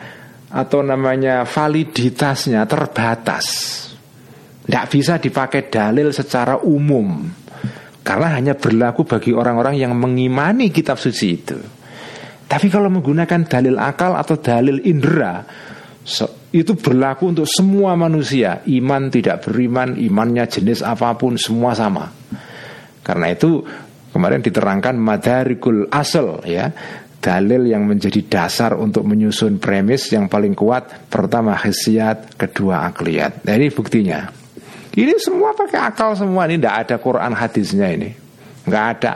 atau 0.53 0.79
namanya 0.85 1.41
validitasnya 1.43 2.61
terbatas. 2.69 3.45
Tidak 4.61 4.85
bisa 4.93 5.17
dipakai 5.17 5.73
dalil 5.73 6.13
secara 6.13 6.61
umum. 6.61 7.25
Karena 8.05 8.39
hanya 8.39 8.53
berlaku 8.55 9.03
bagi 9.03 9.33
orang-orang 9.33 9.75
yang 9.75 9.91
mengimani 9.97 10.71
kitab 10.71 11.01
suci 11.01 11.27
itu. 11.27 11.76
Tapi 12.47 12.67
kalau 12.71 12.87
menggunakan 12.87 13.43
dalil 13.43 13.75
akal 13.75 14.15
atau 14.15 14.39
dalil 14.39 14.79
indera, 14.87 15.43
itu 16.55 16.73
berlaku 16.79 17.35
untuk 17.35 17.47
semua 17.47 17.99
manusia. 17.99 18.63
Iman 18.71 19.11
tidak 19.11 19.43
beriman, 19.43 19.99
imannya 19.99 20.47
jenis 20.47 20.79
apa 20.79 21.11
pun, 21.19 21.35
semua 21.35 21.75
sama. 21.75 22.07
Karena 23.03 23.35
itu 23.35 23.63
kemarin 24.15 24.39
diterangkan 24.39 24.95
madarikul 24.95 25.91
asal 25.91 26.41
ya 26.47 26.71
dalil 27.19 27.67
yang 27.67 27.83
menjadi 27.83 28.23
dasar 28.23 28.79
untuk 28.79 29.03
menyusun 29.03 29.59
premis 29.59 30.07
yang 30.15 30.31
paling 30.31 30.55
kuat 30.55 31.11
pertama 31.11 31.57
khasiat 31.57 32.39
kedua 32.39 32.87
akliat 32.87 33.43
nah 33.43 33.57
ini 33.57 33.67
buktinya 33.73 34.31
ini 34.97 35.13
semua 35.21 35.53
pakai 35.53 35.93
akal 35.93 36.17
semua 36.17 36.49
ini 36.49 36.57
tidak 36.57 36.89
ada 36.89 36.95
Quran 36.97 37.33
hadisnya 37.37 37.87
ini, 37.93 38.09
nggak 38.65 38.85
ada, 38.97 39.13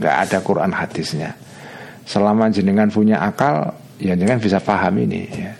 nggak 0.00 0.16
ada 0.16 0.38
Quran 0.40 0.72
hadisnya. 0.72 1.36
Selama 2.04 2.52
jenengan 2.52 2.92
punya 2.92 3.20
akal, 3.24 3.72
ya 3.96 4.12
jenengan 4.12 4.40
bisa 4.40 4.60
paham 4.60 5.00
ini. 5.00 5.24
Ya. 5.32 5.52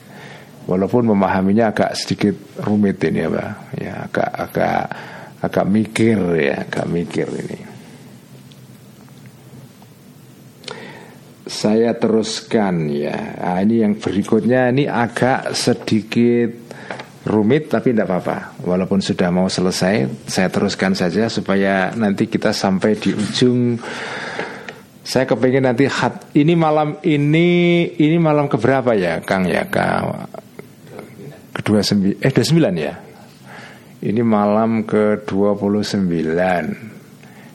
Walaupun 0.65 1.09
memahaminya 1.09 1.73
agak 1.73 1.97
sedikit 1.97 2.37
rumit 2.65 3.01
ini 3.05 3.25
ya, 3.25 3.29
pak. 3.29 3.51
Ya 3.77 3.95
agak 4.09 4.31
agak 4.33 4.81
agak 5.45 5.67
mikir 5.69 6.19
ya, 6.41 6.65
agak 6.65 6.87
mikir 6.89 7.29
ini. 7.29 7.59
Saya 11.45 11.93
teruskan 11.97 12.89
ya. 12.89 13.37
Nah, 13.37 13.61
ini 13.61 13.85
yang 13.85 14.01
berikutnya 14.01 14.73
ini 14.73 14.89
agak 14.89 15.53
sedikit 15.53 16.65
rumit 17.25 17.73
tapi 17.73 17.93
tidak 17.93 18.09
apa-apa. 18.09 18.61
Walaupun 18.65 19.01
sudah 19.01 19.33
mau 19.33 19.49
selesai, 19.49 20.29
saya 20.29 20.49
teruskan 20.53 20.93
saja 20.93 21.29
supaya 21.29 21.93
nanti 21.97 22.29
kita 22.29 22.53
sampai 22.53 22.97
di 23.01 23.13
ujung. 23.13 23.81
Saya 25.05 25.29
kepingin 25.29 25.69
nanti 25.69 25.85
hat 25.85 26.33
ini 26.33 26.57
malam 26.57 26.97
ini 27.05 27.85
ini 28.01 28.17
malam 28.17 28.49
keberapa 28.49 28.97
ya, 28.97 29.21
Kang 29.21 29.45
ya, 29.45 29.69
Kang? 29.69 30.25
Kedua 31.53 31.85
sembilan, 31.85 32.19
eh 32.25 32.33
dua 32.33 32.45
sembilan 32.45 32.75
ya. 32.75 32.95
Ini 34.05 34.21
malam 34.21 34.85
ke 34.85 35.25
29 35.25 35.81
sembilan 35.81 36.65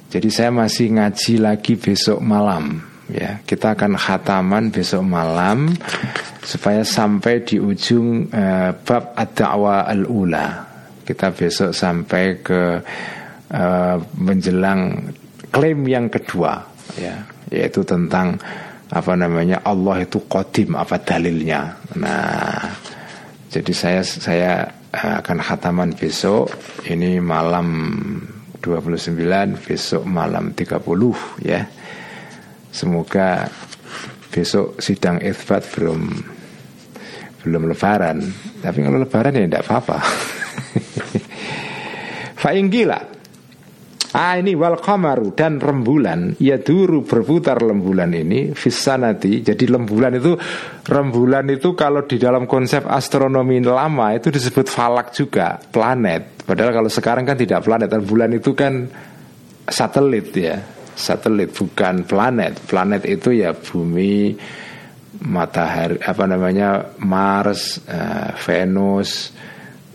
Jadi 0.10 0.30
saya 0.34 0.50
masih 0.50 0.98
ngaji 0.98 1.34
lagi 1.38 1.74
besok 1.78 2.18
malam 2.26 2.82
ya. 3.10 3.42
Kita 3.46 3.78
akan 3.78 3.94
khataman 3.94 4.74
besok 4.74 5.06
malam 5.06 5.70
supaya 6.42 6.82
sampai 6.82 7.46
di 7.46 7.62
ujung 7.62 8.26
uh, 8.34 8.74
bab 8.82 9.14
ad-da'wa 9.14 9.86
al-ula. 9.86 10.48
Kita 11.06 11.30
besok 11.30 11.74
sampai 11.74 12.42
ke 12.42 12.62
uh, 13.54 13.96
menjelang 14.18 15.14
klaim 15.54 15.86
yang 15.86 16.10
kedua 16.10 16.62
ya, 16.98 17.22
yaitu 17.50 17.82
tentang 17.86 18.38
apa 18.90 19.14
namanya 19.14 19.62
Allah 19.62 20.02
itu 20.02 20.26
kodim 20.26 20.74
apa 20.74 20.98
dalilnya. 20.98 21.78
Nah, 22.02 22.74
jadi 23.54 23.74
saya 23.74 24.02
saya 24.02 24.54
eh, 24.90 25.14
akan 25.22 25.38
khataman 25.42 25.94
besok 25.94 26.50
ini 26.90 27.22
malam 27.22 27.68
29 28.62 29.14
besok 29.62 30.04
malam 30.10 30.58
30 30.58 30.82
ya. 31.46 31.62
Semoga 32.70 33.50
besok 34.30 34.78
sidang 34.82 35.22
isbat 35.22 35.66
belum 35.74 36.02
belum 37.46 37.64
lebaran. 37.70 38.26
Tapi 38.62 38.78
kalau 38.82 38.98
lebaran 39.02 39.38
ya 39.38 39.46
tidak 39.46 39.66
apa-apa. 39.70 39.98
Fa'inggila 42.42 43.19
Ah 44.20 44.36
ini 44.36 44.52
wal 44.52 44.76
kamaru 44.76 45.32
dan 45.32 45.64
rembulan. 45.64 46.36
Ya 46.44 46.60
duru 46.60 47.08
berputar 47.08 47.56
rembulan 47.56 48.12
ini 48.12 48.52
fisanati 48.52 49.40
jadi 49.40 49.80
rembulan 49.80 50.12
itu 50.20 50.36
rembulan 50.92 51.48
itu 51.48 51.72
kalau 51.72 52.04
di 52.04 52.20
dalam 52.20 52.44
konsep 52.44 52.84
astronomi 52.84 53.64
lama 53.64 54.12
itu 54.12 54.28
disebut 54.28 54.68
falak 54.68 55.16
juga 55.16 55.56
planet. 55.56 56.44
Padahal 56.44 56.84
kalau 56.84 56.92
sekarang 56.92 57.24
kan 57.24 57.40
tidak 57.40 57.64
planet. 57.64 57.88
Rembulan 57.88 58.36
itu 58.36 58.52
kan 58.52 58.92
satelit 59.72 60.36
ya. 60.36 60.60
Satelit 61.00 61.56
bukan 61.56 62.04
planet. 62.04 62.60
Planet 62.68 63.08
itu 63.08 63.32
ya 63.32 63.56
bumi 63.56 64.36
matahari 65.24 65.96
apa 66.04 66.28
namanya 66.28 66.92
Mars 67.08 67.80
uh, 67.88 68.36
Venus 68.36 69.32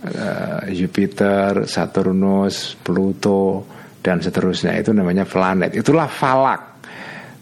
uh, 0.00 0.64
Jupiter 0.72 1.68
Saturnus 1.68 2.72
Pluto 2.80 3.73
dan 4.04 4.20
seterusnya. 4.20 4.76
Itu 4.76 4.92
namanya 4.92 5.24
planet. 5.24 5.72
Itulah 5.72 6.06
falak. 6.06 6.62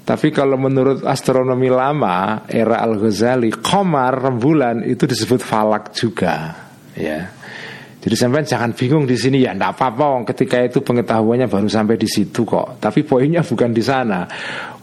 Tapi 0.02 0.30
kalau 0.30 0.58
menurut 0.58 1.02
astronomi 1.02 1.66
lama 1.66 2.46
era 2.46 2.78
Al 2.78 2.98
Ghazali 2.98 3.50
komar 3.54 4.18
rembulan 4.18 4.86
itu 4.86 5.06
disebut 5.06 5.42
falak 5.42 5.90
juga. 5.94 6.54
Ya 6.94 7.41
jadi 8.02 8.18
sampai 8.18 8.42
jangan 8.42 8.74
bingung 8.74 9.06
di 9.06 9.14
sini 9.14 9.46
ya 9.46 9.54
tidak 9.54 9.78
apa-apa 9.78 10.26
ketika 10.34 10.58
itu 10.58 10.82
pengetahuannya 10.82 11.46
baru 11.46 11.70
sampai 11.70 11.94
di 11.94 12.10
situ 12.10 12.42
kok. 12.42 12.82
Tapi 12.82 13.06
poinnya 13.06 13.46
bukan 13.46 13.70
di 13.70 13.78
sana. 13.78 14.26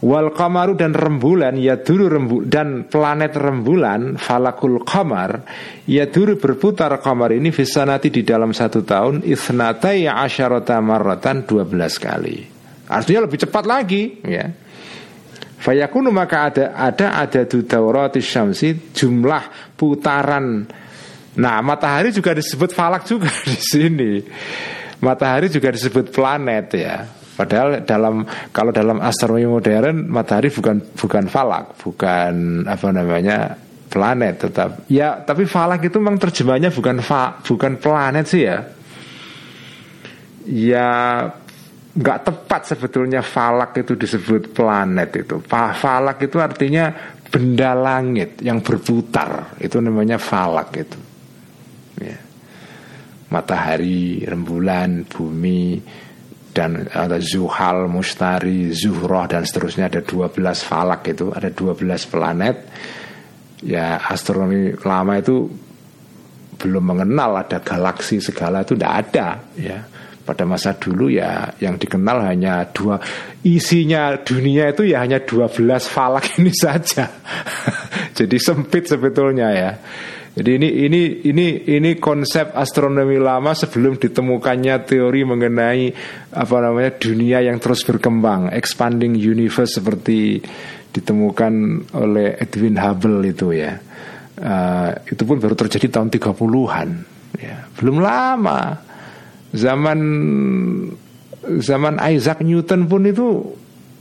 Wal 0.00 0.32
kamaru 0.32 0.72
dan 0.72 0.96
rembulan 0.96 1.52
ya 1.60 1.76
dulu 1.76 2.08
rembu 2.08 2.36
dan 2.48 2.88
planet 2.88 3.36
rembulan 3.36 4.16
falakul 4.16 4.80
kamar 4.88 5.44
ya 5.84 6.08
dulu 6.08 6.40
berputar 6.40 6.96
kamar 7.04 7.36
ini 7.36 7.52
visanati 7.52 8.08
di 8.08 8.24
dalam 8.24 8.56
satu 8.56 8.88
tahun 8.88 9.20
isnatai 9.28 10.08
asyarata 10.08 10.80
marratan 10.80 11.44
12 11.44 11.76
kali. 12.00 12.36
Artinya 12.88 13.28
lebih 13.28 13.44
cepat 13.44 13.64
lagi 13.68 14.16
ya. 14.24 14.48
Fayakunu 15.60 16.08
maka 16.08 16.48
ada 16.48 16.72
ada 16.72 17.20
ada 17.20 17.44
dudawratis 17.44 18.24
syamsi 18.24 18.96
jumlah 18.96 19.76
putaran 19.76 20.64
Nah, 21.40 21.64
matahari 21.64 22.12
juga 22.12 22.36
disebut 22.36 22.70
falak 22.76 23.08
juga 23.08 23.32
di 23.48 23.56
sini. 23.56 24.12
Matahari 25.00 25.48
juga 25.48 25.72
disebut 25.72 26.12
planet 26.12 26.66
ya. 26.76 26.96
Padahal 27.40 27.88
dalam 27.88 28.28
kalau 28.52 28.68
dalam 28.68 29.00
astronomi 29.00 29.48
modern 29.48 30.12
matahari 30.12 30.52
bukan 30.52 30.92
bukan 30.92 31.24
falak, 31.32 31.72
bukan 31.80 32.68
apa 32.68 32.88
namanya 32.92 33.56
planet 33.88 34.34
tetap. 34.44 34.84
Ya, 34.92 35.24
tapi 35.24 35.48
falak 35.48 35.80
itu 35.88 35.96
memang 35.96 36.20
terjemahnya 36.20 36.68
bukan 36.68 37.00
fa, 37.00 37.40
bukan 37.40 37.80
planet 37.80 38.24
sih 38.28 38.44
ya. 38.44 38.58
Ya 40.44 40.88
nggak 41.96 42.18
tepat 42.28 42.76
sebetulnya 42.76 43.24
falak 43.24 43.72
itu 43.80 43.96
disebut 43.96 44.52
planet 44.52 45.24
itu. 45.24 45.40
Falak 45.48 46.20
itu 46.20 46.36
artinya 46.36 46.92
benda 47.32 47.72
langit 47.72 48.44
yang 48.44 48.60
berputar. 48.60 49.56
Itu 49.56 49.80
namanya 49.80 50.20
falak 50.20 50.76
itu. 50.76 50.99
Matahari, 53.30 54.26
rembulan, 54.26 55.06
bumi 55.06 55.80
dan 56.50 56.90
ada 56.90 57.22
zuhal, 57.22 57.86
mustari, 57.86 58.74
zuhroh 58.74 59.30
dan 59.30 59.46
seterusnya 59.46 59.86
ada 59.86 60.02
12 60.02 60.34
falak 60.66 61.06
itu, 61.06 61.30
ada 61.30 61.48
12 61.50 62.10
planet. 62.10 62.56
Ya 63.60 64.00
astronomi 64.00 64.72
lama 64.82 65.20
itu 65.20 65.46
belum 66.60 66.84
mengenal 66.92 67.40
ada 67.40 67.60
galaksi 67.64 68.20
segala 68.20 68.66
itu 68.66 68.76
tidak 68.76 68.94
ada 69.08 69.28
ya. 69.56 69.78
Pada 70.20 70.44
masa 70.44 70.76
dulu 70.76 71.08
ya 71.08 71.48
yang 71.58 71.80
dikenal 71.80 72.22
hanya 72.22 72.68
dua 72.70 73.00
isinya 73.42 74.20
dunia 74.20 74.70
itu 74.70 74.86
ya 74.86 75.02
hanya 75.02 75.24
12 75.24 75.56
falak 75.88 76.38
ini 76.38 76.52
saja. 76.64 77.08
Jadi 78.12 78.36
sempit 78.36 78.84
sebetulnya 78.90 79.48
ya. 79.52 79.72
Jadi 80.30 80.50
ini 80.62 80.68
ini 80.86 81.02
ini 81.26 81.46
ini 81.66 81.90
konsep 81.98 82.54
astronomi 82.54 83.18
lama 83.18 83.50
sebelum 83.50 83.98
ditemukannya 83.98 84.86
teori 84.86 85.26
mengenai 85.26 85.90
apa 86.30 86.56
namanya 86.62 86.94
dunia 87.02 87.42
yang 87.42 87.58
terus 87.58 87.82
berkembang, 87.82 88.46
expanding 88.54 89.18
universe 89.18 89.82
seperti 89.82 90.38
ditemukan 90.94 91.54
oleh 91.98 92.38
Edwin 92.38 92.78
Hubble 92.78 93.26
itu 93.26 93.50
ya. 93.58 93.74
Uh, 94.40 94.94
itu 95.10 95.20
pun 95.26 95.36
baru 95.36 95.58
terjadi 95.58 95.98
tahun 95.98 96.14
30-an 96.14 96.88
ya. 97.34 97.66
Belum 97.74 97.98
lama. 97.98 98.86
Zaman 99.50 99.98
zaman 101.58 101.98
Isaac 102.06 102.38
Newton 102.46 102.86
pun 102.86 103.02
itu 103.02 103.58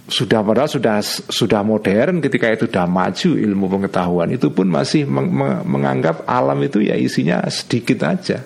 sudah 0.09 0.41
padahal 0.41 0.67
sudah 0.67 0.99
sudah 1.05 1.61
modern 1.61 2.19
ketika 2.19 2.49
itu 2.49 2.65
sudah 2.65 2.89
maju 2.89 3.29
ilmu 3.37 3.65
pengetahuan 3.69 4.29
itu 4.33 4.49
pun 4.49 4.65
masih 4.65 5.05
meng, 5.05 5.29
menganggap 5.63 6.25
alam 6.25 6.57
itu 6.65 6.81
ya 6.81 6.97
isinya 6.97 7.45
sedikit 7.47 8.03
aja. 8.09 8.41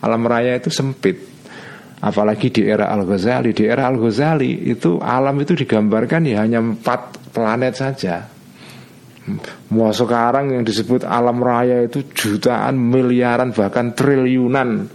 Alam 0.00 0.22
raya 0.24 0.54
itu 0.54 0.70
sempit. 0.70 1.18
Apalagi 1.96 2.52
di 2.54 2.62
era 2.62 2.92
Al 2.92 3.02
Ghazali 3.02 3.50
di 3.50 3.66
era 3.66 3.90
Al 3.90 3.98
Ghazali 3.98 4.70
itu 4.70 5.02
alam 5.02 5.34
itu 5.42 5.58
digambarkan 5.58 6.22
ya 6.28 6.46
hanya 6.46 6.62
empat 6.62 7.32
planet 7.34 7.74
saja. 7.74 8.30
Mau 9.74 9.90
sekarang 9.90 10.54
yang 10.54 10.62
disebut 10.62 11.02
alam 11.02 11.42
raya 11.42 11.82
itu 11.82 12.06
jutaan 12.14 12.78
miliaran 12.78 13.50
bahkan 13.50 13.90
triliunan 13.90 14.86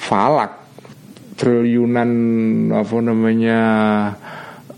falak. 0.00 0.64
Triliunan 1.36 2.10
apa 2.70 2.96
namanya 3.02 3.60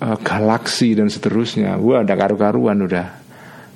uh, 0.05 0.17
galaksi 0.21 0.93
dan 0.93 1.09
seterusnya. 1.09 1.81
Wah, 1.81 2.05
ada 2.05 2.13
karu-karuan 2.13 2.77
udah. 2.85 3.25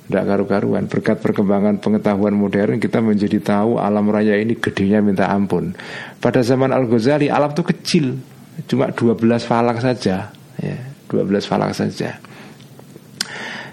Tidak 0.05 0.25
karu-karuan. 0.25 0.85
Berkat 0.89 1.21
perkembangan 1.21 1.77
pengetahuan 1.77 2.33
modern 2.33 2.81
Kita 2.81 2.97
menjadi 2.97 3.37
tahu 3.45 3.77
alam 3.77 4.09
raya 4.09 4.41
ini 4.41 4.57
gedenya 4.57 5.05
minta 5.05 5.29
ampun. 5.29 5.77
Pada 6.17 6.41
zaman 6.41 6.73
Al-Ghazali 6.73 7.29
Alam 7.29 7.53
itu 7.53 7.61
kecil. 7.61 8.05
Cuma 8.65 8.89
12 8.89 9.17
falak 9.45 9.81
saja. 9.81 10.33
Ya, 10.57 10.77
12 11.13 11.45
falak 11.45 11.77
saja 11.77 12.17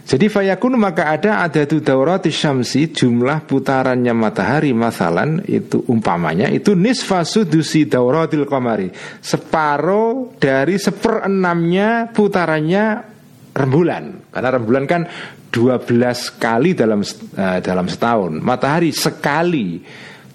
jadi 0.06 0.30
fayakun 0.30 0.78
maka 0.78 1.10
ada 1.10 1.42
ada 1.42 1.66
tu 1.66 1.82
daurati 1.82 2.30
syamsi 2.30 2.94
jumlah 2.94 3.42
putarannya 3.42 4.14
matahari 4.14 4.70
masalan 4.70 5.42
itu 5.50 5.82
umpamanya 5.90 6.46
itu 6.46 6.78
nisfa 6.78 7.26
sudusi 7.26 7.90
dauratil 7.90 8.46
komari 8.46 8.86
separuh 9.18 10.38
dari 10.38 10.78
seperenamnya 10.78 12.14
putarannya 12.14 13.16
rembulan. 13.56 14.28
Karena 14.28 14.48
rembulan 14.60 14.84
kan 14.84 15.02
12 15.48 16.36
kali 16.36 16.76
dalam 16.76 17.00
uh, 17.00 17.58
dalam 17.64 17.88
setahun. 17.88 18.44
Matahari 18.44 18.92
sekali. 18.92 19.80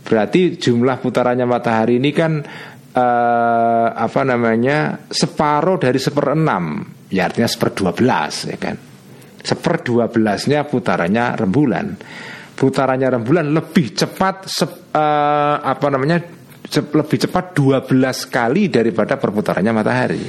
Berarti 0.02 0.58
jumlah 0.58 0.98
putarannya 0.98 1.46
matahari 1.46 2.02
ini 2.02 2.10
kan 2.10 2.42
uh, 2.98 3.88
apa 3.94 4.22
namanya 4.26 5.06
separuh 5.06 5.78
dari 5.78 6.02
seperenam. 6.02 6.82
Ya 7.14 7.30
artinya 7.30 7.46
seperdua 7.46 7.94
belas 7.94 8.50
ya 8.50 8.58
kan 8.58 8.91
Seper 9.42 9.82
dua 9.82 10.08
belasnya 10.08 10.64
putarannya 10.66 11.36
rembulan. 11.38 11.98
Putarannya 12.56 13.10
rembulan 13.18 13.50
lebih 13.50 13.98
cepat 13.98 14.46
se, 14.46 14.66
uh, 14.70 15.56
apa 15.58 15.88
namanya 15.90 16.22
lebih 16.80 17.18
cepat 17.28 17.58
12 17.58 17.90
kali 18.32 18.72
daripada 18.72 19.20
perputarannya 19.20 19.74
matahari. 19.76 20.24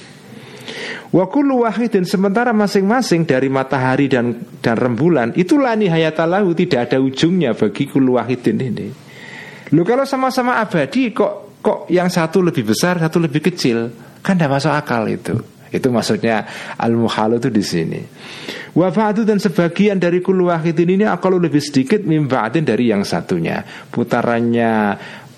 Wakulu 1.13 1.69
wahidin 1.69 2.09
sementara 2.09 2.57
masing-masing 2.57 3.29
dari 3.29 3.53
matahari 3.53 4.09
dan 4.09 4.33
dan 4.65 4.81
rembulan 4.81 5.37
itulah 5.37 5.77
nihayatalahu 5.77 6.57
tidak 6.57 6.89
ada 6.89 6.99
ujungnya 7.05 7.53
bagi 7.53 7.85
kulu 7.85 8.17
wahidin 8.17 8.59
ini. 8.59 8.89
Lu 9.77 9.85
kalau 9.85 10.09
sama-sama 10.09 10.57
abadi 10.57 11.13
kok 11.13 11.61
kok 11.61 11.93
yang 11.93 12.09
satu 12.09 12.41
lebih 12.41 12.65
besar 12.65 12.97
satu 12.97 13.21
lebih 13.21 13.45
kecil 13.45 13.93
kan 14.25 14.41
tidak 14.41 14.57
masuk 14.57 14.73
akal 14.73 15.05
itu. 15.05 15.37
Itu 15.73 15.89
maksudnya 15.89 16.45
al-muhal 16.77 17.41
itu 17.41 17.49
di 17.49 17.65
sini. 17.65 18.01
Wafatu 18.77 19.25
dan 19.25 19.41
sebagian 19.41 19.97
dari 19.97 20.21
kul 20.21 20.45
wahidin 20.49 21.01
ini 21.01 21.05
kalau 21.17 21.41
lebih 21.41 21.61
sedikit 21.65 22.05
mimba'atin 22.05 22.69
dari 22.69 22.93
yang 22.93 23.05
satunya. 23.09 23.65
Putarannya 23.65 24.73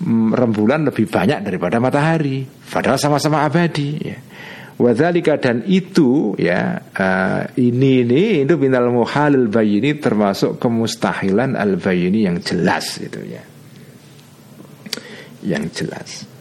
mm, 0.03 0.29
rembulan 0.35 0.91
lebih 0.91 1.07
banyak 1.07 1.39
daripada 1.47 1.79
matahari. 1.79 2.43
Padahal 2.43 2.99
sama-sama 2.99 3.47
abadi. 3.47 3.89
Ya. 4.03 4.19
Wadhalika 4.75 5.39
dan 5.39 5.63
itu 5.63 6.35
ya 6.35 6.83
uh, 6.83 7.47
ini 7.55 8.03
ini 8.03 8.43
itu 8.43 8.59
minal 8.59 8.91
muhalil 8.91 9.47
bayini 9.47 9.95
termasuk 9.95 10.59
kemustahilan 10.59 11.55
al 11.55 11.79
bayini 11.79 12.27
yang 12.27 12.43
jelas 12.43 12.99
itu 12.99 13.23
ya. 13.23 13.43
Yang 15.47 15.63
jelas. 15.79 16.34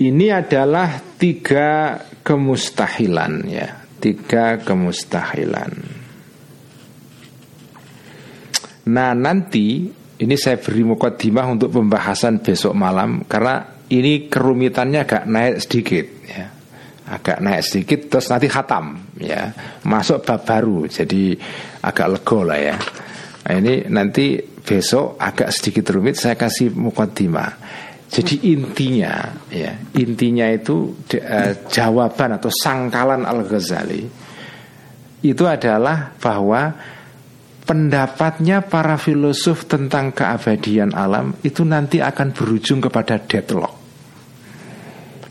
Ini 0.00 0.26
adalah 0.32 0.96
tiga 1.20 2.00
kemustahilan 2.24 3.32
ya, 3.44 3.68
tiga 4.00 4.56
kemustahilan. 4.64 5.72
Nah 8.88 9.12
nanti 9.12 9.92
ini 10.20 10.34
saya 10.40 10.56
beri 10.56 10.88
mukadimah 10.88 11.46
untuk 11.52 11.68
pembahasan 11.76 12.40
besok 12.40 12.72
malam 12.72 13.28
karena 13.28 13.76
ini 13.92 14.24
kerumitannya 14.24 15.04
agak 15.04 15.24
naik 15.28 15.56
sedikit 15.60 16.06
ya. 16.24 16.46
Agak 17.10 17.42
naik 17.44 17.60
sedikit 17.60 18.00
terus 18.08 18.32
nanti 18.32 18.48
khatam 18.48 19.16
ya. 19.20 19.52
Masuk 19.84 20.24
bab 20.24 20.48
baru 20.48 20.88
jadi 20.88 21.36
agak 21.84 22.08
lego 22.08 22.40
lah 22.40 22.56
ya. 22.56 22.76
Nah, 23.40 23.54
ini 23.58 23.84
nanti 23.90 24.38
besok 24.40 25.20
agak 25.20 25.50
sedikit 25.52 25.92
rumit 25.92 26.16
saya 26.16 26.38
kasih 26.40 26.70
mukadimah. 26.72 27.50
Jadi 28.10 28.50
intinya 28.50 29.22
ya, 29.54 29.70
intinya 29.94 30.50
itu 30.50 30.98
uh, 31.14 31.52
jawaban 31.70 32.42
atau 32.42 32.50
sangkalan 32.50 33.22
Al-Ghazali 33.22 34.02
itu 35.22 35.44
adalah 35.46 36.10
bahwa 36.18 36.74
pendapatnya 37.62 38.66
para 38.66 38.98
filosof 38.98 39.70
tentang 39.70 40.10
keabadian 40.10 40.90
alam 40.90 41.38
itu 41.46 41.62
nanti 41.62 42.02
akan 42.02 42.34
berujung 42.34 42.82
kepada 42.82 43.22
deadlock. 43.22 43.78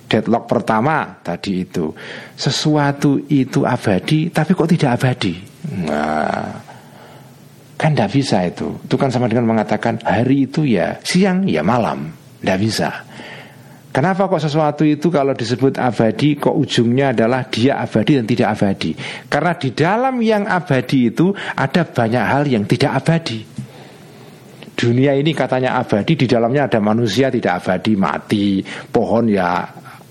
Deadlock 0.08 0.48
pertama 0.48 1.20
tadi 1.20 1.68
itu 1.68 1.92
sesuatu 2.40 3.28
itu 3.28 3.68
abadi 3.68 4.32
tapi 4.32 4.56
kok 4.56 4.72
tidak 4.72 5.04
abadi. 5.04 5.36
Nah, 5.84 6.48
kan 7.76 7.92
tidak 7.92 8.16
bisa 8.16 8.48
itu. 8.48 8.72
Itu 8.88 8.96
kan 8.96 9.12
sama 9.12 9.28
dengan 9.28 9.44
mengatakan 9.44 10.00
hari 10.00 10.48
itu 10.48 10.64
ya 10.64 10.96
siang 11.04 11.44
ya 11.44 11.60
malam. 11.60 12.19
Tidak 12.40 12.58
bisa. 12.60 12.90
Kenapa 13.90 14.30
kok 14.30 14.38
sesuatu 14.38 14.86
itu 14.86 15.10
kalau 15.10 15.34
disebut 15.34 15.82
abadi 15.82 16.38
kok 16.38 16.54
ujungnya 16.54 17.10
adalah 17.10 17.50
dia 17.50 17.82
abadi 17.82 18.22
dan 18.22 18.26
tidak 18.30 18.48
abadi? 18.54 18.94
Karena 19.26 19.58
di 19.58 19.70
dalam 19.74 20.16
yang 20.22 20.46
abadi 20.46 21.10
itu 21.10 21.34
ada 21.34 21.82
banyak 21.90 22.26
hal 22.26 22.44
yang 22.46 22.70
tidak 22.70 23.02
abadi. 23.02 23.42
Dunia 24.78 25.18
ini 25.18 25.34
katanya 25.34 25.76
abadi, 25.82 26.16
di 26.16 26.30
dalamnya 26.30 26.70
ada 26.70 26.80
manusia 26.80 27.28
tidak 27.34 27.66
abadi, 27.66 28.00
mati, 28.00 28.64
pohon 28.94 29.28
ya 29.28 29.68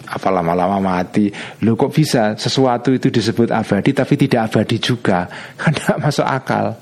apa 0.09 0.29
lama-lama 0.29 0.83
mati. 0.83 1.31
Loh 1.63 1.79
kok 1.79 1.95
bisa 1.95 2.35
sesuatu 2.35 2.91
itu 2.91 3.15
disebut 3.15 3.55
abadi 3.55 3.95
tapi 3.95 4.19
tidak 4.19 4.53
abadi 4.53 4.77
juga? 4.83 5.31
Tidak 5.63 6.03
masuk 6.03 6.27
akal. 6.27 6.75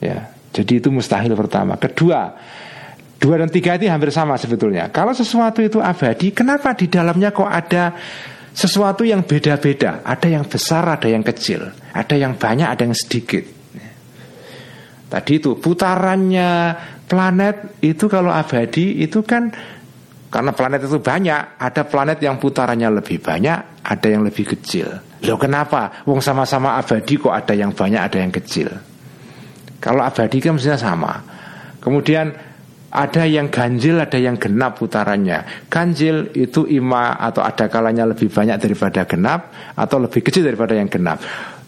Ya, 0.00 0.32
jadi 0.56 0.80
itu 0.80 0.88
mustahil 0.88 1.36
pertama. 1.36 1.76
Kedua, 1.76 2.32
Dua 3.24 3.40
dan 3.40 3.48
tiga 3.48 3.80
ini 3.80 3.88
hampir 3.88 4.12
sama 4.12 4.36
sebetulnya. 4.36 4.92
Kalau 4.92 5.16
sesuatu 5.16 5.64
itu 5.64 5.80
abadi, 5.80 6.36
kenapa 6.36 6.76
di 6.76 6.92
dalamnya 6.92 7.32
kok 7.32 7.48
ada 7.48 7.96
sesuatu 8.52 9.00
yang 9.00 9.24
beda-beda? 9.24 10.04
Ada 10.04 10.28
yang 10.28 10.44
besar, 10.44 10.84
ada 10.84 11.08
yang 11.08 11.24
kecil, 11.24 11.72
ada 11.96 12.14
yang 12.20 12.36
banyak, 12.36 12.68
ada 12.68 12.84
yang 12.84 12.92
sedikit. 12.92 13.48
Tadi 15.08 15.40
itu 15.40 15.56
putarannya 15.56 16.76
planet 17.08 17.80
itu 17.80 18.12
kalau 18.12 18.28
abadi 18.28 19.00
itu 19.00 19.24
kan 19.24 19.48
karena 20.28 20.52
planet 20.52 20.84
itu 20.84 21.00
banyak, 21.00 21.56
ada 21.56 21.82
planet 21.88 22.20
yang 22.20 22.36
putarannya 22.36 23.00
lebih 23.00 23.24
banyak, 23.24 23.86
ada 23.88 24.04
yang 24.04 24.20
lebih 24.20 24.52
kecil. 24.52 25.00
Loh 25.24 25.40
kenapa? 25.40 26.04
Wong 26.04 26.20
sama-sama 26.20 26.76
abadi 26.76 27.16
kok 27.16 27.32
ada 27.32 27.56
yang 27.56 27.72
banyak, 27.72 28.04
ada 28.04 28.20
yang 28.20 28.28
kecil. 28.28 28.68
Kalau 29.80 30.04
abadi 30.04 30.44
kan 30.44 30.60
mestinya 30.60 30.76
sama. 30.76 31.24
Kemudian 31.80 32.53
ada 32.94 33.26
yang 33.26 33.50
ganjil, 33.50 33.98
ada 33.98 34.14
yang 34.14 34.38
genap 34.38 34.78
putarannya. 34.78 35.66
Ganjil 35.66 36.30
itu 36.38 36.62
ima 36.70 37.18
atau 37.18 37.42
ada 37.42 37.66
kalanya 37.66 38.06
lebih 38.06 38.30
banyak 38.30 38.54
daripada 38.62 39.02
genap 39.02 39.50
atau 39.74 39.98
lebih 39.98 40.22
kecil 40.22 40.46
daripada 40.46 40.78
yang 40.78 40.86
genap. 40.86 41.18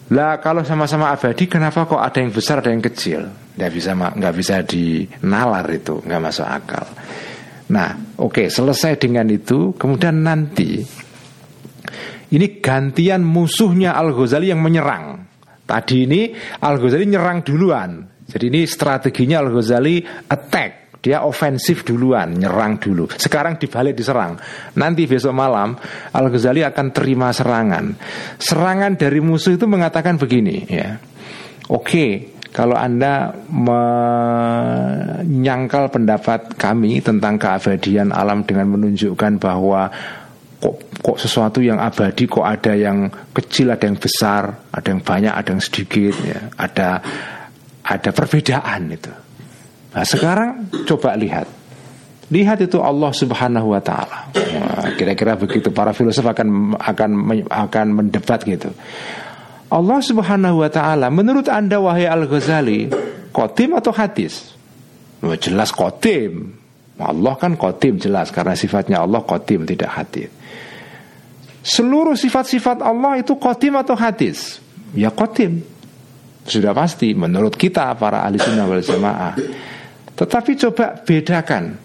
Lah 0.07 0.39
kalau 0.39 0.63
sama-sama 0.63 1.11
abadi, 1.11 1.51
kenapa 1.51 1.83
kok 1.83 1.99
ada 1.99 2.23
yang 2.23 2.31
besar, 2.31 2.63
ada 2.63 2.71
yang 2.71 2.79
kecil? 2.79 3.27
Nggak 3.59 3.71
bisa, 3.75 3.91
nggak 3.91 4.35
bisa 4.39 4.55
dinalar 4.63 5.67
itu, 5.67 5.99
nggak 5.99 6.21
masuk 6.23 6.47
akal. 6.47 6.87
Nah, 7.67 8.15
oke, 8.15 8.31
okay, 8.31 8.47
selesai 8.47 8.95
dengan 8.95 9.27
itu, 9.27 9.75
kemudian 9.75 10.23
nanti 10.23 10.79
ini 12.31 12.63
gantian 12.63 13.27
musuhnya 13.27 13.99
Al 13.99 14.15
Ghazali 14.15 14.47
yang 14.47 14.63
menyerang. 14.63 15.27
Tadi 15.67 16.07
ini 16.07 16.31
Al 16.63 16.79
Ghazali 16.79 17.03
nyerang 17.03 17.43
duluan. 17.43 18.07
Jadi 18.23 18.47
ini 18.47 18.63
strateginya 18.63 19.43
Al 19.43 19.51
Ghazali 19.51 19.99
attack 20.31 20.86
dia 21.07 21.23
ofensif 21.23 21.87
duluan, 21.87 22.35
nyerang 22.35 22.75
dulu. 22.83 23.07
Sekarang 23.15 23.55
dibalik 23.55 23.95
diserang. 23.95 24.35
Nanti 24.75 25.07
besok 25.07 25.31
malam 25.31 25.79
Al 26.11 26.27
Ghazali 26.27 26.67
akan 26.67 26.91
terima 26.91 27.31
serangan. 27.31 27.95
Serangan 28.35 28.99
dari 28.99 29.23
musuh 29.23 29.55
itu 29.55 29.63
mengatakan 29.71 30.19
begini, 30.19 30.67
ya. 30.67 30.99
Oke, 31.71 32.35
kalau 32.51 32.75
Anda 32.75 33.31
menyangkal 35.23 35.87
pendapat 35.95 36.59
kami 36.59 36.99
tentang 36.99 37.39
keabadian 37.39 38.11
alam 38.11 38.43
dengan 38.43 38.67
menunjukkan 38.75 39.39
bahwa 39.39 39.87
kok 40.59 40.75
kok 40.99 41.23
sesuatu 41.23 41.63
yang 41.63 41.79
abadi 41.79 42.27
kok 42.27 42.43
ada 42.43 42.75
yang 42.75 43.07
kecil, 43.31 43.71
ada 43.71 43.87
yang 43.87 43.95
besar, 43.95 44.67
ada 44.75 44.87
yang 44.91 44.99
banyak, 44.99 45.31
ada 45.31 45.55
yang 45.55 45.63
sedikit, 45.63 46.19
ya. 46.19 46.51
Ada 46.59 46.99
ada 47.87 48.09
perbedaan 48.11 48.91
itu. 48.91 49.26
Nah 49.97 50.05
sekarang 50.05 50.69
coba 50.85 51.17
lihat 51.17 51.49
Lihat 52.27 52.59
itu 52.67 52.83
Allah 52.83 53.11
Subhanahu 53.15 53.71
wa 53.71 53.79
taala. 53.79 54.27
Kira-kira 54.99 55.39
begitu 55.39 55.71
para 55.71 55.95
filosof 55.95 56.27
akan 56.27 56.75
akan 56.75 57.11
akan 57.47 57.87
mendebat 57.87 58.43
gitu. 58.43 58.67
Allah 59.71 59.99
Subhanahu 60.03 60.59
wa 60.59 60.67
taala 60.67 61.07
menurut 61.07 61.47
Anda 61.47 61.79
wahai 61.79 62.03
Al-Ghazali, 62.03 62.91
kotim 63.31 63.79
atau 63.79 63.95
hadis? 63.95 64.51
Oh, 65.23 65.39
jelas 65.39 65.71
kotim. 65.71 66.51
Allah 66.99 67.39
kan 67.39 67.55
kotim 67.55 67.95
jelas 67.95 68.27
karena 68.35 68.59
sifatnya 68.59 68.99
Allah 68.99 69.23
kotim 69.23 69.63
tidak 69.63 69.95
hadis. 69.95 70.27
Seluruh 71.63 72.19
sifat-sifat 72.19 72.83
Allah 72.83 73.23
itu 73.23 73.39
kotim 73.39 73.79
atau 73.79 73.95
hadis? 73.95 74.59
Ya 74.91 75.15
kotim. 75.15 75.63
Sudah 76.43 76.75
pasti 76.75 77.15
menurut 77.15 77.55
kita 77.55 77.95
para 77.95 78.27
ahli 78.27 78.35
sunnah 78.35 78.67
wal 78.67 78.83
jamaah. 78.83 79.35
Tetapi 80.17 80.51
coba 80.57 80.97
bedakan. 81.05 81.77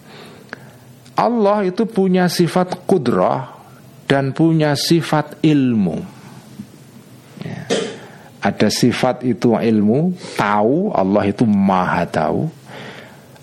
Allah 1.13 1.69
itu 1.69 1.85
punya 1.85 2.25
sifat 2.25 2.89
kudrah 2.89 3.53
dan 4.09 4.33
punya 4.33 4.73
sifat 4.73 5.37
ilmu. 5.45 6.01
Ya. 7.45 7.69
Ada 8.43 8.67
sifat 8.67 9.23
itu 9.23 9.55
ilmu 9.55 10.17
Tahu 10.35 10.91
Allah 10.91 11.23
itu 11.29 11.45
maha 11.45 12.03
tahu. 12.09 12.49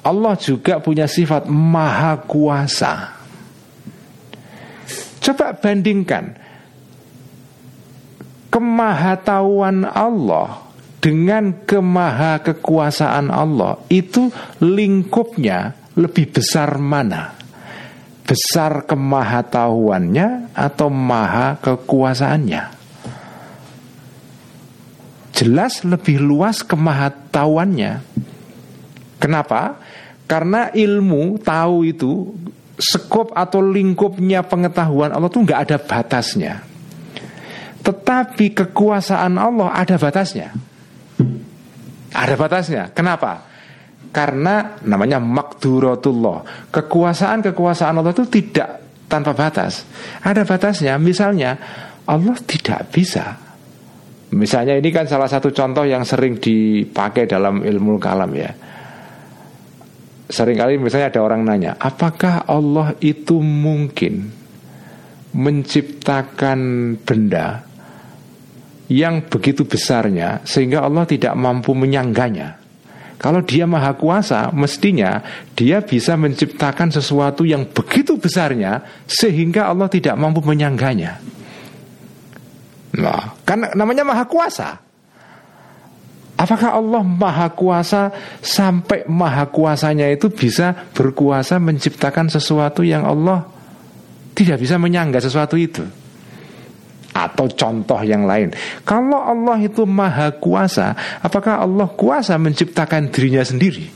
Allah 0.03 0.35
juga 0.35 0.83
punya 0.83 1.07
sifat 1.07 1.47
maha 1.47 2.19
kuasa. 2.27 3.15
Coba 5.23 5.55
bandingkan. 5.55 6.35
Kemahatauan 8.51 9.87
Allah 9.87 10.70
dengan 11.01 11.65
kemaha 11.65 12.45
kekuasaan 12.45 13.33
Allah 13.33 13.81
itu 13.89 14.29
lingkupnya 14.61 15.73
lebih 15.97 16.29
besar 16.29 16.77
mana? 16.77 17.41
Besar 18.29 18.87
kemahatauannya 18.87 20.55
atau 20.55 20.87
maha 20.93 21.59
kekuasaannya? 21.59 22.79
Jelas 25.35 25.83
lebih 25.89 26.21
luas 26.21 26.61
kemahatauannya. 26.63 28.05
Kenapa? 29.19 29.81
Karena 30.29 30.71
ilmu 30.71 31.41
tahu 31.43 31.91
itu 31.91 32.31
skop 32.79 33.35
atau 33.35 33.65
lingkupnya 33.65 34.47
pengetahuan 34.47 35.11
Allah 35.11 35.33
itu 35.33 35.41
nggak 35.43 35.61
ada 35.67 35.79
batasnya. 35.81 36.63
Tetapi 37.83 38.53
kekuasaan 38.53 39.41
Allah 39.41 39.75
ada 39.75 39.97
batasnya. 39.97 40.70
Ada 42.11 42.35
batasnya. 42.35 42.91
Kenapa? 42.91 43.51
karena 44.11 44.83
namanya 44.85 45.23
makduratullah. 45.23 46.71
Kekuasaan-kekuasaan 46.75 47.95
Allah 47.95 48.15
itu 48.15 48.27
tidak 48.27 48.83
tanpa 49.07 49.35
batas. 49.35 49.87
Ada 50.23 50.43
batasnya. 50.43 50.99
Misalnya 50.99 51.57
Allah 52.07 52.37
tidak 52.43 52.91
bisa. 52.91 53.39
Misalnya 54.31 54.79
ini 54.79 54.91
kan 54.95 55.11
salah 55.11 55.27
satu 55.27 55.51
contoh 55.51 55.83
yang 55.83 56.07
sering 56.07 56.39
dipakai 56.39 57.27
dalam 57.27 57.63
ilmu 57.63 57.99
kalam 57.99 58.31
ya. 58.35 58.51
Seringkali 60.31 60.79
misalnya 60.79 61.11
ada 61.11 61.27
orang 61.27 61.43
nanya, 61.43 61.75
apakah 61.75 62.47
Allah 62.47 62.95
itu 63.03 63.43
mungkin 63.43 64.31
menciptakan 65.35 66.59
benda 67.03 67.67
yang 68.91 69.23
begitu 69.31 69.63
besarnya 69.63 70.43
sehingga 70.43 70.83
Allah 70.83 71.07
tidak 71.07 71.39
mampu 71.39 71.73
menyangganya. 71.79 72.59
Kalau 73.21 73.45
dia 73.45 73.69
maha 73.69 73.95
kuasa, 73.95 74.51
mestinya 74.51 75.21
dia 75.55 75.85
bisa 75.85 76.17
menciptakan 76.17 76.91
sesuatu 76.91 77.47
yang 77.47 77.69
begitu 77.69 78.17
besarnya 78.17 78.83
sehingga 79.07 79.71
Allah 79.71 79.87
tidak 79.93 80.17
mampu 80.19 80.41
menyangganya. 80.43 81.21
Nah, 82.97 83.39
kan 83.47 83.71
namanya 83.77 84.03
maha 84.03 84.25
kuasa. 84.27 84.83
Apakah 86.41 86.81
Allah 86.81 87.05
maha 87.05 87.53
kuasa 87.53 88.09
sampai 88.41 89.05
maha 89.05 89.45
kuasanya 89.53 90.09
itu 90.09 90.33
bisa 90.33 90.73
berkuasa 90.97 91.61
menciptakan 91.61 92.33
sesuatu 92.33 92.81
yang 92.81 93.05
Allah 93.05 93.45
tidak 94.33 94.65
bisa 94.65 94.81
menyangga 94.81 95.21
sesuatu 95.21 95.61
itu? 95.61 95.85
Atau 97.11 97.51
contoh 97.51 97.99
yang 98.07 98.23
lain. 98.23 98.55
Kalau 98.87 99.19
Allah 99.19 99.59
itu 99.59 99.83
maha 99.83 100.31
kuasa 100.31 100.95
Apakah 101.21 101.67
Allah 101.67 101.91
kuasa 101.91 102.39
menciptakan 102.39 103.11
dirinya 103.11 103.43
sendiri? 103.43 103.91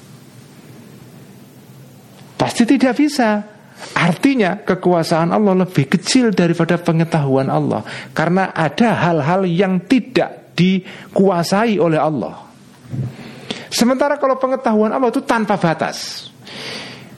Pasti 2.35 2.67
tidak 2.67 2.99
bisa. 2.99 3.55
Artinya 3.95 4.59
kekuasaan 4.63 5.31
Allah 5.31 5.65
lebih 5.67 5.87
kecil 5.87 6.35
daripada 6.35 6.75
pengetahuan 6.77 7.47
Allah. 7.47 7.87
Karena 8.11 8.51
ada 8.51 8.93
hal-hal 8.99 9.47
yang 9.47 9.79
tidak 9.87 10.55
dikuasai 10.59 11.79
oleh 11.79 11.99
Allah. 11.99 12.45
Sementara 13.71 14.19
kalau 14.19 14.39
pengetahuan 14.39 14.95
Allah 14.95 15.11
itu 15.11 15.23
tanpa 15.23 15.59
batas 15.59 16.31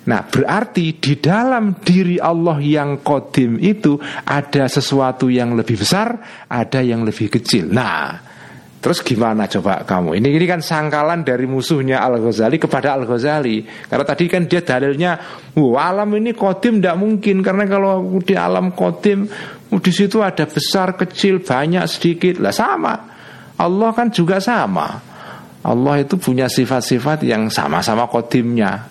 Nah 0.07 0.23
berarti 0.23 1.03
di 1.03 1.19
dalam 1.19 1.83
diri 1.83 2.17
Allah 2.23 2.63
yang 2.63 3.03
kodim 3.03 3.59
itu 3.59 3.99
Ada 4.23 4.71
sesuatu 4.71 5.27
yang 5.27 5.59
lebih 5.59 5.83
besar 5.83 6.15
Ada 6.47 6.79
yang 6.79 7.03
lebih 7.03 7.27
kecil 7.27 7.75
Nah 7.75 8.27
Terus 8.87 9.03
gimana 9.03 9.51
coba 9.51 9.83
kamu? 9.83 10.15
Ini 10.15 10.29
ini 10.39 10.47
kan 10.47 10.63
sangkalan 10.63 11.27
dari 11.27 11.43
musuhnya 11.51 12.07
Al 12.07 12.23
Ghazali 12.23 12.55
kepada 12.55 12.95
Al 12.95 13.03
Ghazali. 13.03 13.67
Karena 13.67 14.07
tadi 14.07 14.31
kan 14.31 14.47
dia 14.47 14.63
dalilnya, 14.63 15.19
wah 15.59 15.91
alam 15.91 16.15
ini 16.15 16.31
kodim 16.31 16.79
tidak 16.79 16.95
mungkin 16.95 17.43
karena 17.43 17.67
kalau 17.67 18.07
di 18.23 18.39
alam 18.39 18.71
kodim 18.79 19.27
di 19.75 19.91
situ 19.91 20.23
ada 20.23 20.47
besar, 20.47 20.95
kecil, 20.95 21.43
banyak, 21.43 21.83
sedikit, 21.91 22.39
lah 22.39 22.55
sama. 22.55 22.95
Allah 23.59 23.91
kan 23.91 24.15
juga 24.15 24.39
sama. 24.39 25.03
Allah 25.67 25.95
itu 25.99 26.15
punya 26.15 26.47
sifat-sifat 26.47 27.27
yang 27.27 27.51
sama-sama 27.51 28.07
kodimnya. 28.07 28.87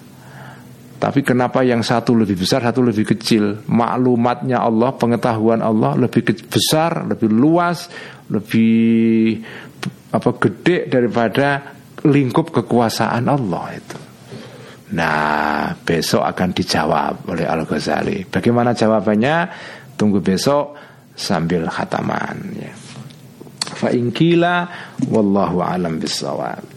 Tapi 0.95 1.21
kenapa 1.27 1.59
yang 1.61 1.83
satu 1.83 2.15
lebih 2.15 2.39
besar, 2.39 2.63
satu 2.63 2.79
lebih 2.79 3.03
kecil? 3.03 3.67
Maklumatnya 3.67 4.63
Allah, 4.63 4.95
pengetahuan 4.95 5.59
Allah 5.59 5.93
lebih 5.99 6.23
besar, 6.47 7.03
lebih 7.03 7.27
luas, 7.27 7.91
lebih 8.31 9.43
apa 10.15 10.29
gede 10.39 10.87
daripada 10.87 11.75
lingkup 12.07 12.55
kekuasaan 12.55 13.27
Allah 13.27 13.65
itu. 13.75 13.97
Nah, 14.95 15.73
besok 15.81 16.23
akan 16.23 16.49
dijawab 16.55 17.13
oleh 17.27 17.43
Al 17.43 17.67
Ghazali. 17.67 18.23
Bagaimana 18.23 18.71
jawabannya? 18.71 19.37
Tunggu 19.99 20.23
besok 20.23 20.77
sambil 21.11 21.67
khataman. 21.67 22.37
Ya. 22.55 22.71
Fa 23.75 23.89
wallahu 25.09 25.57
alam 25.59 25.99
bisawab. 25.99 26.74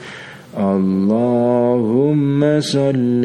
اللهم 0.59 2.61
صلِّ 2.61 3.25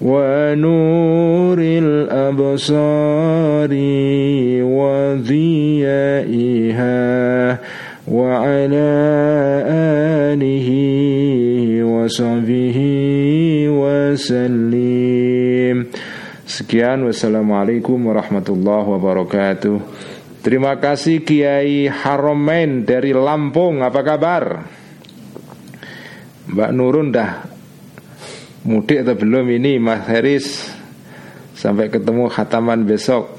ونور 0.00 1.60
الأبصار 1.60 3.68
وضيائها 4.64 7.00
وعلى 8.08 8.90
آله 10.32 10.68
وصحبه 11.84 12.78
وسلم 13.68 15.76
Sekian 16.50 17.06
wassalamualaikum 17.06 18.10
warahmatullahi 18.10 18.82
wabarakatuh 18.82 19.78
Terima 20.42 20.74
kasih 20.82 21.22
Kiai 21.22 21.86
Haromen 21.86 22.82
dari 22.82 23.14
Lampung 23.14 23.86
Apa 23.86 24.02
kabar? 24.02 24.66
Mbak 26.50 26.70
Nurun 26.74 27.14
dah 27.14 27.53
mudik 28.65 29.05
atau 29.05 29.15
belum 29.15 29.45
ini 29.53 29.77
Mas 29.77 30.03
Heris 30.09 30.73
Sampai 31.55 31.87
ketemu 31.87 32.27
khataman 32.27 32.83
besok 32.83 33.31